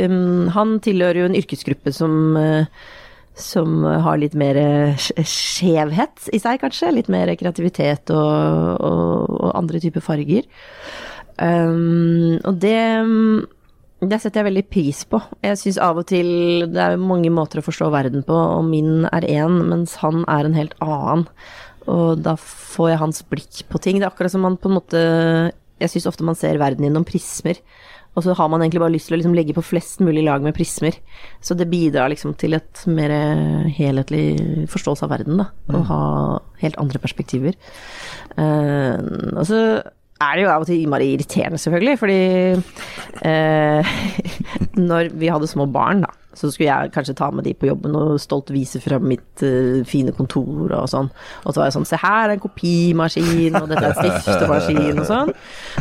Um, 0.09 0.51
han 0.55 0.77
tilhører 0.85 1.23
jo 1.23 1.31
en 1.31 1.38
yrkesgruppe 1.40 1.95
som 1.95 2.37
eh, 2.40 2.83
som 3.33 3.81
har 4.05 4.18
litt 4.21 4.35
mer 4.37 4.59
skjevhet 5.01 6.27
i 6.37 6.38
seg, 6.42 6.59
kanskje. 6.61 6.90
Litt 6.92 7.09
mer 7.09 7.33
kreativitet 7.40 8.12
og, 8.12 8.77
og, 8.77 9.38
og 9.38 9.55
andre 9.57 9.81
typer 9.81 10.05
farger. 10.05 10.45
Um, 11.40 12.37
og 12.45 12.61
det 12.61 12.77
det 14.03 14.19
setter 14.19 14.41
jeg 14.41 14.49
veldig 14.49 14.65
pris 14.73 15.05
på. 15.07 15.21
Jeg 15.45 15.59
syns 15.61 15.79
av 15.83 16.01
og 16.01 16.09
til 16.11 16.67
det 16.73 16.83
er 16.83 16.99
mange 16.99 17.31
måter 17.31 17.61
å 17.61 17.67
forstå 17.67 17.91
verden 17.95 18.25
på, 18.27 18.35
og 18.35 18.65
min 18.67 19.07
er 19.12 19.27
én, 19.29 19.61
mens 19.71 19.95
han 20.03 20.25
er 20.31 20.49
en 20.49 20.59
helt 20.59 20.75
annen. 20.83 21.29
Og 21.91 22.23
da 22.23 22.35
får 22.38 22.93
jeg 22.93 23.03
hans 23.03 23.25
blikk 23.31 23.62
på 23.71 23.81
ting. 23.83 23.99
Det 23.99 24.07
er 24.07 24.12
akkurat 24.12 24.35
som 24.35 24.45
man 24.47 24.59
på 24.59 24.71
en 24.71 24.77
måte 24.77 25.01
Jeg 25.83 25.91
syns 25.91 26.07
ofte 26.07 26.23
man 26.23 26.38
ser 26.38 26.61
verden 26.62 26.87
gjennom 26.87 27.07
prismer. 27.07 27.59
Og 28.12 28.27
så 28.27 28.35
har 28.37 28.51
man 28.53 28.61
egentlig 28.61 28.83
bare 28.83 28.93
lyst 28.93 29.09
til 29.09 29.17
å 29.17 29.19
liksom 29.19 29.35
legge 29.35 29.55
på 29.57 29.65
flest 29.65 30.03
mulig 30.05 30.23
lag 30.27 30.45
med 30.45 30.55
prismer. 30.55 30.99
Så 31.41 31.57
det 31.57 31.71
bidrar 31.71 32.12
liksom 32.12 32.37
til 32.38 32.59
et 32.59 32.83
mer 32.87 33.15
helhetlig 33.73 34.69
forståelse 34.71 35.07
av 35.07 35.15
verden, 35.15 35.41
da. 35.41 35.49
Å 35.73 35.81
mm. 35.81 35.87
ha 35.88 36.03
helt 36.61 36.79
andre 36.83 37.01
perspektiver. 37.03 37.57
Uh, 38.37 39.01
og 39.33 39.43
så 39.49 39.62
er 40.23 40.39
det 40.39 40.47
jo 40.47 40.51
av 40.53 40.65
og 40.65 40.71
til 40.71 40.81
innmari 40.83 41.13
irriterende, 41.17 41.61
selvfølgelig, 41.61 41.99
fordi 42.01 42.21
eh, 43.29 43.95
Når 44.91 45.13
vi 45.19 45.31
hadde 45.33 45.51
små 45.51 45.67
barn, 45.73 46.05
da, 46.07 46.13
så 46.35 46.49
skulle 46.51 46.71
jeg 46.71 46.93
kanskje 46.95 47.15
ta 47.19 47.29
med 47.35 47.45
de 47.45 47.53
på 47.57 47.69
jobben 47.69 47.95
og 47.99 48.21
stolt 48.21 48.51
vise 48.55 48.81
frem 48.81 49.05
mitt 49.11 49.43
eh, 49.45 49.83
fine 49.89 50.15
kontor 50.17 50.73
og 50.73 50.89
sånn. 50.89 51.11
Og 51.45 51.53
så 51.53 51.61
var 51.61 51.69
jeg 51.69 51.77
sånn 51.77 51.89
Se 51.89 51.99
her 52.01 52.31
er 52.31 52.35
en 52.35 52.43
kopimaskin, 52.43 53.59
og 53.61 53.69
dette 53.71 53.85
er 53.85 53.93
en 53.93 54.01
stiftemaskin 54.01 55.03
og 55.03 55.09
sånn. 55.11 55.33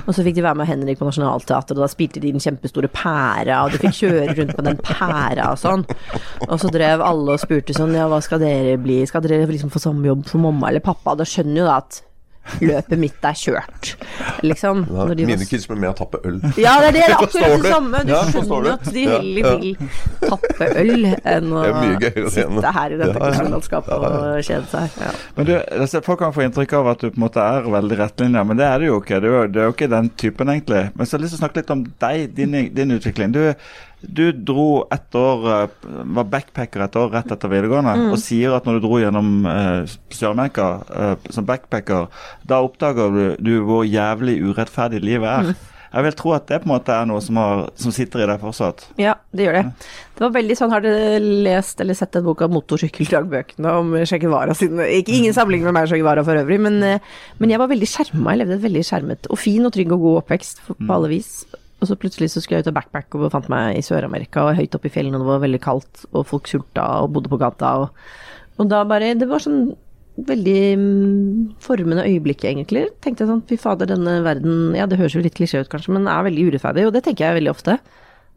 Og 0.04 0.12
så 0.12 0.25
fikk 0.27 0.38
de 0.38 0.45
være 0.45 0.60
med 0.60 0.69
Henrik 0.69 0.99
på 0.99 1.08
Nationaltheatret, 1.08 1.77
og 1.77 1.86
da 1.86 1.91
spilte 1.91 2.23
de 2.23 2.34
den 2.36 2.43
kjempestore 2.43 2.91
pæra, 2.91 3.63
og 3.63 3.71
de 3.73 3.82
fikk 3.86 3.97
kjøre 4.01 4.38
rundt 4.41 4.56
på 4.58 4.67
den 4.67 4.80
pæra 4.84 5.51
og 5.54 5.62
sånn. 5.62 5.88
Og 6.49 6.56
så 6.62 6.71
drev 6.73 7.04
alle 7.06 7.38
og 7.38 7.43
spurte 7.43 7.75
sånn 7.77 7.95
Ja, 7.95 8.10
hva 8.12 8.21
skal 8.23 8.43
dere 8.43 8.77
bli? 8.82 9.01
Skal 9.08 9.23
dere 9.23 9.47
liksom 9.49 9.71
få 9.71 9.82
samme 9.84 10.12
jobb 10.12 10.27
som 10.30 10.43
mamma 10.47 10.71
eller 10.71 10.84
pappa? 10.84 11.15
Da 11.15 11.27
skjønner 11.27 11.63
jo 11.63 11.69
da 11.69 11.80
at 11.80 12.04
løpet 12.62 12.99
mitt 12.99 13.25
er 13.25 13.38
kjørt, 13.38 13.91
liksom. 14.45 14.84
Ja, 14.89 15.06
mine 15.13 15.45
kids 15.47 15.67
blir 15.69 15.80
med 15.82 15.91
å 15.91 15.95
tappe 15.97 16.21
øl. 16.27 16.39
Ja, 16.60 16.73
det 16.82 16.89
er, 16.89 16.95
det, 16.95 17.04
akkurat 17.15 17.63
det 17.63 17.73
samme. 17.73 18.01
Du 18.08 18.13
ja, 18.13 18.21
skjønner 18.30 18.69
at 18.73 18.89
de 18.95 19.04
heller 19.08 19.60
vil 19.62 19.91
tappe 20.23 20.69
øl 20.82 21.08
enn 21.12 21.54
å 21.54 21.65
sitte 22.34 22.73
her 22.77 22.95
i 22.95 22.99
dette 23.01 23.19
kulturlandskapet 23.19 24.08
og 24.10 24.41
kjede 24.47 24.65
seg. 24.73 24.97
Ja. 25.06 25.13
Men 25.38 25.49
du, 25.51 25.54
altså, 25.60 26.04
Folk 26.06 26.23
kan 26.23 26.34
få 26.36 26.45
inntrykk 26.47 26.73
av 26.82 26.91
at 26.95 27.06
du 27.06 27.12
på 27.12 27.19
en 27.19 27.25
måte 27.27 27.45
er 27.45 27.69
veldig 27.71 28.01
rettlinja, 28.01 28.43
men 28.47 28.60
det 28.60 28.67
er 28.67 28.82
du 28.82 28.89
jo 28.89 28.97
ikke. 29.04 29.21
Du, 29.23 29.30
du 29.54 29.62
er 29.62 29.69
jo 29.69 29.75
ikke 29.75 29.91
den 29.91 30.12
typen, 30.19 30.51
egentlig. 30.51 30.88
Men 30.95 31.08
så 31.08 31.15
har 31.15 31.21
jeg 31.21 31.27
lyst 31.27 31.38
til 31.38 31.39
å 31.39 31.43
snakke 31.45 31.62
litt 31.62 31.73
om 31.77 31.86
deg, 32.04 32.25
din, 32.38 32.58
din 32.75 32.97
utvikling. 32.97 33.38
Du 33.38 33.43
du 34.01 34.31
dro 34.31 34.85
et 34.91 35.17
år, 35.17 35.47
eh, 35.55 35.89
var 36.17 36.29
backpacker 36.31 36.85
et 36.85 36.95
år 36.97 37.11
rett 37.13 37.33
etter 37.33 37.51
videregående, 37.51 37.93
mm. 37.99 38.07
og 38.13 38.21
sier 38.21 38.55
at 38.57 38.65
når 38.67 38.79
du 38.79 38.87
dro 38.87 39.01
gjennom 39.01 39.33
eh, 39.49 39.97
Sør-Amerika 40.13 40.69
eh, 40.89 41.27
som 41.33 41.47
backpacker, 41.47 42.09
da 42.47 42.63
oppdager 42.65 43.13
du, 43.13 43.25
du, 43.37 43.53
hvor 43.67 43.85
jævlig 43.87 44.39
urettferdig 44.41 45.03
livet 45.05 45.29
er. 45.29 45.51
Mm. 45.51 45.67
Jeg 45.91 46.05
vil 46.05 46.15
tro 46.15 46.31
at 46.31 46.45
det 46.47 46.61
på 46.63 46.69
en 46.69 46.71
måte 46.71 46.93
er 46.95 47.07
noe 47.09 47.19
som, 47.23 47.37
har, 47.41 47.65
som 47.79 47.91
sitter 47.91 48.23
i 48.23 48.27
deg 48.29 48.39
fortsatt. 48.39 48.85
Ja, 49.01 49.17
det 49.35 49.43
gjør 49.43 49.57
det. 49.57 49.63
Det 50.15 50.23
var 50.23 50.33
veldig 50.37 50.55
sånn, 50.55 50.71
Har 50.71 50.83
dere 50.85 51.17
lest 51.19 51.83
eller 51.83 51.97
sett 51.99 52.13
den 52.15 52.23
boka 52.23 52.47
'Motorsykkeldagbøkene' 52.47 53.73
om 53.81 53.97
Che 54.07 54.19
Guevara 54.21 54.55
sine 54.55 54.87
Ikke 55.01 55.17
ingen 55.17 55.35
sammenligning 55.35 55.67
med 55.67 55.75
meg 55.75 55.89
og 55.89 55.91
Che 55.91 55.99
Guevara 55.99 56.23
for 56.23 56.39
øvrig, 56.39 56.61
men, 56.63 56.79
eh, 56.83 57.03
men 57.39 57.51
jeg 57.51 57.59
var 57.59 57.67
veldig 57.67 57.89
skjerma. 57.91 58.31
Jeg 58.31 58.43
levde 58.43 58.55
et 58.55 58.67
veldig 58.69 58.85
skjermet 58.87 59.27
og 59.27 59.41
fin 59.41 59.67
og 59.67 59.75
trygg 59.75 59.91
og 59.91 60.05
god 60.05 60.21
oppvekst 60.23 60.63
på 60.69 60.79
mm. 60.79 60.93
alle 60.95 61.11
vis. 61.11 61.33
Og 61.81 61.89
så 61.89 61.97
plutselig 61.97 62.29
så 62.29 62.41
skulle 62.41 62.59
jeg 62.59 62.67
ut 62.67 62.71
og 62.71 62.75
backpack 62.77 63.15
og 63.17 63.31
fant 63.33 63.47
meg 63.49 63.79
i 63.79 63.85
Sør-Amerika 63.85 64.45
og 64.45 64.59
høyt 64.59 64.75
oppe 64.77 64.89
i 64.89 64.93
fjellene, 64.93 65.17
og 65.17 65.25
det 65.25 65.31
var 65.31 65.45
veldig 65.45 65.61
kaldt, 65.63 66.03
og 66.11 66.27
folk 66.29 66.49
sulta 66.49 66.85
og 67.01 67.15
bodde 67.15 67.31
på 67.31 67.39
gata. 67.41 67.71
Og, 67.81 68.59
og 68.61 68.69
da 68.69 68.83
bare 68.85 69.15
Det 69.17 69.29
var 69.29 69.41
sånn 69.41 69.71
veldig 70.21 70.59
mm, 70.77 71.55
formende 71.63 72.05
øyeblikk, 72.05 72.45
egentlig. 72.45 72.85
Tenkte 73.01 73.25
jeg 73.25 73.31
sånn, 73.31 73.41
fy 73.49 73.57
fader, 73.57 73.89
denne 73.89 74.19
verden 74.25 74.77
Ja, 74.77 74.85
det 74.89 74.99
høres 75.01 75.15
jo 75.17 75.23
litt 75.23 75.37
klisjé 75.37 75.63
ut, 75.63 75.71
kanskje, 75.71 75.95
men 75.95 76.09
er 76.11 76.27
veldig 76.27 76.51
urettferdig, 76.51 76.85
og 76.87 76.93
det 76.95 77.05
tenker 77.07 77.27
jeg 77.27 77.39
veldig 77.39 77.53
ofte. 77.53 77.79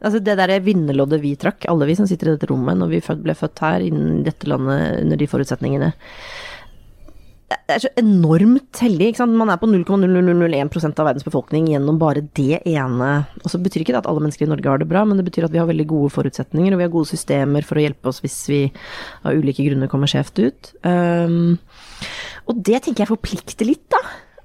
Altså 0.05 0.21
Det 0.25 0.37
derre 0.39 0.61
vinnerloddet 0.65 1.21
vi 1.23 1.35
trakk, 1.41 1.69
alle 1.71 1.89
vi 1.89 1.97
som 1.99 2.09
sitter 2.09 2.31
i 2.31 2.35
dette 2.35 2.49
rommet 2.51 2.81
når 2.81 2.91
vi 2.93 3.03
ble 3.25 3.37
født 3.37 3.63
her, 3.65 3.85
innen 3.85 4.25
dette 4.27 4.49
landet, 4.51 5.01
under 5.05 5.21
de 5.21 5.29
forutsetningene 5.31 5.93
det 7.53 7.75
er 7.75 7.83
så 7.85 7.91
enormt 8.01 8.81
heldig. 8.81 9.11
Ikke 9.11 9.21
sant? 9.21 9.37
Man 9.37 9.51
er 9.53 9.61
på 9.61 9.69
0,0001 9.69 10.99
av 11.01 11.09
verdens 11.09 11.27
befolkning 11.27 11.69
gjennom 11.71 11.99
bare 12.01 12.25
det 12.37 12.63
ene. 12.69 13.11
Og 13.43 13.53
så 13.53 13.61
betyr 13.61 13.85
ikke 13.85 13.95
det 13.95 14.01
at 14.01 14.09
alle 14.11 14.23
mennesker 14.25 14.47
i 14.47 14.51
Norge 14.51 14.71
har 14.71 14.81
det 14.81 14.89
bra, 14.91 15.05
men 15.09 15.21
det 15.21 15.27
betyr 15.29 15.47
at 15.49 15.55
vi 15.55 15.61
har 15.61 15.69
veldig 15.69 15.87
gode 15.91 16.13
forutsetninger, 16.15 16.73
og 16.73 16.81
vi 16.81 16.87
har 16.87 16.95
gode 16.95 17.11
systemer 17.13 17.67
for 17.67 17.81
å 17.81 17.85
hjelpe 17.85 18.11
oss 18.11 18.23
hvis 18.25 18.39
vi 18.51 18.61
av 19.25 19.37
ulike 19.37 19.67
grunner 19.67 19.93
kommer 19.93 20.11
skjevt 20.11 20.41
ut. 20.41 20.73
Um, 20.89 21.57
og 22.49 22.65
det 22.65 22.83
tenker 22.85 23.05
jeg 23.05 23.13
forplikter 23.13 23.69
litt, 23.69 23.85
da. 23.93 24.01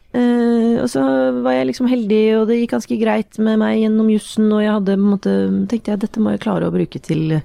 Uh, 0.09 0.81
og 0.81 0.87
så 0.89 1.03
var 1.43 1.53
jeg 1.53 1.69
liksom 1.69 1.89
heldig, 1.91 2.23
og 2.39 2.47
det 2.49 2.59
gikk 2.61 2.73
ganske 2.73 2.97
greit 3.01 3.37
med 3.45 3.59
meg 3.61 3.77
gjennom 3.83 4.09
jussen, 4.09 4.47
og 4.49 4.63
jeg 4.63 4.73
hadde 4.73 4.97
måte 5.01 5.35
tenkte 5.69 5.93
jeg 5.93 6.01
dette 6.01 6.23
må 6.23 6.33
jeg 6.33 6.43
klare 6.45 6.69
å 6.69 6.73
bruke 6.73 7.01
til 7.05 7.39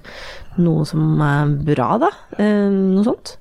noe 0.57 0.85
som 0.89 1.21
er 1.21 1.53
bra, 1.67 1.89
da. 2.01 2.11
Uh, 2.39 2.71
noe 2.95 3.05
sånt. 3.05 3.37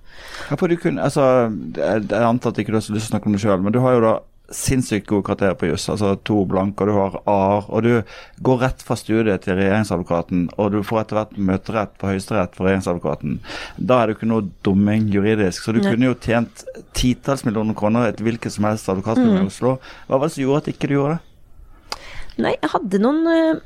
Ja, 0.51 0.59
for 0.61 0.69
du 0.69 0.77
kunne, 0.81 1.03
altså, 1.05 1.49
jeg, 1.79 2.05
antar 2.21 2.53
at 2.53 2.61
ikke 2.61 2.75
du 2.75 2.79
har 2.79 2.85
lyst 2.85 2.93
til 2.93 3.01
å 3.01 3.09
snakke 3.09 3.31
om 3.31 3.37
det 3.37 3.43
sjøl, 3.45 3.61
men 3.65 3.75
du 3.75 3.81
har 3.85 3.97
jo 3.97 4.05
da 4.05 4.15
sinnssykt 4.55 5.07
gode 5.09 5.25
karakterer 5.27 5.57
på 5.59 5.69
juss. 5.71 5.87
Altså 5.89 6.15
to 6.27 6.43
blanke, 6.49 6.85
og 6.85 6.91
du 6.91 6.99
har 6.99 7.17
A-er. 7.31 7.69
Og 7.69 7.83
du 7.83 8.43
går 8.45 8.61
rett 8.61 8.85
fra 8.85 8.97
studiet 8.99 9.47
til 9.47 9.57
regjeringsadvokaten, 9.59 10.49
og 10.59 10.75
du 10.75 10.83
får 10.85 11.05
etter 11.05 11.21
hvert 11.21 11.39
møterett 11.51 11.95
på 12.01 12.11
Høyesterett 12.11 12.57
for 12.57 12.69
regjeringsadvokaten. 12.69 13.39
Da 13.77 14.03
er 14.03 14.11
det 14.11 14.19
ikke 14.19 14.31
noe 14.31 14.49
dumming 14.67 15.09
juridisk. 15.15 15.65
Så 15.65 15.75
du 15.75 15.81
Nei. 15.81 15.95
kunne 15.95 16.13
jo 16.13 16.19
tjent 16.21 16.67
titalls 16.95 17.45
millioner 17.47 17.77
kroner 17.79 18.09
et 18.09 18.23
hvilket 18.25 18.55
som 18.55 18.67
helst 18.69 18.89
advokatfirma 18.91 19.43
mm. 19.43 19.47
i 19.47 19.53
Oslo. 19.53 19.77
Hva 20.09 20.19
var 20.19 20.31
det 20.31 20.37
som 20.37 20.45
gjorde 20.45 20.65
at 20.65 20.73
ikke 20.75 20.91
du 20.91 20.97
gjorde 20.97 21.17
det? 21.17 22.03
Nei, 22.45 22.57
jeg 22.57 22.75
hadde 22.75 23.03
noen 23.05 23.23
uh 23.31 23.63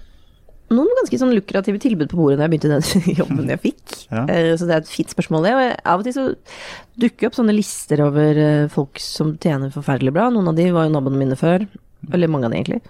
noen 0.75 0.91
ganske 0.99 1.19
sånn 1.21 1.33
lukrative 1.33 1.81
tilbud 1.81 2.11
på 2.11 2.19
bordet 2.19 2.38
da 2.38 2.47
jeg 2.47 2.53
begynte 2.53 2.71
den 2.75 3.17
jobben 3.23 3.53
jeg 3.53 3.62
fikk. 3.62 3.85
Ja. 4.11 4.25
Eh, 4.29 4.53
Så 4.61 4.69
det 4.69 4.77
er 4.77 4.85
et 4.85 4.93
fint 4.93 5.14
spørsmål, 5.14 5.47
det. 5.47 5.55
Og 5.57 5.91
av 5.95 6.03
og 6.03 6.07
til 6.07 6.17
så 6.17 6.27
dukker 7.01 7.31
opp 7.31 7.38
sånne 7.38 7.57
lister 7.57 8.05
over 8.05 8.41
eh, 8.43 8.71
folk 8.73 9.01
som 9.03 9.37
tjener 9.41 9.73
forferdelig 9.75 10.12
bra. 10.17 10.29
Noen 10.35 10.53
av 10.53 10.59
de 10.59 10.69
var 10.75 10.88
jo 10.88 10.95
naboene 10.95 11.23
mine 11.23 11.38
før. 11.41 11.64
Eller 12.12 12.31
mange 12.31 12.49
av 12.49 12.55
de, 12.55 12.61
egentlig. 12.61 12.83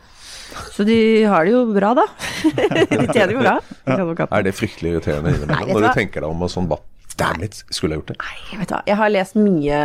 Så 0.75 0.85
de 0.89 0.99
har 1.29 1.47
det 1.47 1.55
jo 1.55 1.63
bra, 1.71 1.95
da. 1.97 2.07
de 2.91 3.07
tjener 3.13 3.37
jo 3.37 3.43
bra. 3.45 3.57
Ja. 3.87 4.29
Er 4.29 4.47
det 4.47 4.57
fryktelig 4.59 4.97
irriterende 4.97 5.31
Nei, 5.31 5.39
innimellom? 5.39 5.75
Når 5.77 5.87
du 5.87 6.01
tenker 6.01 6.25
deg 6.25 6.33
om 6.33 6.47
og 6.49 6.53
sånn 6.53 6.71
bare 6.71 6.98
Damn 7.19 7.43
it, 7.43 7.65
skulle 7.75 7.97
jeg 7.97 8.05
gjort 8.05 8.13
det? 8.13 8.19
Nei, 8.23 8.37
jeg 8.53 8.61
vet 8.63 8.73
hva. 8.75 8.85
Jeg 8.87 9.01
har 9.01 9.11
lest 9.11 9.39
mye 9.39 9.83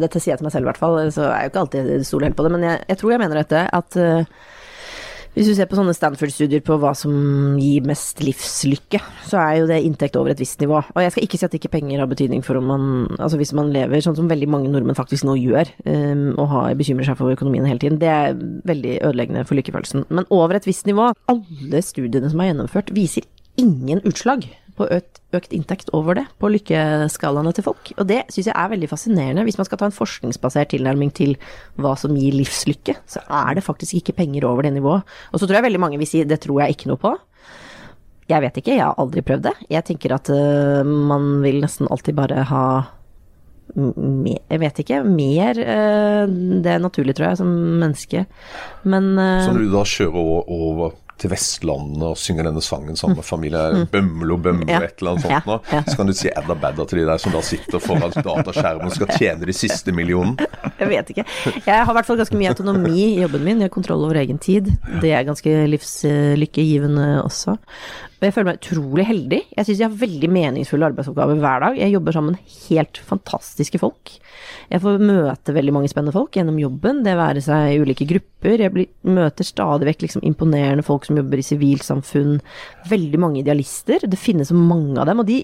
Dette 0.00 0.22
sier 0.22 0.32
jeg 0.32 0.40
til 0.40 0.48
meg 0.48 0.54
selv, 0.54 0.64
i 0.64 0.70
hvert 0.70 0.80
fall. 0.80 0.98
Så 1.12 1.26
er 1.28 1.44
jeg 1.44 1.50
jo 1.50 1.52
ikke 1.52 1.66
alltid 1.66 2.08
stoler 2.08 2.30
helt 2.30 2.38
på 2.38 2.46
det. 2.46 2.52
Men 2.56 2.66
jeg, 2.68 2.82
jeg 2.88 3.00
tror 3.02 3.14
jeg 3.14 3.22
mener 3.22 3.40
dette 3.42 3.64
at 3.76 3.98
uh, 4.00 4.48
hvis 5.32 5.48
du 5.48 5.54
ser 5.56 5.64
på 5.64 5.78
sånne 5.78 5.94
Stanford-studier 5.96 6.60
på 6.60 6.76
hva 6.76 6.90
som 6.96 7.12
gir 7.56 7.86
mest 7.88 8.18
livslykke, 8.20 8.98
så 9.24 9.38
er 9.40 9.54
jo 9.62 9.68
det 9.70 9.78
inntekt 9.80 10.16
over 10.20 10.34
et 10.34 10.42
visst 10.42 10.60
nivå. 10.60 10.82
Og 10.92 11.00
jeg 11.00 11.14
skal 11.14 11.24
ikke 11.24 11.40
si 11.40 11.46
at 11.48 11.56
ikke 11.56 11.70
penger 11.72 12.02
har 12.02 12.10
betydning 12.10 12.44
for 12.44 12.60
om 12.60 12.68
man 12.68 12.82
Altså 13.16 13.38
hvis 13.40 13.54
man 13.56 13.70
lever 13.72 14.02
sånn 14.04 14.18
som 14.18 14.28
veldig 14.28 14.48
mange 14.52 14.68
nordmenn 14.68 14.98
faktisk 14.98 15.24
nå 15.24 15.38
gjør, 15.40 15.70
um, 15.86 16.26
og 16.36 16.50
har, 16.52 16.74
bekymrer 16.76 17.08
seg 17.08 17.16
for 17.20 17.32
økonomien 17.32 17.68
hele 17.68 17.80
tiden, 17.80 18.00
det 18.02 18.10
er 18.12 18.36
veldig 18.68 18.98
ødeleggende 19.08 19.46
for 19.48 19.56
lykkefølelsen. 19.56 20.04
Men 20.12 20.28
over 20.28 20.58
et 20.58 20.68
visst 20.68 20.88
nivå, 20.88 21.12
alle 21.32 21.84
studiene 21.84 22.28
som 22.32 22.42
er 22.42 22.52
gjennomført, 22.52 22.92
viser 22.96 23.24
ingen 23.60 24.04
utslag 24.08 24.44
på 24.82 24.88
økt, 24.98 25.20
økt 25.36 25.54
inntekt 25.56 25.90
over 25.96 26.18
det, 26.18 26.26
på 26.42 26.50
lykkeskalaene 26.52 27.54
til 27.56 27.66
folk. 27.66 27.92
Og 27.96 28.08
det 28.10 28.22
syns 28.28 28.50
jeg 28.50 28.56
er 28.58 28.72
veldig 28.74 28.90
fascinerende. 28.90 29.46
Hvis 29.46 29.58
man 29.60 29.68
skal 29.68 29.80
ta 29.80 29.88
en 29.88 29.96
forskningsbasert 29.96 30.72
tilnærming 30.74 31.12
til 31.16 31.36
hva 31.80 31.94
som 31.98 32.16
gir 32.18 32.36
livslykke, 32.36 32.98
så 33.06 33.24
er 33.26 33.58
det 33.58 33.66
faktisk 33.66 34.00
ikke 34.00 34.16
penger 34.22 34.48
over 34.48 34.66
det 34.66 34.74
nivået. 34.76 35.06
Og 35.32 35.40
så 35.40 35.46
tror 35.46 35.60
jeg 35.60 35.68
veldig 35.70 35.82
mange 35.82 36.00
vil 36.02 36.10
si 36.10 36.24
det 36.28 36.42
tror 36.42 36.64
jeg 36.64 36.76
ikke 36.76 36.90
noe 36.92 37.00
på. 37.00 37.14
Jeg 38.30 38.42
vet 38.44 38.58
ikke, 38.58 38.76
jeg 38.76 38.86
har 38.86 38.98
aldri 39.02 39.22
prøvd 39.26 39.46
det. 39.48 39.54
Jeg 39.72 39.84
tenker 39.88 40.14
at 40.16 40.30
uh, 40.32 40.82
man 40.86 41.40
vil 41.44 41.60
nesten 41.64 41.90
alltid 41.90 42.16
bare 42.16 42.44
ha 42.48 42.64
mer, 43.72 44.40
jeg 44.50 44.60
vet 44.60 44.80
ikke, 44.82 44.98
mer 45.06 45.56
øh, 45.56 46.32
Det 46.64 46.72
er 46.74 46.82
naturlig, 46.82 47.14
tror 47.16 47.30
jeg, 47.30 47.36
som 47.40 47.46
menneske. 47.46 48.26
Men 48.84 49.18
øh, 49.18 49.42
Så 49.42 49.52
når 49.52 49.62
du 49.62 49.72
da 49.72 49.84
kjører 49.84 50.50
over 50.50 50.90
til 51.22 51.30
Vestlandet 51.32 52.02
og 52.08 52.16
synger 52.18 52.48
denne 52.48 52.62
sangen 52.64 52.98
sammen 52.98 53.20
med 53.20 53.26
familie, 53.26 53.84
bømlo, 53.92 54.36
bømlo, 54.42 54.66
Ja. 54.68 54.80
et 54.82 54.98
eller 55.00 55.12
annet 55.14 55.26
sånt 55.28 55.46
nå, 55.46 55.58
så 55.86 55.96
kan 56.00 56.10
du 56.10 56.12
si 56.18 56.28
edda 56.32 56.56
badda 56.58 56.86
til 56.90 56.98
de 57.02 57.06
der 57.06 57.22
som 57.22 57.32
da 57.36 57.42
sitter 57.46 57.78
foran 57.82 58.10
dataskjermen 58.16 58.90
og 58.90 58.96
skal 58.96 59.12
tjene 59.14 59.46
de 59.46 59.54
siste 59.56 59.94
millionene. 59.94 60.48
Jeg 60.80 60.88
vet 60.90 61.12
ikke. 61.14 61.24
Jeg 61.66 61.78
har 61.84 61.92
i 61.92 61.96
hvert 61.98 62.08
fall 62.10 62.18
ganske 62.18 62.38
mye 62.40 62.50
autonomi 62.52 62.96
i 63.12 63.20
jobben 63.22 63.44
min. 63.46 63.62
Jeg 63.62 63.70
har 63.70 63.74
kontroll 63.76 64.02
over 64.08 64.18
egen 64.22 64.38
tid. 64.42 64.72
Det 65.02 65.12
er 65.14 65.22
ganske 65.28 65.54
livslykkegivende 65.70 67.22
også. 67.24 67.56
Og 68.22 68.28
jeg 68.28 68.34
føler 68.36 68.52
meg 68.52 68.58
utrolig 68.60 69.04
heldig. 69.08 69.38
Jeg 69.50 69.66
syns 69.66 69.80
jeg 69.80 69.88
har 69.88 69.98
veldig 69.98 70.28
meningsfulle 70.30 70.86
arbeidsoppgaver 70.92 71.40
hver 71.42 71.64
dag. 71.64 71.78
Jeg 71.80 71.90
jobber 71.90 72.14
sammen 72.14 72.36
helt 72.68 73.00
fantastiske 73.02 73.80
folk. 73.82 74.12
Jeg 74.70 74.78
får 74.84 75.00
møte 75.02 75.54
veldig 75.56 75.72
mange 75.74 75.90
spennende 75.90 76.14
folk 76.14 76.36
gjennom 76.38 76.60
jobben, 76.62 77.02
det 77.02 77.16
være 77.18 77.42
seg 77.42 77.72
i 77.72 77.80
ulike 77.82 78.06
grupper. 78.06 78.62
Jeg 78.62 78.72
blir, 78.74 78.86
møter 79.10 79.46
stadig 79.46 79.88
vekk 79.88 80.04
liksom 80.04 80.22
imponerende 80.26 80.84
folk 80.86 81.08
som 81.08 81.18
jobber 81.18 81.42
i 81.42 81.46
sivilsamfunn. 81.46 82.38
Veldig 82.90 83.20
mange 83.22 83.42
idealister. 83.42 84.06
Det 84.06 84.18
finnes 84.18 84.54
mange 84.54 85.02
av 85.02 85.10
dem, 85.10 85.24
og 85.24 85.26
de, 85.26 85.40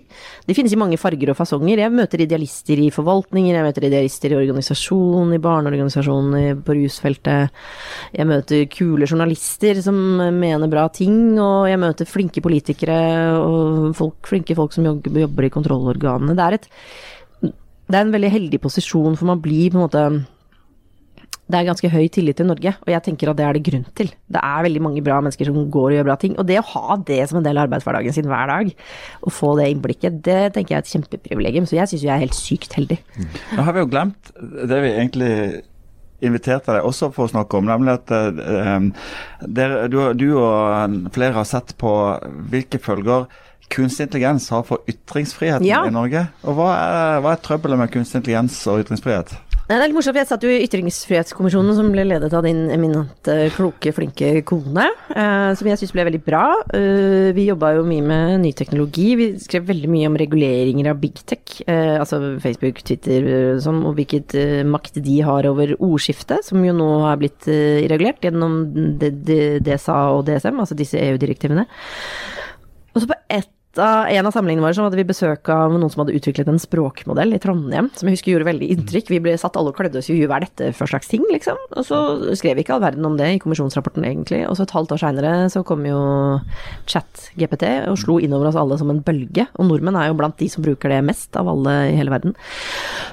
de 0.47 0.57
finnes 0.57 0.75
i 0.75 0.79
mange 0.79 1.01
farger 1.03 1.35
og 1.35 1.39
fasonger. 1.41 1.83
Jeg 1.83 1.95
møter 1.95 2.23
idealister 2.23 2.79
i 2.79 2.93
forvaltninger, 2.95 3.59
jeg 3.59 3.67
møter 3.67 3.89
idealister 3.91 4.35
i 4.35 4.39
organisasjon, 4.39 5.35
i 5.35 5.43
barneorganisasjoner, 5.43 6.63
på 6.63 6.79
rusfeltet. 6.79 7.59
Jeg 8.15 8.31
møter 8.31 8.65
kule 8.71 9.11
journalister 9.11 9.83
som 9.83 9.99
mener 10.39 10.71
bra 10.71 10.87
ting, 10.95 11.35
og 11.43 11.67
jeg 11.69 11.83
møter 11.83 12.09
flinke 12.09 12.43
politikere 12.45 12.68
og 13.39 13.95
folk, 13.99 14.19
flinke 14.29 14.57
folk 14.59 14.75
som 14.75 14.87
jobber, 14.87 15.23
jobber 15.25 15.47
i 15.49 15.53
kontrollorganene. 15.55 16.37
Det 16.37 16.45
er 16.45 16.59
et 16.59 16.69
det 17.89 17.97
er 17.97 18.05
en 18.05 18.13
veldig 18.13 18.29
heldig 18.35 18.59
posisjon, 18.61 19.17
for 19.17 19.31
man 19.31 19.41
blir 19.41 19.71
på 19.73 19.79
en 19.79 19.87
måte 19.87 20.03
Det 21.49 21.57
er 21.57 21.65
ganske 21.65 21.89
høy 21.89 22.11
tillit 22.13 22.43
i 22.43 22.45
Norge, 22.45 22.75
og 22.85 22.91
jeg 22.93 23.01
tenker 23.07 23.31
at 23.31 23.39
det 23.39 23.45
er 23.47 23.57
det 23.57 23.63
grunn 23.65 23.87
til. 23.97 24.11
Det 24.29 24.41
er 24.45 24.65
veldig 24.67 24.83
mange 24.85 25.01
bra 25.01 25.17
mennesker 25.23 25.49
som 25.49 25.71
går 25.73 25.87
og 25.87 25.95
gjør 25.97 26.05
bra 26.11 26.17
ting, 26.21 26.35
og 26.37 26.45
det 26.45 26.59
å 26.61 26.67
ha 26.75 26.99
det 27.09 27.23
som 27.31 27.39
en 27.41 27.47
del 27.47 27.57
av 27.57 27.65
arbeidshverdagen 27.65 28.13
sin 28.13 28.29
hver 28.29 28.51
dag, 28.53 28.75
og 29.23 29.33
få 29.33 29.55
det 29.57 29.71
innblikket, 29.73 30.19
det 30.27 30.53
tenker 30.53 30.75
jeg 30.75 30.83
er 30.83 30.85
et 30.85 30.93
kjempeprivilegium. 30.93 31.65
Så 31.65 31.79
jeg 31.79 31.89
syns 31.89 32.05
jo 32.05 32.11
jeg 32.11 32.17
er 32.19 32.27
helt 32.27 32.37
sykt 32.37 32.77
heldig. 32.77 33.01
Nå 33.57 33.65
har 33.65 33.73
vi 33.73 33.81
jo 33.81 33.89
glemt 33.89 34.33
det 34.37 34.83
vi 34.85 34.93
egentlig 34.93 35.33
inviterte 36.25 36.75
deg 36.75 36.87
også 36.89 37.13
for 37.15 37.29
å 37.29 37.33
snakke 37.33 37.59
om, 37.61 37.69
nemlig 37.69 37.95
at 37.99 38.11
uh, 38.11 38.79
der, 39.47 39.77
du, 39.93 40.01
du 40.19 40.27
og 40.41 41.13
flere 41.15 41.37
har 41.39 41.47
sett 41.49 41.77
på 41.79 41.93
hvilke 42.51 42.81
følger 42.83 43.29
kunstig 43.69 44.07
intelligens 44.09 44.49
har 44.51 44.63
for 44.65 44.81
ytringsfriheten 44.89 45.67
Ja. 45.69 45.83
i 45.87 45.93
Norge. 45.93 46.27
Og 46.49 46.57
hva 46.57 46.71
er, 46.75 47.21
hva 47.21 47.35
er 47.37 47.43
trøbbelet 47.45 47.79
med 47.83 47.93
kunstig 47.93 48.23
intelligens 48.23 48.57
og 48.71 48.81
ytringsfrihet? 48.85 49.35
Det 49.69 49.77
er 49.77 49.83
litt 49.83 49.93
morsomt, 49.93 50.15
for 50.17 50.23
jeg 50.23 50.29
satt 50.31 50.45
jo 50.47 50.49
i 50.49 50.63
Ytringsfrihetskommisjonen, 50.65 51.75
som 51.77 51.91
ble 51.93 52.07
ledet 52.07 52.33
av 52.33 52.47
din 52.47 52.71
eminente, 52.73 53.35
kloke, 53.53 53.91
flinke 53.93 54.31
kone, 54.49 54.87
eh, 55.13 55.51
som 55.61 55.69
jeg 55.69 55.77
syns 55.77 55.93
ble 55.93 56.07
veldig 56.09 56.21
bra. 56.25 56.45
Eh, 56.73 57.29
vi 57.37 57.45
jobba 57.51 57.75
jo 57.77 57.83
mye 57.85 58.07
med 58.07 58.41
ny 58.47 58.55
teknologi. 58.57 59.11
Vi 59.21 59.27
skrev 59.45 59.67
veldig 59.69 59.91
mye 59.93 60.09
om 60.09 60.17
reguleringer 60.17 60.89
av 60.89 61.03
big 61.03 61.21
tech, 61.21 61.59
eh, 61.67 61.99
altså 62.01 62.41
Facebook, 62.41 62.81
Twitter, 62.81 63.29
og 63.59 63.61
sånn, 63.67 63.83
og 63.85 63.99
hvilket 64.01 64.39
eh, 64.41 64.65
makt 64.65 65.03
de 65.05 65.19
har 65.29 65.51
over 65.53 65.77
ordskiftet, 65.77 66.49
som 66.49 66.65
jo 66.65 66.73
nå 66.73 66.89
har 67.05 67.21
blitt 67.21 67.45
eh, 67.53 67.85
regulert 67.93 68.25
gjennom 68.25 68.73
DSA 68.97 69.99
og 70.17 70.25
DSM, 70.31 70.65
altså 70.65 70.81
disse 70.81 70.97
EU-direktivene. 70.97 71.69
Og 72.97 73.05
så 73.05 73.13
på 73.13 73.21
ett 73.29 73.53
av, 73.83 74.09
en 74.11 74.29
av 74.29 74.35
samlingene 74.35 74.65
våre 74.65 74.77
så 74.77 74.85
hadde 74.87 74.99
vi 74.99 75.07
besøk 75.09 75.49
av 75.53 75.75
noen 75.75 75.93
som 75.93 76.03
hadde 76.03 76.17
utviklet 76.19 76.51
en 76.51 76.61
språkmodell 76.63 77.37
i 77.37 77.41
Trondheim, 77.43 77.91
som 77.99 78.09
jeg 78.09 78.19
husker 78.19 78.35
gjorde 78.35 78.49
veldig 78.49 78.69
inntrykk. 78.75 79.13
Vi 79.15 79.21
ble 79.25 79.35
satt 79.41 79.59
alle 79.59 79.73
og 79.73 79.79
klødde 79.79 80.01
oss 80.01 80.11
i 80.11 80.17
huet, 80.19 80.29
hva 80.31 80.39
er 80.39 80.47
dette 80.47 80.71
for 80.77 80.91
slags 80.91 81.11
ting, 81.11 81.25
liksom? 81.33 81.59
Og 81.75 81.87
så 81.87 82.01
skrev 82.39 82.59
vi 82.59 82.65
ikke 82.67 82.77
all 82.77 82.85
verden 82.85 83.07
om 83.09 83.19
det 83.19 83.31
i 83.35 83.41
kommisjonsrapporten, 83.43 84.07
egentlig. 84.09 84.43
Og 84.49 84.59
så 84.59 84.67
et 84.67 84.75
halvt 84.77 84.97
år 84.97 85.03
seinere 85.03 85.33
så 85.53 85.65
kom 85.67 85.87
jo 85.89 86.01
chat-GPT 86.91 87.67
og 87.91 87.99
slo 88.03 88.19
innover 88.23 88.51
oss 88.51 88.59
alle 88.61 88.79
som 88.81 88.93
en 88.93 89.03
bølge. 89.05 89.49
Og 89.59 89.71
nordmenn 89.71 89.99
er 90.01 90.11
jo 90.11 90.19
blant 90.19 90.39
de 90.41 90.51
som 90.53 90.67
bruker 90.67 90.93
det 90.93 91.01
mest 91.07 91.37
av 91.39 91.51
alle 91.51 91.77
i 91.93 91.97
hele 91.99 92.13
verden. 92.15 92.37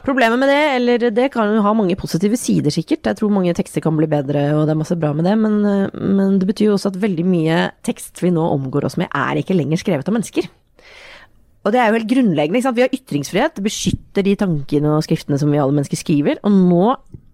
Problemet 0.06 0.42
med 0.42 0.52
det, 0.52 0.62
eller 0.80 1.08
det 1.16 1.30
kan 1.34 1.54
jo 1.54 1.64
ha 1.66 1.74
mange 1.78 1.98
positive 2.00 2.38
sider 2.40 2.74
sikkert, 2.74 3.06
jeg 3.08 3.20
tror 3.20 3.34
mange 3.34 3.56
tekster 3.58 3.84
kan 3.84 3.96
bli 3.98 4.10
bedre 4.10 4.48
og 4.56 4.66
det 4.66 4.76
er 4.76 4.82
masse 4.82 4.98
bra 5.00 5.14
med 5.16 5.28
det, 5.28 5.36
men, 5.40 5.58
men 5.94 6.40
det 6.42 6.50
betyr 6.50 6.72
jo 6.72 6.78
også 6.78 6.94
at 6.94 7.02
veldig 7.02 7.26
mye 7.28 7.62
tekst 7.86 8.22
vi 8.24 8.34
nå 8.34 8.44
omgår 8.56 8.88
oss 8.90 9.00
med, 9.02 9.12
er 9.14 9.42
ikke 9.42 9.58
lenger 9.58 9.82
skrevet 9.82 10.10
av 10.10 10.18
mennesker. 10.18 10.50
Og 11.66 11.74
det 11.74 11.82
er 11.82 11.90
jo 11.90 11.98
helt 11.98 12.12
grunnleggende. 12.12 12.60
ikke 12.60 12.68
sant? 12.68 12.78
Vi 12.78 12.86
har 12.86 12.94
ytringsfrihet, 12.94 13.64
beskytter 13.66 14.26
de 14.26 14.36
tankene 14.38 14.92
og 14.94 15.06
skriftene 15.06 15.40
som 15.42 15.50
vi 15.50 15.62
alle 15.62 15.74
mennesker 15.74 15.98
skriver, 15.98 16.38
og 16.46 16.54
nå 16.54 16.92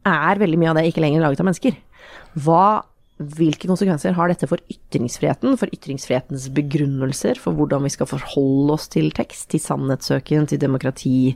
er 0.08 0.40
veldig 0.42 0.62
mye 0.62 0.72
av 0.72 0.80
det 0.80 0.88
ikke 0.90 1.04
lenger 1.04 1.26
laget 1.26 1.44
av 1.44 1.50
mennesker. 1.50 1.76
Hva, 2.46 2.64
hvilke 3.20 3.68
konsekvenser 3.70 4.16
har 4.16 4.32
dette 4.32 4.48
for 4.50 4.64
ytringsfriheten, 4.72 5.60
for 5.60 5.76
ytringsfrihetens 5.76 6.48
begrunnelser, 6.56 7.44
for 7.44 7.60
hvordan 7.60 7.84
vi 7.84 7.92
skal 7.92 8.10
forholde 8.10 8.80
oss 8.80 8.88
til 8.96 9.12
tekst, 9.14 9.50
til 9.52 9.62
sannhetssøken, 9.62 10.48
til 10.48 10.64
demokrati, 10.64 11.36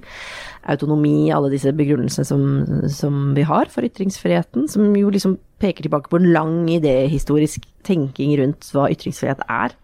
autonomi, 0.63 1.34
alle 1.36 1.51
disse 1.51 1.75
begrunnelsene 1.75 2.31
som, 2.31 2.47
som 2.88 3.36
vi 3.36 3.43
har 3.45 3.69
for 3.75 3.86
ytringsfriheten, 3.86 4.69
som 4.71 4.95
jo 4.95 5.12
liksom 5.12 5.36
peker 5.62 5.86
tilbake 5.86 6.10
på 6.10 6.23
en 6.23 6.31
lang 6.31 6.62
idéhistorisk 6.79 7.67
tenking 7.86 8.38
rundt 8.39 8.71
hva 8.71 8.88
ytringsfrihet 8.95 9.43
er 9.51 9.75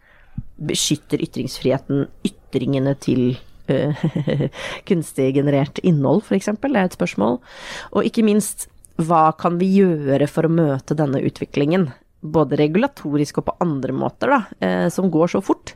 beskytter 0.61 1.21
ytringsfriheten 1.25 2.05
ytringene 2.51 2.93
til 2.99 3.37
øh, 3.71 4.03
kunstig 4.89 5.31
generert 5.39 5.79
innhold, 5.83 6.25
f.eks.? 6.27 6.51
Det 6.59 6.75
er 6.75 6.83
et 6.83 6.99
spørsmål. 6.99 7.39
Og 7.95 8.07
ikke 8.07 8.25
minst, 8.27 8.67
hva 9.01 9.31
kan 9.39 9.57
vi 9.61 9.71
gjøre 9.79 10.27
for 10.29 10.47
å 10.47 10.53
møte 10.53 10.97
denne 10.97 11.23
utviklingen? 11.23 11.89
Både 12.21 12.59
regulatorisk 12.59 13.39
og 13.41 13.47
på 13.47 13.57
andre 13.63 13.95
måter, 13.97 14.35
da, 14.35 14.41
eh, 14.61 14.87
som 14.93 15.09
går 15.09 15.33
så 15.33 15.41
fort. 15.41 15.73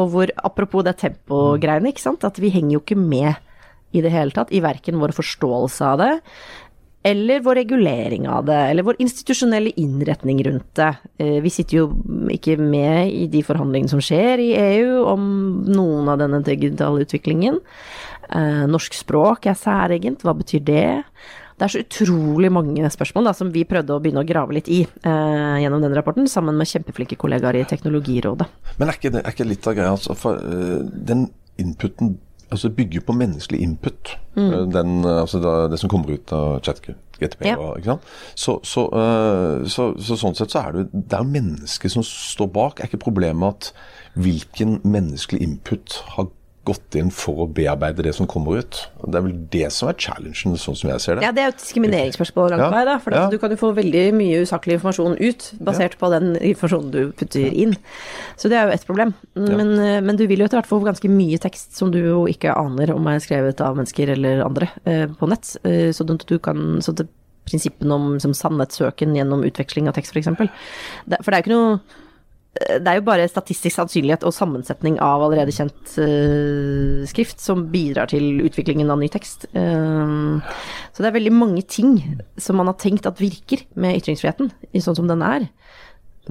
Og 0.00 0.12
hvor, 0.14 0.32
apropos 0.40 0.86
det 0.86 0.96
tempogreiene, 1.02 1.92
ikke 1.92 2.06
sant, 2.06 2.24
at 2.24 2.38
vi 2.40 2.52
henger 2.54 2.78
jo 2.78 2.84
ikke 2.84 3.00
med 3.00 3.34
i 3.92 4.00
det 4.00 4.12
hele 4.14 4.32
tatt, 4.32 4.52
i 4.56 4.62
verken 4.64 5.00
vår 5.02 5.12
forståelse 5.12 5.84
av 5.84 6.00
det, 6.00 6.12
eller 7.02 7.40
vår 7.40 7.54
regulering 7.54 8.28
av 8.28 8.44
det, 8.46 8.58
eller 8.70 8.86
vår 8.86 9.00
institusjonelle 9.02 9.72
innretning 9.80 10.44
rundt 10.44 10.74
det. 10.78 10.94
Eh, 11.18 11.40
Vi 11.42 11.50
sitter 11.50 11.76
jo 11.76 11.84
ikke 12.30 12.56
med 12.58 13.10
i 13.10 13.26
de 13.26 13.42
forhandlingene 13.42 13.90
som 13.90 14.02
skjer 14.02 14.38
i 14.38 14.52
EU 14.54 15.02
om 15.10 15.28
noen 15.66 16.08
av 16.08 16.20
denne 16.22 16.42
digitale 16.46 17.02
utviklingen. 17.02 17.58
Eh, 18.30 18.64
Norsk 18.70 18.94
språk 18.94 19.46
er 19.50 19.58
særegent, 19.58 20.22
hva 20.22 20.36
betyr 20.38 20.62
det? 20.62 21.02
Det 21.58 21.66
er 21.66 21.74
så 21.74 21.82
utrolig 21.82 22.50
mange 22.50 22.88
spørsmål 22.90 23.28
da, 23.28 23.32
som 23.36 23.50
vi 23.54 23.66
prøvde 23.68 23.94
å 23.94 24.00
begynne 24.02 24.22
å 24.22 24.26
grave 24.26 24.56
litt 24.56 24.70
i 24.72 24.80
eh, 24.82 25.58
gjennom 25.62 25.82
den 25.82 25.94
rapporten, 25.94 26.30
sammen 26.30 26.56
med 26.58 26.70
kjempeflinke 26.70 27.18
kollegaer 27.20 27.60
i 27.60 27.68
Teknologirådet. 27.68 28.48
Men 28.78 28.88
er 28.88 28.98
ikke 28.98 29.12
det 29.14 29.22
er 29.22 29.34
ikke 29.34 29.50
litt 29.50 29.68
av 29.68 29.76
greia, 29.76 29.92
altså? 29.94 30.16
For 30.18 30.38
uh, 30.38 30.80
den 30.82 31.28
inputen 31.60 32.16
altså 32.52 32.70
bygger 32.70 33.00
på 33.06 33.14
menneskelig 33.16 33.60
input. 33.64 34.18
Mm. 34.36 34.52
Eh, 34.52 34.66
Den, 34.72 35.04
eh, 35.04 35.20
altså 35.20 35.40
det 35.70 35.80
som 35.80 35.90
kommer 35.90 36.14
ut 36.14 36.32
av 36.32 36.60
ChatGPT. 36.64 37.44
Ja. 37.44 37.56
Og? 37.56 37.98
Så, 38.34 38.58
så, 38.62 38.86
øh, 38.92 39.68
så, 39.68 39.92
så 39.98 40.18
sånn 40.20 40.36
sett 40.36 40.52
så 40.52 40.66
er 40.66 40.76
det 40.76 40.86
det 40.92 41.18
er 41.18 41.28
mennesket 41.28 41.94
som 41.94 42.04
står 42.06 42.52
bak. 42.52 42.80
Er 42.80 42.90
ikke 42.90 43.04
problemet 43.08 43.48
at 43.48 43.72
hvilken 44.14 44.80
menneskelig 44.84 45.42
input 45.42 46.02
har 46.16 46.28
gått 46.66 46.94
inn 46.98 47.08
for 47.14 47.42
å 47.42 47.46
bearbeide 47.50 48.04
det 48.06 48.12
som 48.14 48.28
kommer 48.30 48.60
ut? 48.62 48.78
Det 49.02 49.18
er 49.18 49.24
vel 49.24 49.34
det 49.50 49.68
som 49.74 49.88
er 49.90 49.96
challengen, 49.98 50.54
sånn 50.60 50.76
som 50.78 50.90
jeg 50.92 51.02
ser 51.02 51.18
det. 51.18 51.24
Ja, 51.26 51.32
det 51.34 51.42
er 51.42 51.48
jo 51.48 51.54
et 51.56 51.62
diskrimineringsspørsmål 51.62 52.52
langt 52.54 52.64
Ja, 52.64 52.68
vei, 52.74 52.82
da. 52.86 52.96
For 53.02 53.16
ja. 53.16 53.24
du 53.32 53.38
kan 53.42 53.54
jo 53.54 53.58
få 53.58 53.72
veldig 53.76 54.04
mye 54.14 54.42
usaklig 54.46 54.76
informasjon 54.78 55.16
ut, 55.18 55.48
basert 55.66 55.96
på 55.98 56.10
den 56.14 56.36
informasjonen 56.36 56.92
du 56.94 57.00
putter 57.18 57.56
inn. 57.64 57.74
Så 58.38 58.50
det 58.52 58.60
er 58.60 58.70
jo 58.70 58.76
ett 58.76 58.86
problem. 58.86 59.14
Men, 59.34 59.74
eh, 59.78 59.98
men 60.04 60.20
du 60.20 60.26
vil 60.30 60.44
jo 60.44 60.46
etter 60.46 60.60
hvert 60.60 60.70
få 60.70 60.78
ganske 60.86 61.10
mye 61.10 61.40
tekst 61.42 61.74
som 61.78 61.90
du 61.94 61.98
jo 61.98 62.22
ikke 62.30 62.54
aner 62.54 62.94
om 62.94 63.10
er 63.10 63.22
skrevet 63.24 63.60
av 63.64 63.80
mennesker 63.80 64.14
eller 64.14 64.44
andre 64.46 64.70
eh, 64.84 65.08
på 65.10 65.30
nett. 65.32 65.56
Eh, 65.66 65.90
så 65.90 66.06
du, 66.06 66.14
du 66.14 66.38
kan 66.42 66.78
så 66.84 66.94
det, 66.94 67.08
Prinsippene 67.42 67.96
om 67.96 68.04
som 68.22 68.30
sannhetssøken 68.38 69.16
gjennom 69.18 69.40
utveksling 69.42 69.88
av 69.90 69.96
tekst, 69.96 70.14
f.eks. 70.14 70.28
For 70.30 70.46
det 70.46 71.16
er 71.18 71.40
jo 71.40 71.42
ikke 71.42 71.50
noe 71.50 72.02
det 72.52 72.84
er 72.84 72.98
jo 72.98 73.04
bare 73.06 73.24
statistisk 73.30 73.78
sannsynlighet 73.78 74.26
og 74.28 74.34
sammensetning 74.36 74.98
av 75.00 75.22
allerede 75.24 75.54
kjent 75.56 75.94
uh, 75.96 77.00
skrift 77.08 77.40
som 77.40 77.64
bidrar 77.72 78.10
til 78.12 78.42
utviklingen 78.44 78.92
av 78.92 79.00
ny 79.00 79.08
tekst. 79.12 79.46
Uh, 79.56 80.36
så 80.92 81.00
det 81.00 81.08
er 81.08 81.16
veldig 81.16 81.32
mange 81.32 81.64
ting 81.64 81.96
som 82.36 82.60
man 82.60 82.68
har 82.68 82.76
tenkt 82.80 83.08
at 83.08 83.22
virker 83.22 83.64
med 83.72 83.96
ytringsfriheten, 84.02 84.52
i 84.76 84.84
sånn 84.84 84.98
som 85.00 85.08
den 85.08 85.24
er, 85.24 85.48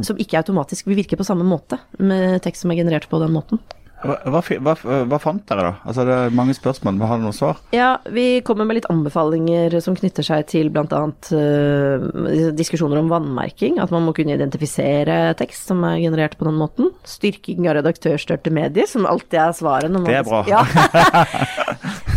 som 0.05 0.19
ikke 0.21 0.39
automatisk 0.39 0.87
vil 0.87 1.01
virke 1.01 1.17
på 1.19 1.25
samme 1.27 1.47
måte 1.47 1.81
med 1.99 2.37
tekst 2.45 2.63
som 2.63 2.71
er 2.71 2.83
generert 2.83 3.09
på 3.09 3.19
den 3.23 3.33
måten. 3.33 3.59
Hva, 4.01 4.15
hva, 4.33 4.41
hva, 4.41 4.73
hva 5.05 5.19
fant 5.21 5.43
dere, 5.49 5.63
da? 5.67 5.71
Altså, 5.85 6.05
Det 6.07 6.15
er 6.15 6.35
mange 6.35 6.55
spørsmål, 6.57 6.95
men 6.97 7.07
har 7.07 7.19
dere 7.19 7.27
noe 7.27 7.37
svar? 7.37 7.59
Ja, 7.75 7.91
vi 8.09 8.41
kommer 8.45 8.65
med 8.65 8.79
litt 8.79 8.89
anbefalinger 8.89 9.75
som 9.83 9.97
knytter 9.97 10.25
seg 10.25 10.47
til 10.49 10.71
bl.a. 10.73 11.01
Uh, 11.31 12.51
diskusjoner 12.57 13.01
om 13.01 13.11
vannmerking. 13.11 13.77
At 13.83 13.93
man 13.93 14.05
må 14.07 14.15
kunne 14.17 14.35
identifisere 14.37 15.19
tekst 15.39 15.69
som 15.69 15.83
er 15.87 15.99
generert 16.01 16.37
på 16.39 16.47
den 16.49 16.57
måten. 16.59 16.89
Styrking 17.07 17.67
av 17.69 17.77
redaktørstørte 17.79 18.53
medier, 18.53 18.89
som 18.89 19.05
alltid 19.09 19.39
er 19.43 19.57
svaret. 19.57 19.99
Det 20.07 20.17
er 20.21 20.27
bra. 20.27 20.43
Ja. 20.51 20.65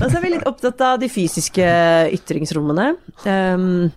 Og 0.01 0.09
så 0.09 0.17
er 0.19 0.23
vi 0.25 0.31
litt 0.33 0.47
opptatt 0.49 0.81
av 0.83 0.97
de 0.99 1.09
fysiske 1.13 1.67
ytringsrommene. 2.17 2.95
Um, 3.23 3.93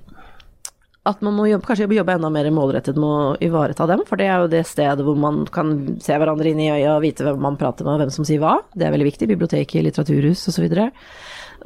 at 1.07 1.21
man 1.23 1.35
må 1.37 1.47
jobbe, 1.47 1.65
kanskje 1.67 1.87
jobbe 1.95 2.17
enda 2.17 2.29
mer 2.33 2.49
målrettet 2.53 2.97
med 2.99 3.07
å 3.07 3.35
ivareta 3.47 3.87
dem, 3.89 4.03
for 4.07 4.19
det 4.19 4.27
er 4.27 4.43
jo 4.43 4.51
det 4.51 4.63
stedet 4.67 5.05
hvor 5.07 5.17
man 5.19 5.45
kan 5.53 5.73
se 6.03 6.17
hverandre 6.17 6.51
inn 6.51 6.61
i 6.63 6.71
øya 6.73 6.97
og 6.97 7.03
vite 7.05 7.25
hvem 7.25 7.39
man 7.43 7.59
prater 7.59 7.87
med 7.87 7.95
og 7.95 8.05
hvem 8.05 8.13
som 8.17 8.27
sier 8.27 8.41
hva. 8.43 8.57
Det 8.75 8.87
er 8.87 8.93
veldig 8.95 9.07
viktig. 9.11 9.29
Biblioteket, 9.31 9.85
litteraturhus 9.87 10.47
osv. 10.51 10.67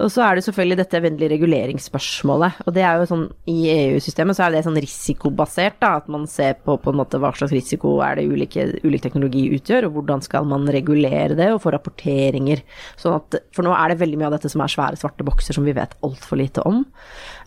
Og 0.01 0.11
så 0.13 0.23
er 0.25 0.37
det 0.37 0.43
selvfølgelig 0.45 0.77
dette 0.79 1.01
vennlige 1.03 1.31
reguleringsspørsmålet. 1.35 2.61
Og 2.65 2.75
det 2.75 2.83
er 2.85 2.99
jo 2.99 3.07
sånn 3.09 3.25
i 3.49 3.57
EU-systemet 3.73 4.37
så 4.37 4.45
er 4.45 4.55
det 4.55 4.63
sånn 4.65 4.79
risikobasert, 4.81 5.77
da. 5.81 5.93
At 6.01 6.09
man 6.11 6.27
ser 6.29 6.57
på 6.65 6.77
på 6.81 6.93
en 6.93 6.99
måte 7.01 7.19
hva 7.21 7.33
slags 7.37 7.53
risiko 7.55 7.97
er 8.05 8.17
det 8.19 8.27
ulike, 8.31 8.67
ulik 8.85 9.03
teknologi 9.05 9.45
utgjør, 9.57 9.87
og 9.87 9.99
hvordan 9.99 10.25
skal 10.25 10.47
man 10.49 10.65
regulere 10.73 11.37
det 11.37 11.51
og 11.53 11.61
få 11.63 11.75
rapporteringer. 11.75 12.63
Sånn 12.99 13.19
at, 13.19 13.39
for 13.55 13.67
nå 13.67 13.75
er 13.77 13.91
det 13.91 14.01
veldig 14.01 14.21
mye 14.21 14.31
av 14.31 14.37
dette 14.37 14.51
som 14.51 14.63
er 14.63 14.73
svære 14.73 14.99
svarte 15.01 15.27
bokser 15.27 15.57
som 15.57 15.67
vi 15.67 15.75
vet 15.77 15.95
altfor 16.05 16.41
lite 16.41 16.65
om. 16.67 16.83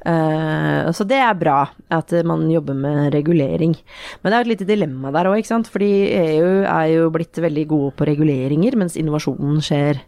Uh, 0.04 0.92
så 0.94 1.06
det 1.08 1.20
er 1.24 1.36
bra 1.38 1.62
at 1.94 2.12
man 2.28 2.46
jobber 2.52 2.76
med 2.78 3.14
regulering. 3.16 3.76
Men 4.22 4.30
det 4.30 4.36
er 4.36 4.46
et 4.46 4.52
lite 4.54 4.68
dilemma 4.68 5.12
der 5.14 5.30
òg, 5.30 5.40
ikke 5.40 5.54
sant. 5.54 5.70
Fordi 5.74 5.92
EU 6.14 6.50
er 6.62 6.88
jo 6.92 7.12
blitt 7.14 7.40
veldig 7.40 7.68
gode 7.70 7.94
på 7.98 8.08
reguleringer, 8.08 8.76
mens 8.78 8.98
innovasjonen 9.00 9.62
skjer 9.64 10.04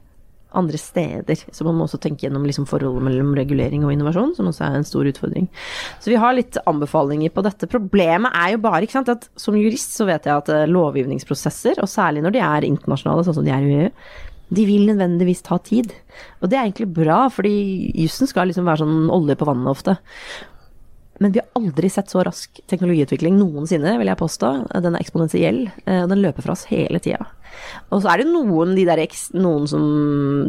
andre 0.59 0.81
steder. 0.81 1.43
Så 1.53 1.67
man 1.67 1.77
må 1.79 1.87
også 1.87 2.01
tenke 2.03 2.27
gjennom 2.27 2.47
liksom 2.49 2.67
forholdet 2.69 3.05
mellom 3.07 3.35
regulering 3.39 3.85
og 3.87 3.95
innovasjon, 3.95 4.35
som 4.39 4.51
også 4.51 4.67
er 4.67 4.79
en 4.79 4.89
stor 4.89 5.09
utfordring. 5.11 5.49
Så 6.03 6.13
vi 6.13 6.21
har 6.21 6.37
litt 6.37 6.59
anbefalinger 6.67 7.35
på 7.35 7.45
dette. 7.47 7.71
Problemet 7.71 8.35
er 8.37 8.55
jo 8.55 8.63
bare 8.65 8.87
ikke 8.87 8.99
sant, 8.99 9.13
at 9.13 9.29
som 9.41 9.59
jurist 9.59 9.97
så 9.97 10.09
vet 10.09 10.29
jeg 10.29 10.37
at 10.37 10.53
eh, 10.53 10.69
lovgivningsprosesser, 10.71 11.83
og 11.83 11.91
særlig 11.91 12.25
når 12.25 12.37
de 12.37 12.43
er 12.47 12.71
internasjonale, 12.71 13.27
sånn 13.27 13.41
som 13.41 13.47
de 13.47 13.55
er 13.55 13.67
i 13.67 13.79
EU, 13.83 13.93
de 14.57 14.67
vil 14.69 14.85
nødvendigvis 14.87 15.43
ta 15.47 15.59
tid. 15.59 15.91
Og 16.41 16.51
det 16.51 16.59
er 16.59 16.69
egentlig 16.69 16.93
bra, 16.95 17.25
fordi 17.33 17.57
jussen 17.99 18.31
skal 18.31 18.51
liksom 18.51 18.69
være 18.69 18.85
sånn 18.85 19.09
olje 19.15 19.39
på 19.39 19.49
vannet 19.49 19.73
ofte. 19.73 19.97
Men 21.19 21.33
vi 21.33 21.41
har 21.41 21.49
aldri 21.57 21.89
sett 21.91 22.13
så 22.13 22.23
rask 22.27 22.61
teknologiutvikling 22.69 23.39
noensinne, 23.39 23.97
vil 23.99 24.11
jeg 24.11 24.21
påstå. 24.21 24.53
Den 24.85 24.95
er 24.97 25.03
eksponentiell, 25.03 25.63
eh, 25.87 26.03
og 26.05 26.13
den 26.13 26.23
løper 26.23 26.45
fra 26.45 26.55
oss 26.57 26.67
hele 26.71 27.01
tida. 27.03 27.27
Og 27.95 28.03
så 28.03 28.11
er 28.13 28.23
det 28.23 28.29
noen, 28.31 28.75
de 28.77 28.87
der 28.89 29.01
eks, 29.03 29.29
noen 29.37 29.67
som 29.71 29.85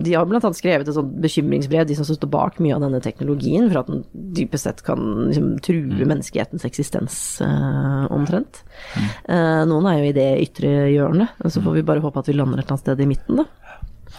De 0.03 0.15
har 0.15 0.25
annet 0.27 0.57
skrevet 0.57 0.87
et 0.87 0.95
sånt 0.95 1.15
bekymringsbrev, 1.23 1.85
de 1.87 1.97
som 1.97 2.07
står 2.07 2.31
bak 2.33 2.61
mye 2.63 2.75
av 2.77 2.83
denne 2.85 3.01
teknologien, 3.03 3.67
for 3.71 3.81
at 3.81 3.91
den 3.91 4.03
dypest 4.37 4.67
sett 4.67 4.83
kan 4.85 5.03
liksom, 5.27 5.53
true 5.65 6.07
menneskehetens 6.07 6.65
eksistens 6.67 7.19
uh, 7.43 8.07
omtrent. 8.13 8.63
Eh, 9.27 9.63
noen 9.69 9.87
er 9.89 10.01
jo 10.01 10.09
i 10.09 10.15
det 10.15 10.29
ytre 10.43 10.73
hjørnet, 10.93 11.37
så 11.47 11.63
får 11.63 11.79
vi 11.79 11.87
bare 11.87 12.03
håpe 12.03 12.23
at 12.23 12.29
vi 12.31 12.37
lander 12.37 12.61
et 12.61 12.65
eller 12.65 12.77
annet 12.77 12.85
sted 12.85 13.03
i 13.03 13.09
midten, 13.09 13.41
da. 13.43 13.47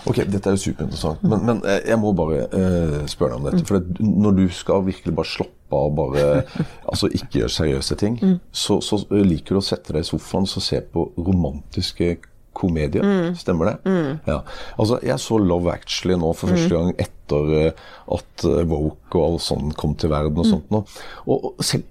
Ok, 0.07 0.21
dette 0.31 0.47
er 0.47 0.55
jo 0.55 0.61
superinteressant, 0.63 1.23
men, 1.27 1.43
men 1.49 1.61
eh, 1.67 1.81
jeg 1.91 1.99
må 2.01 2.13
bare 2.17 2.45
uh, 2.53 3.05
spørre 3.11 3.35
deg 3.35 3.39
om 3.41 3.47
dette. 3.49 3.65
For 3.67 3.81
det, 3.81 4.09
når 4.25 4.37
du 4.37 4.45
skal 4.55 4.85
virkelig 4.87 5.15
bare 5.17 5.31
slappe 5.33 5.81
av, 5.81 5.91
bare 5.97 6.27
altså 6.91 7.11
ikke 7.11 7.43
gjøre 7.43 7.55
seriøse 7.57 7.99
ting, 8.01 8.19
så, 8.53 8.79
så 8.85 9.01
liker 9.11 9.57
du 9.57 9.63
å 9.63 9.65
sette 9.65 9.97
deg 9.97 10.07
i 10.07 10.09
sofaen 10.09 10.47
og 10.49 10.65
se 10.65 10.81
på 10.95 11.09
romantiske 11.19 12.13
komedier. 12.59 13.33
Stemmer 13.39 13.73
det? 13.73 13.95
Ja. 14.29 14.41
Altså, 14.77 14.99
jeg 15.07 15.23
så 15.23 15.39
Love 15.43 15.73
Actually 15.73 16.19
nå 16.19 16.33
for 16.37 16.53
første 16.53 16.75
gang 16.75 16.93
etter 16.99 17.55
eh, 17.61 17.87
at 18.19 18.47
eh, 18.49 18.67
Woke 18.69 19.19
og 19.19 19.25
alt 19.25 19.47
sånn 19.47 19.73
kom 19.79 19.95
til 19.99 20.13
verden 20.13 20.43
og 20.43 20.49
sånt 20.49 20.71
nå. 20.75 20.83
Og, 21.27 21.51
og 21.53 21.65
selv 21.65 21.89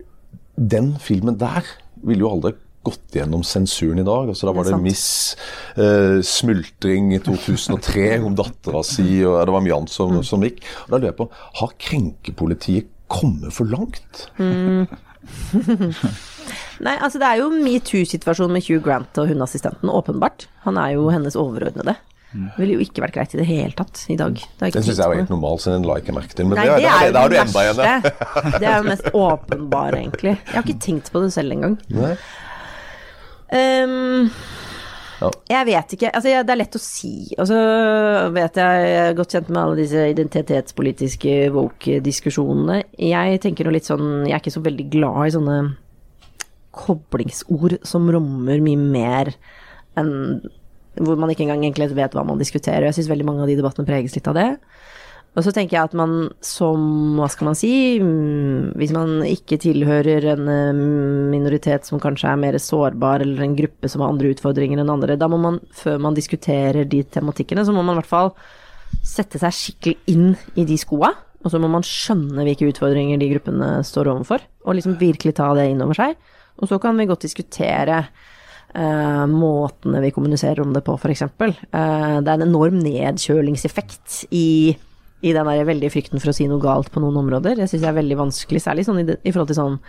den 0.58 0.96
filmen 1.02 1.38
der 1.38 1.66
ville 2.02 2.26
jo 2.26 2.32
aldri 2.34 2.56
gått 2.88 3.18
gjennom 3.18 3.44
sensuren 3.44 4.00
i 4.02 4.06
dag. 4.08 4.30
Altså, 4.32 4.48
da 4.48 4.54
var 4.56 4.68
Det 4.68 4.76
det. 4.78 4.84
Miss 4.86 5.36
eh, 5.76 6.20
Smultring 6.24 7.12
i 7.18 7.20
2003 7.24 8.08
om 8.24 8.38
dattera 8.42 8.84
si, 8.88 9.24
og 9.28 9.42
det 9.42 9.56
var 9.58 9.66
mye 9.66 9.78
annet 9.82 9.94
som, 9.94 10.16
som 10.24 10.46
gikk. 10.46 10.64
Og 10.86 10.94
da 10.94 11.02
lurer 11.02 11.12
jeg 11.12 11.20
på, 11.20 11.30
har 11.62 11.76
krenkepolitiet 11.90 12.94
kommet 13.12 13.56
for 13.56 13.70
langt? 13.72 14.28
Nei, 16.86 16.96
altså 17.02 17.20
det 17.22 17.28
er 17.30 17.42
jo 17.42 17.50
metoo-situasjonen 17.54 18.54
med 18.58 18.68
Hugh 18.68 18.84
Grant 18.86 19.18
og 19.22 19.32
hundeassistenten, 19.32 19.90
åpenbart. 19.90 20.48
Han 20.68 20.78
er 20.82 20.96
jo 20.98 21.10
hennes 21.14 21.36
overordnede. 21.40 21.96
Det 22.38 22.60
ville 22.60 22.76
jo 22.76 22.84
ikke 22.84 23.02
vært 23.06 23.16
greit 23.16 23.34
i 23.34 23.40
det 23.40 23.46
hele 23.48 23.72
tatt 23.78 24.02
i 24.12 24.18
dag. 24.20 24.36
Det 24.36 24.70
det 24.76 24.84
syns 24.84 25.00
jeg 25.00 25.10
var 25.10 25.16
helt 25.16 25.32
normalt, 25.32 25.64
så 25.64 25.72
den 25.74 25.86
la 25.88 25.96
ikke 26.02 26.14
merke 26.14 26.36
til. 26.36 26.50
Men 26.50 26.60
Nei, 26.60 26.66
det, 26.68 26.76
det 26.76 26.84
det, 26.84 26.90
er 26.92 27.06
jo 27.08 27.30
det 27.32 27.40
verste. 27.40 28.58
Det 28.60 28.68
er 28.68 28.76
jo 28.76 28.88
mest 28.90 29.08
åpenbare, 29.16 30.02
egentlig. 30.04 30.34
Jeg 30.44 30.58
har 30.58 30.68
ikke 30.68 30.84
tenkt 30.84 31.12
på 31.14 31.24
det 31.24 31.32
selv 31.34 31.56
engang. 31.56 31.78
Ehm, 33.56 34.32
Ja. 35.18 35.32
Jeg 35.50 35.66
vet 35.66 35.94
ikke. 35.96 36.10
Altså, 36.14 36.30
det 36.46 36.54
er 36.54 36.60
lett 36.60 36.76
å 36.78 36.82
si. 36.82 37.12
Og 37.42 37.48
så 37.50 37.58
vet 38.36 38.60
jeg, 38.62 38.82
jeg 38.86 39.00
er 39.08 39.16
godt 39.18 39.34
kjent 39.34 39.48
med 39.50 39.62
alle 39.64 39.80
disse 39.80 40.04
identitetspolitiske 40.12 41.38
woke-diskusjonene. 41.56 42.84
Jeg 43.02 43.40
tenker 43.42 43.66
noe 43.66 43.74
litt 43.80 43.90
sånn 43.90 44.28
Jeg 44.28 44.36
er 44.36 44.44
ikke 44.44 44.54
så 44.60 44.62
veldig 44.68 44.86
glad 44.94 45.24
i 45.26 45.34
sånne 45.34 45.58
koblingsord 46.78 47.80
som 47.88 48.08
rommer 48.14 48.62
mye 48.64 48.80
mer 48.80 49.34
enn 49.98 50.12
Hvor 50.98 51.18
man 51.20 51.30
ikke 51.30 51.44
engang 51.46 51.62
egentlig 51.62 51.92
vet 51.94 52.16
hva 52.18 52.24
man 52.26 52.40
diskuterer. 52.42 52.88
Jeg 52.88 52.96
syns 52.98 53.10
veldig 53.12 53.26
mange 53.28 53.44
av 53.44 53.50
de 53.52 53.58
debattene 53.60 53.86
preges 53.86 54.16
litt 54.18 54.30
av 54.32 54.34
det. 54.34 54.48
Og 55.38 55.44
så 55.46 55.52
tenker 55.54 55.76
jeg 55.76 55.86
at 55.92 55.94
man 55.98 56.14
som, 56.42 56.82
hva 57.20 57.28
skal 57.30 57.52
man 57.52 57.58
si, 57.58 57.70
mm, 58.02 58.74
hvis 58.82 58.94
man 58.96 59.20
ikke 59.28 59.60
tilhører 59.62 60.26
en 60.32 60.48
eh, 60.50 60.80
minoritet 61.30 61.86
som 61.86 62.02
kanskje 62.02 62.32
er 62.32 62.40
mer 62.42 62.58
sårbar, 62.58 63.22
eller 63.22 63.46
en 63.46 63.54
gruppe 63.60 63.92
som 63.92 64.02
har 64.02 64.16
andre 64.16 64.32
utfordringer 64.34 64.82
enn 64.82 64.90
andre, 64.90 65.20
da 65.20 65.30
må 65.30 65.38
man, 65.42 65.60
før 65.78 66.02
man 66.08 66.18
diskuterer 66.18 66.90
de 66.90 67.04
tematikkene, 67.06 67.68
så 67.68 67.76
må 67.76 67.86
man 67.86 68.00
i 68.00 68.02
hvert 68.02 68.10
fall 68.10 68.34
sette 69.06 69.38
seg 69.44 69.54
skikkelig 69.54 70.16
inn 70.16 70.32
i 70.58 70.66
de 70.66 70.80
skoa. 70.82 71.14
Og 71.46 71.54
så 71.54 71.62
må 71.62 71.70
man 71.70 71.86
skjønne 71.86 72.42
hvilke 72.48 72.72
utfordringer 72.72 73.22
de 73.22 73.30
gruppene 73.36 73.70
står 73.86 74.10
overfor, 74.16 74.42
og 74.66 74.80
liksom 74.80 74.98
virkelig 74.98 75.38
ta 75.38 75.52
det 75.54 75.70
inn 75.70 75.86
over 75.86 76.02
seg. 76.02 76.18
Og 76.58 76.72
så 76.72 76.82
kan 76.82 76.98
vi 77.00 77.10
godt 77.10 77.28
diskutere 77.28 78.06
Uh, 78.78 79.24
måtene 79.32 80.02
vi 80.04 80.10
kommuniserer 80.12 80.60
om 80.60 80.74
det 80.76 80.82
på, 80.86 80.94
f.eks. 81.00 81.24
Uh, 81.24 82.20
det 82.20 82.28
er 82.28 82.34
en 82.34 82.44
enorm 82.44 82.76
nedkjølingseffekt 82.84 84.26
i, 84.36 84.76
i 85.24 85.32
den 85.34 85.48
der 85.48 85.64
veldige 85.66 85.94
frykten 85.96 86.22
for 86.22 86.30
å 86.30 86.36
si 86.36 86.46
noe 86.52 86.62
galt 86.62 86.92
på 86.94 87.02
noen 87.02 87.16
områder. 87.24 87.58
Jeg 87.64 87.72
syns 87.72 87.86
det 87.86 87.90
er 87.90 87.98
veldig 87.98 88.20
vanskelig, 88.20 88.62
særlig 88.62 88.86
sånn 88.86 89.02
i, 89.02 89.06
det, 89.08 89.18
i 89.24 89.32
forhold 89.32 89.50
til 89.50 89.60
sånn 89.62 89.80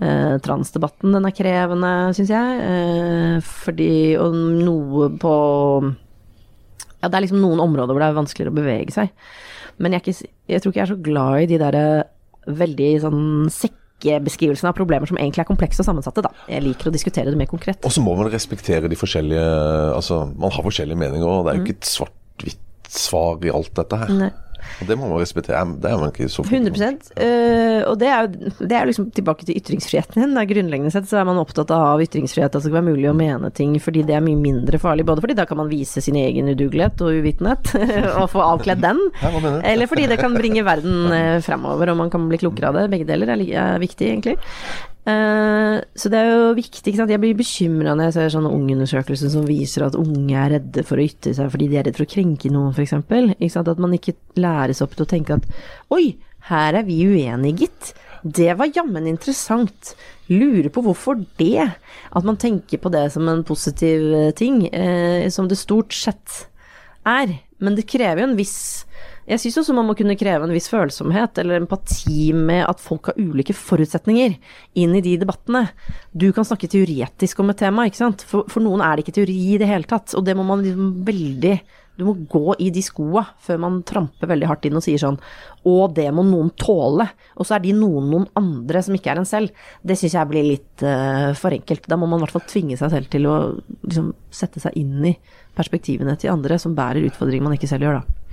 eh, 0.00 0.34
transdebatten. 0.42 1.14
Den 1.14 1.28
er 1.28 1.36
krevende, 1.36 1.92
syns 2.16 2.32
jeg. 2.32 2.64
Eh, 2.64 3.52
fordi 3.64 4.16
Og 4.18 4.34
noe 4.34 5.10
på 5.22 5.36
Ja, 7.02 7.08
det 7.08 7.14
er 7.14 7.26
liksom 7.28 7.42
noen 7.44 7.62
områder 7.62 7.92
hvor 7.92 8.02
det 8.02 8.10
er 8.10 8.18
vanskeligere 8.18 8.54
å 8.54 8.58
bevege 8.58 8.96
seg. 8.96 9.12
Men 9.78 9.94
jeg, 9.94 10.02
ikke, 10.02 10.32
jeg 10.50 10.62
tror 10.62 10.72
ikke 10.72 10.80
jeg 10.80 10.88
er 10.88 10.94
så 10.94 11.02
glad 11.10 11.44
i 11.44 11.50
de 11.50 11.60
derre 11.60 11.86
veldig 12.46 12.92
sånn 13.02 13.24
sekkebeskrivelsene 14.02 14.70
av 14.70 14.76
problemer 14.76 15.08
som 15.08 15.16
egentlig 15.18 15.44
er 15.44 15.48
komplekse 15.48 15.80
og 15.82 15.88
sammensatte, 15.88 16.22
da. 16.22 16.30
Jeg 16.48 16.62
liker 16.62 16.90
å 16.90 16.92
diskutere 16.92 17.30
det 17.30 17.38
mer 17.38 17.46
konkret. 17.50 17.84
Og 17.84 17.92
så 17.92 18.02
må 18.04 18.16
man 18.16 18.30
respektere 18.32 18.88
de 18.88 18.96
forskjellige 18.96 19.44
Altså, 19.96 20.26
man 20.36 20.50
har 20.50 20.62
forskjellige 20.62 20.98
meninger, 20.98 21.26
og 21.26 21.46
det 21.46 21.52
er 21.52 21.56
jo 21.56 21.62
Mm. 21.62 21.66
ikke 21.66 21.78
et 21.78 21.88
svart-hvitt 21.88 22.62
svar 22.88 23.44
i 23.44 23.50
alt 23.50 23.74
dette 23.74 23.96
her. 23.96 24.08
Nei. 24.08 24.30
Og 24.80 24.90
det 24.90 24.96
må 24.98 25.08
man 25.10 25.20
respektere. 25.22 25.62
Det 25.80 25.90
er 25.90 26.00
man 26.00 26.12
ikke 26.12 26.28
så 26.32 26.44
100 26.44 26.76
uh, 27.16 27.82
Og 27.90 27.94
det 28.00 28.08
er 28.10 28.26
jo 28.26 28.52
det 28.60 28.76
er 28.76 28.88
liksom 28.88 29.10
tilbake 29.16 29.46
til 29.46 29.58
ytringsfriheten 29.60 30.22
igjen. 30.22 30.40
Grunnleggende 30.52 30.92
sett 30.94 31.08
så 31.10 31.20
er 31.20 31.28
man 31.28 31.40
opptatt 31.40 31.72
av 31.74 32.02
ytringsfrihet, 32.04 32.50
at 32.50 32.58
det 32.58 32.64
skal 32.66 32.78
være 32.78 32.88
mulig 32.90 33.10
å 33.10 33.16
mene 33.16 33.50
ting 33.56 33.76
fordi 33.82 34.04
det 34.06 34.16
er 34.18 34.24
mye 34.24 34.40
mindre 34.40 34.80
farlig. 34.82 35.06
Både 35.08 35.24
fordi 35.24 35.38
da 35.38 35.46
kan 35.48 35.60
man 35.60 35.70
vise 35.72 36.02
sin 36.04 36.18
egen 36.20 36.50
udugelighet 36.52 37.04
og 37.04 37.20
uvitenhet 37.20 37.72
og 38.20 38.28
få 38.32 38.44
avkledd 38.44 38.82
den. 38.84 39.00
Eller 39.62 39.90
fordi 39.90 40.08
det 40.10 40.20
kan 40.20 40.36
bringe 40.36 40.66
verden 40.66 41.12
uh, 41.12 41.38
fremover 41.44 41.92
og 41.92 42.02
man 42.04 42.12
kan 42.12 42.28
bli 42.30 42.40
klokere 42.42 42.72
av 42.72 42.80
det. 42.80 42.90
Begge 42.92 43.08
deler 43.08 43.36
er, 43.36 43.46
er 43.46 43.82
viktig, 43.82 44.10
egentlig. 44.12 44.36
Uh, 45.06 45.78
så 45.94 46.10
det 46.10 46.18
er 46.18 46.32
jo 46.32 46.54
viktig. 46.56 46.82
ikke 46.82 46.98
sant? 46.98 47.12
Jeg 47.14 47.22
blir 47.22 47.36
bekymra 47.38 47.94
når 47.94 48.08
jeg 48.08 48.16
ser 48.16 48.32
sånne 48.34 48.50
ungeundersøkelser 48.56 49.30
som 49.30 49.46
viser 49.46 49.86
at 49.86 49.98
unge 49.98 50.34
er 50.34 50.56
redde 50.56 50.82
for 50.86 50.98
å 50.98 51.06
ytre 51.06 51.34
seg 51.36 51.52
fordi 51.52 51.68
de 51.70 51.78
er 51.78 51.86
redde 51.86 52.00
for 52.00 52.08
å 52.08 52.10
krenke 52.10 52.50
noen, 52.50 52.74
f.eks. 52.74 52.96
At 53.62 53.82
man 53.82 53.94
ikke 53.94 54.16
læres 54.40 54.82
opp 54.82 54.96
til 54.96 55.06
å 55.06 55.12
tenke 55.12 55.38
at 55.38 55.46
oi, 55.94 56.16
her 56.50 56.78
er 56.78 56.86
vi 56.86 56.98
uenige, 57.06 57.66
gitt. 57.66 57.92
Det 58.26 58.52
var 58.58 58.72
jammen 58.74 59.06
interessant. 59.06 59.94
Lurer 60.30 60.68
på 60.74 60.82
hvorfor 60.82 61.20
det. 61.38 61.68
At 62.10 62.26
man 62.26 62.38
tenker 62.42 62.82
på 62.82 62.90
det 62.90 63.06
som 63.14 63.28
en 63.30 63.44
positiv 63.46 64.10
eh, 64.10 64.32
ting, 64.34 64.64
eh, 64.74 65.30
som 65.30 65.46
det 65.50 65.58
stort 65.60 65.94
sett 65.94 66.46
er. 67.06 67.38
Men 67.62 67.78
det 67.78 67.86
krever 67.90 68.22
jo 68.22 68.30
en 68.32 68.38
viss 68.38 68.58
jeg 69.26 69.42
syns 69.42 69.60
også 69.62 69.74
man 69.74 69.88
må 69.88 69.96
kunne 69.98 70.14
kreve 70.18 70.46
en 70.46 70.54
viss 70.54 70.68
følsomhet 70.70 71.40
eller 71.42 71.58
empati 71.58 72.30
med 72.36 72.62
at 72.68 72.82
folk 72.82 73.10
har 73.10 73.18
ulike 73.18 73.56
forutsetninger 73.58 74.36
inn 74.78 74.94
i 74.94 75.02
de 75.02 75.16
debattene. 75.22 75.64
Du 76.14 76.28
kan 76.34 76.46
snakke 76.46 76.70
teoretisk 76.70 77.42
om 77.42 77.50
et 77.50 77.58
tema, 77.64 77.88
ikke 77.88 78.04
sant. 78.04 78.22
For, 78.28 78.46
for 78.50 78.62
noen 78.62 78.84
er 78.86 78.94
det 78.94 79.06
ikke 79.06 79.18
teori 79.18 79.40
i 79.50 79.58
det 79.62 79.70
hele 79.70 79.90
tatt. 79.90 80.14
Og 80.14 80.22
det 80.26 80.36
må 80.38 80.46
man 80.46 80.62
liksom 80.62 80.94
veldig 81.08 81.56
du 81.96 82.04
må 82.04 82.12
gå 82.28 82.54
i 82.60 82.68
de 82.68 82.82
skoa 82.84 83.22
før 83.40 83.60
man 83.62 83.78
tramper 83.88 84.28
veldig 84.28 84.48
hardt 84.50 84.66
inn 84.68 84.76
og 84.76 84.84
sier 84.84 85.00
sånn 85.00 85.16
Og 85.64 85.94
det 85.96 86.04
må 86.12 86.26
noen 86.28 86.50
tåle. 86.60 87.06
Og 87.40 87.48
så 87.48 87.56
er 87.56 87.64
de 87.64 87.72
noen 87.76 88.10
noen 88.12 88.26
andre 88.36 88.82
som 88.84 88.96
ikke 88.96 89.14
er 89.14 89.22
en 89.22 89.28
selv. 89.28 89.54
Det 89.80 89.96
syns 89.96 90.18
jeg 90.18 90.30
blir 90.30 90.44
litt 90.44 90.84
uh, 90.84 91.32
for 91.38 91.56
enkelt. 91.56 91.88
Da 91.88 91.96
må 91.96 92.08
man 92.10 92.20
i 92.20 92.26
hvert 92.26 92.36
fall 92.36 92.44
tvinge 92.52 92.76
seg 92.78 92.92
selv 92.92 93.10
til 93.12 93.30
å 93.30 93.38
liksom, 93.56 94.12
sette 94.28 94.62
seg 94.62 94.76
inn 94.78 95.08
i 95.08 95.16
perspektivene 95.56 96.18
til 96.20 96.34
andre 96.34 96.60
som 96.60 96.76
bærer 96.76 97.08
utfordringer 97.08 97.48
man 97.48 97.56
ikke 97.56 97.70
selv 97.70 97.88
gjør, 97.88 98.02
da. 98.02 98.25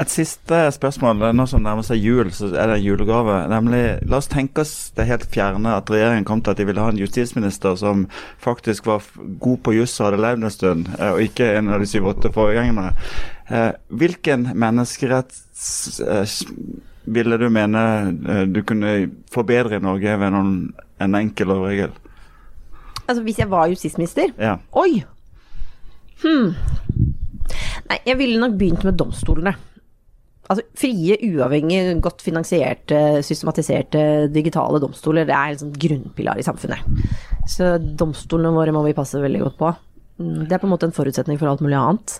Et 0.00 0.08
siste 0.08 0.58
spørsmål. 0.72 1.20
Nå 1.36 1.44
som 1.50 1.60
nærmer 1.60 1.84
seg 1.84 2.00
jul, 2.00 2.30
så 2.32 2.48
er 2.56 2.70
det 2.70 2.78
en 2.78 2.86
julegave. 2.86 3.34
Nemlig, 3.52 3.82
La 4.08 4.22
oss 4.22 4.30
tenke 4.32 4.64
oss 4.64 4.90
det 4.96 5.04
helt 5.04 5.26
fjerne 5.32 5.74
at 5.76 5.90
regjeringen 5.92 6.24
kom 6.24 6.40
til 6.40 6.54
at 6.54 6.60
de 6.62 6.64
ville 6.64 6.80
ha 6.80 6.88
en 6.92 7.00
justisminister 7.00 7.76
som 7.76 8.06
faktisk 8.40 8.88
var 8.88 9.04
god 9.42 9.58
på 9.66 9.74
juss 9.76 9.98
og 10.00 10.08
hadde 10.08 10.22
levd 10.24 10.46
en 10.46 10.54
stund, 10.54 10.88
eh, 10.96 11.10
og 11.12 11.20
ikke 11.26 11.50
en 11.58 11.68
av 11.74 11.82
de 11.82 11.88
syv-åtte 11.90 12.32
forgjengerne. 12.32 12.86
Eh, 13.52 13.72
hvilken 13.92 14.46
menneskerett 14.56 15.36
eh, 16.06 16.36
ville 17.12 17.36
du 17.36 17.48
mene 17.52 18.46
du 18.48 18.62
kunne 18.64 18.94
forbedre 19.34 19.76
i 19.76 19.84
Norge 19.84 20.14
ved 20.22 20.32
noen, 20.32 20.54
en 21.02 21.18
enkel 21.18 21.50
lovregel? 21.50 21.92
Altså 23.02 23.20
hvis 23.26 23.42
jeg 23.42 23.50
var 23.50 23.68
justisminister? 23.68 24.32
Ja. 24.40 24.56
Oi! 24.72 25.02
Hm. 26.22 26.54
Nei, 27.90 27.98
jeg 28.06 28.16
ville 28.16 28.40
nok 28.40 28.56
begynt 28.56 28.86
med 28.88 28.96
domstolene. 28.96 29.52
Altså, 30.52 30.66
frie, 30.76 31.16
uavhengige, 31.32 31.94
godt 32.04 32.24
finansierte, 32.24 32.98
systematiserte 33.24 34.02
digitale 34.32 34.80
domstoler, 34.82 35.24
det 35.28 35.36
er 35.36 35.54
en 35.54 35.62
sånn 35.62 35.72
grunnpilar 35.84 36.40
i 36.40 36.44
samfunnet. 36.44 36.84
Så 37.48 37.74
domstolene 37.80 38.52
våre 38.54 38.74
må 38.74 38.84
vi 38.84 38.96
passe 38.96 39.22
veldig 39.22 39.40
godt 39.46 39.58
på. 39.60 39.72
Det 40.20 40.52
er 40.52 40.60
på 40.60 40.68
en 40.68 40.74
måte 40.74 40.90
en 40.90 40.94
forutsetning 40.94 41.40
for 41.40 41.50
alt 41.50 41.64
mulig 41.64 41.78
annet. 41.78 42.18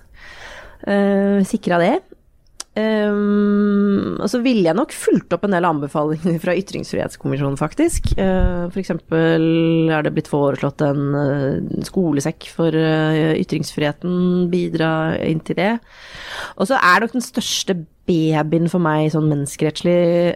Uh, 0.87 1.45
Sikra 1.47 1.79
det. 1.83 1.95
Um, 2.73 4.17
og 4.17 4.31
så 4.33 4.39
ville 4.41 4.65
jeg 4.65 4.77
nok 4.79 4.95
fulgt 4.97 5.35
opp 5.37 5.43
en 5.45 5.53
del 5.53 5.67
anbefalinger 5.69 6.39
fra 6.41 6.55
Ytringsfrihetskommisjonen, 6.57 7.59
faktisk. 7.61 8.15
Uh, 8.17 8.71
for 8.73 8.81
eksempel 8.81 9.93
er 9.93 10.07
det 10.07 10.15
blitt 10.17 10.31
foreslått 10.33 10.81
en 10.87 11.03
uh, 11.13 11.83
skolesekk 11.85 12.49
for 12.55 12.73
uh, 12.73 13.35
ytringsfriheten, 13.37 14.49
bidra 14.53 14.93
inn 15.21 15.45
til 15.45 15.61
det. 15.61 15.75
Og 16.57 16.71
så 16.71 16.81
er 16.81 17.05
nok 17.05 17.13
den 17.19 17.27
største 17.27 17.77
babyen 18.09 18.73
for 18.73 18.83
meg 18.83 19.13
sånn 19.13 19.29
menneskerettslig 19.31 20.35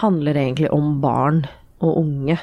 handler 0.00 0.36
egentlig 0.40 0.72
om 0.74 0.96
barn 1.00 1.44
og 1.84 1.98
unge. 2.00 2.36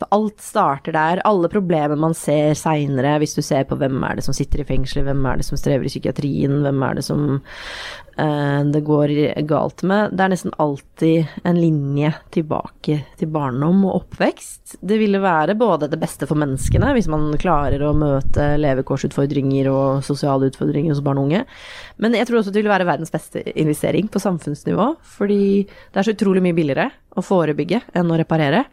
For 0.00 0.10
alt 0.14 0.42
starter 0.42 0.94
der. 0.94 1.22
Alle 1.28 1.50
problemer 1.50 1.98
man 1.98 2.14
ser 2.18 2.56
seinere, 2.58 3.14
hvis 3.22 3.36
du 3.36 3.42
ser 3.44 3.64
på 3.68 3.78
hvem 3.78 4.02
er 4.06 4.18
det 4.18 4.24
som 4.26 4.34
sitter 4.34 4.62
i 4.62 4.66
fengsel, 4.66 5.04
hvem 5.06 5.22
er 5.28 5.38
det 5.38 5.46
som 5.46 5.60
strever 5.60 5.86
i 5.86 5.92
psykiatrien, 5.92 6.60
hvem 6.64 6.82
er 6.88 6.98
det 6.98 7.04
som 7.06 7.22
uh, 7.38 8.01
det 8.16 8.80
går 8.84 9.12
galt 9.48 9.82
med. 9.88 10.12
Det 10.12 10.24
er 10.24 10.32
nesten 10.32 10.54
alltid 10.60 11.30
en 11.48 11.58
linje 11.58 12.12
tilbake 12.34 12.98
til 13.18 13.30
barndom 13.32 13.84
og 13.88 14.02
oppvekst. 14.02 14.76
Det 14.80 14.98
ville 15.00 15.20
være 15.22 15.56
både 15.58 15.88
det 15.92 16.00
beste 16.00 16.28
for 16.28 16.38
menneskene, 16.40 16.92
hvis 16.96 17.08
man 17.12 17.30
klarer 17.40 17.82
å 17.86 17.94
møte 17.96 18.52
levekårsutfordringer 18.60 19.70
og 19.72 20.04
sosiale 20.06 20.50
utfordringer 20.52 20.92
hos 20.92 21.02
barn 21.04 21.22
og 21.22 21.30
unge. 21.30 21.44
Men 22.02 22.16
jeg 22.18 22.28
tror 22.28 22.40
også 22.40 22.52
det 22.52 22.62
ville 22.62 22.74
være 22.74 22.88
verdens 22.88 23.14
beste 23.14 23.44
investering 23.56 24.10
på 24.12 24.22
samfunnsnivå, 24.22 24.92
fordi 25.18 25.42
det 25.64 26.02
er 26.02 26.08
så 26.08 26.16
utrolig 26.16 26.44
mye 26.44 26.56
billigere 26.56 26.90
å 27.16 27.24
forebygge 27.24 27.82
enn 27.96 28.12
å 28.12 28.18
reparere. 28.20 28.66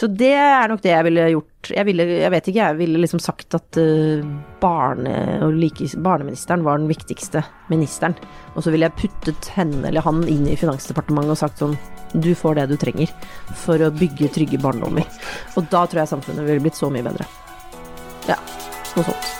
Så 0.00 0.06
det 0.08 0.32
er 0.32 0.70
nok 0.70 0.80
det 0.80 0.94
jeg 0.94 1.04
ville 1.04 1.24
gjort. 1.34 1.70
Jeg, 1.76 1.84
ville, 1.84 2.04
jeg 2.22 2.32
vet 2.32 2.46
ikke, 2.48 2.68
jeg 2.70 2.76
ville 2.78 3.00
liksom 3.02 3.20
sagt 3.20 3.56
at 3.58 3.76
uh, 3.76 4.22
barne, 4.62 5.12
like, 5.52 5.90
barneministeren 6.00 6.64
var 6.64 6.80
den 6.80 6.88
viktigste 6.88 7.42
ministeren. 7.68 8.16
Og 8.54 8.64
så 8.64 8.72
ville 8.72 8.88
jeg 8.88 8.96
puttet 8.96 9.50
henne 9.58 9.90
eller 9.90 10.06
han 10.06 10.24
inn 10.24 10.48
i 10.48 10.56
Finansdepartementet 10.56 11.34
og 11.36 11.42
sagt 11.42 11.60
sånn 11.60 11.76
Du 12.16 12.32
får 12.32 12.56
det 12.56 12.70
du 12.72 12.78
trenger 12.80 13.12
for 13.60 13.76
å 13.84 13.92
bygge 13.92 14.32
trygge 14.38 14.62
barndommer. 14.64 15.04
Og 15.60 15.68
da 15.68 15.84
tror 15.84 16.06
jeg 16.06 16.14
samfunnet 16.16 16.48
ville 16.48 16.64
blitt 16.64 16.80
så 16.80 16.88
mye 16.88 17.04
bedre. 17.04 17.28
Ja, 18.30 18.40
noe 18.96 19.04
sånt. 19.04 19.32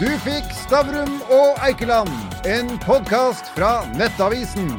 Du 0.00 0.08
fikk 0.24 0.48
Stavrum 0.64 1.20
og 1.28 1.60
Eikeland, 1.62 2.10
en 2.48 2.72
podkast 2.88 3.52
fra 3.54 3.82
Nettavisen. 4.00 4.72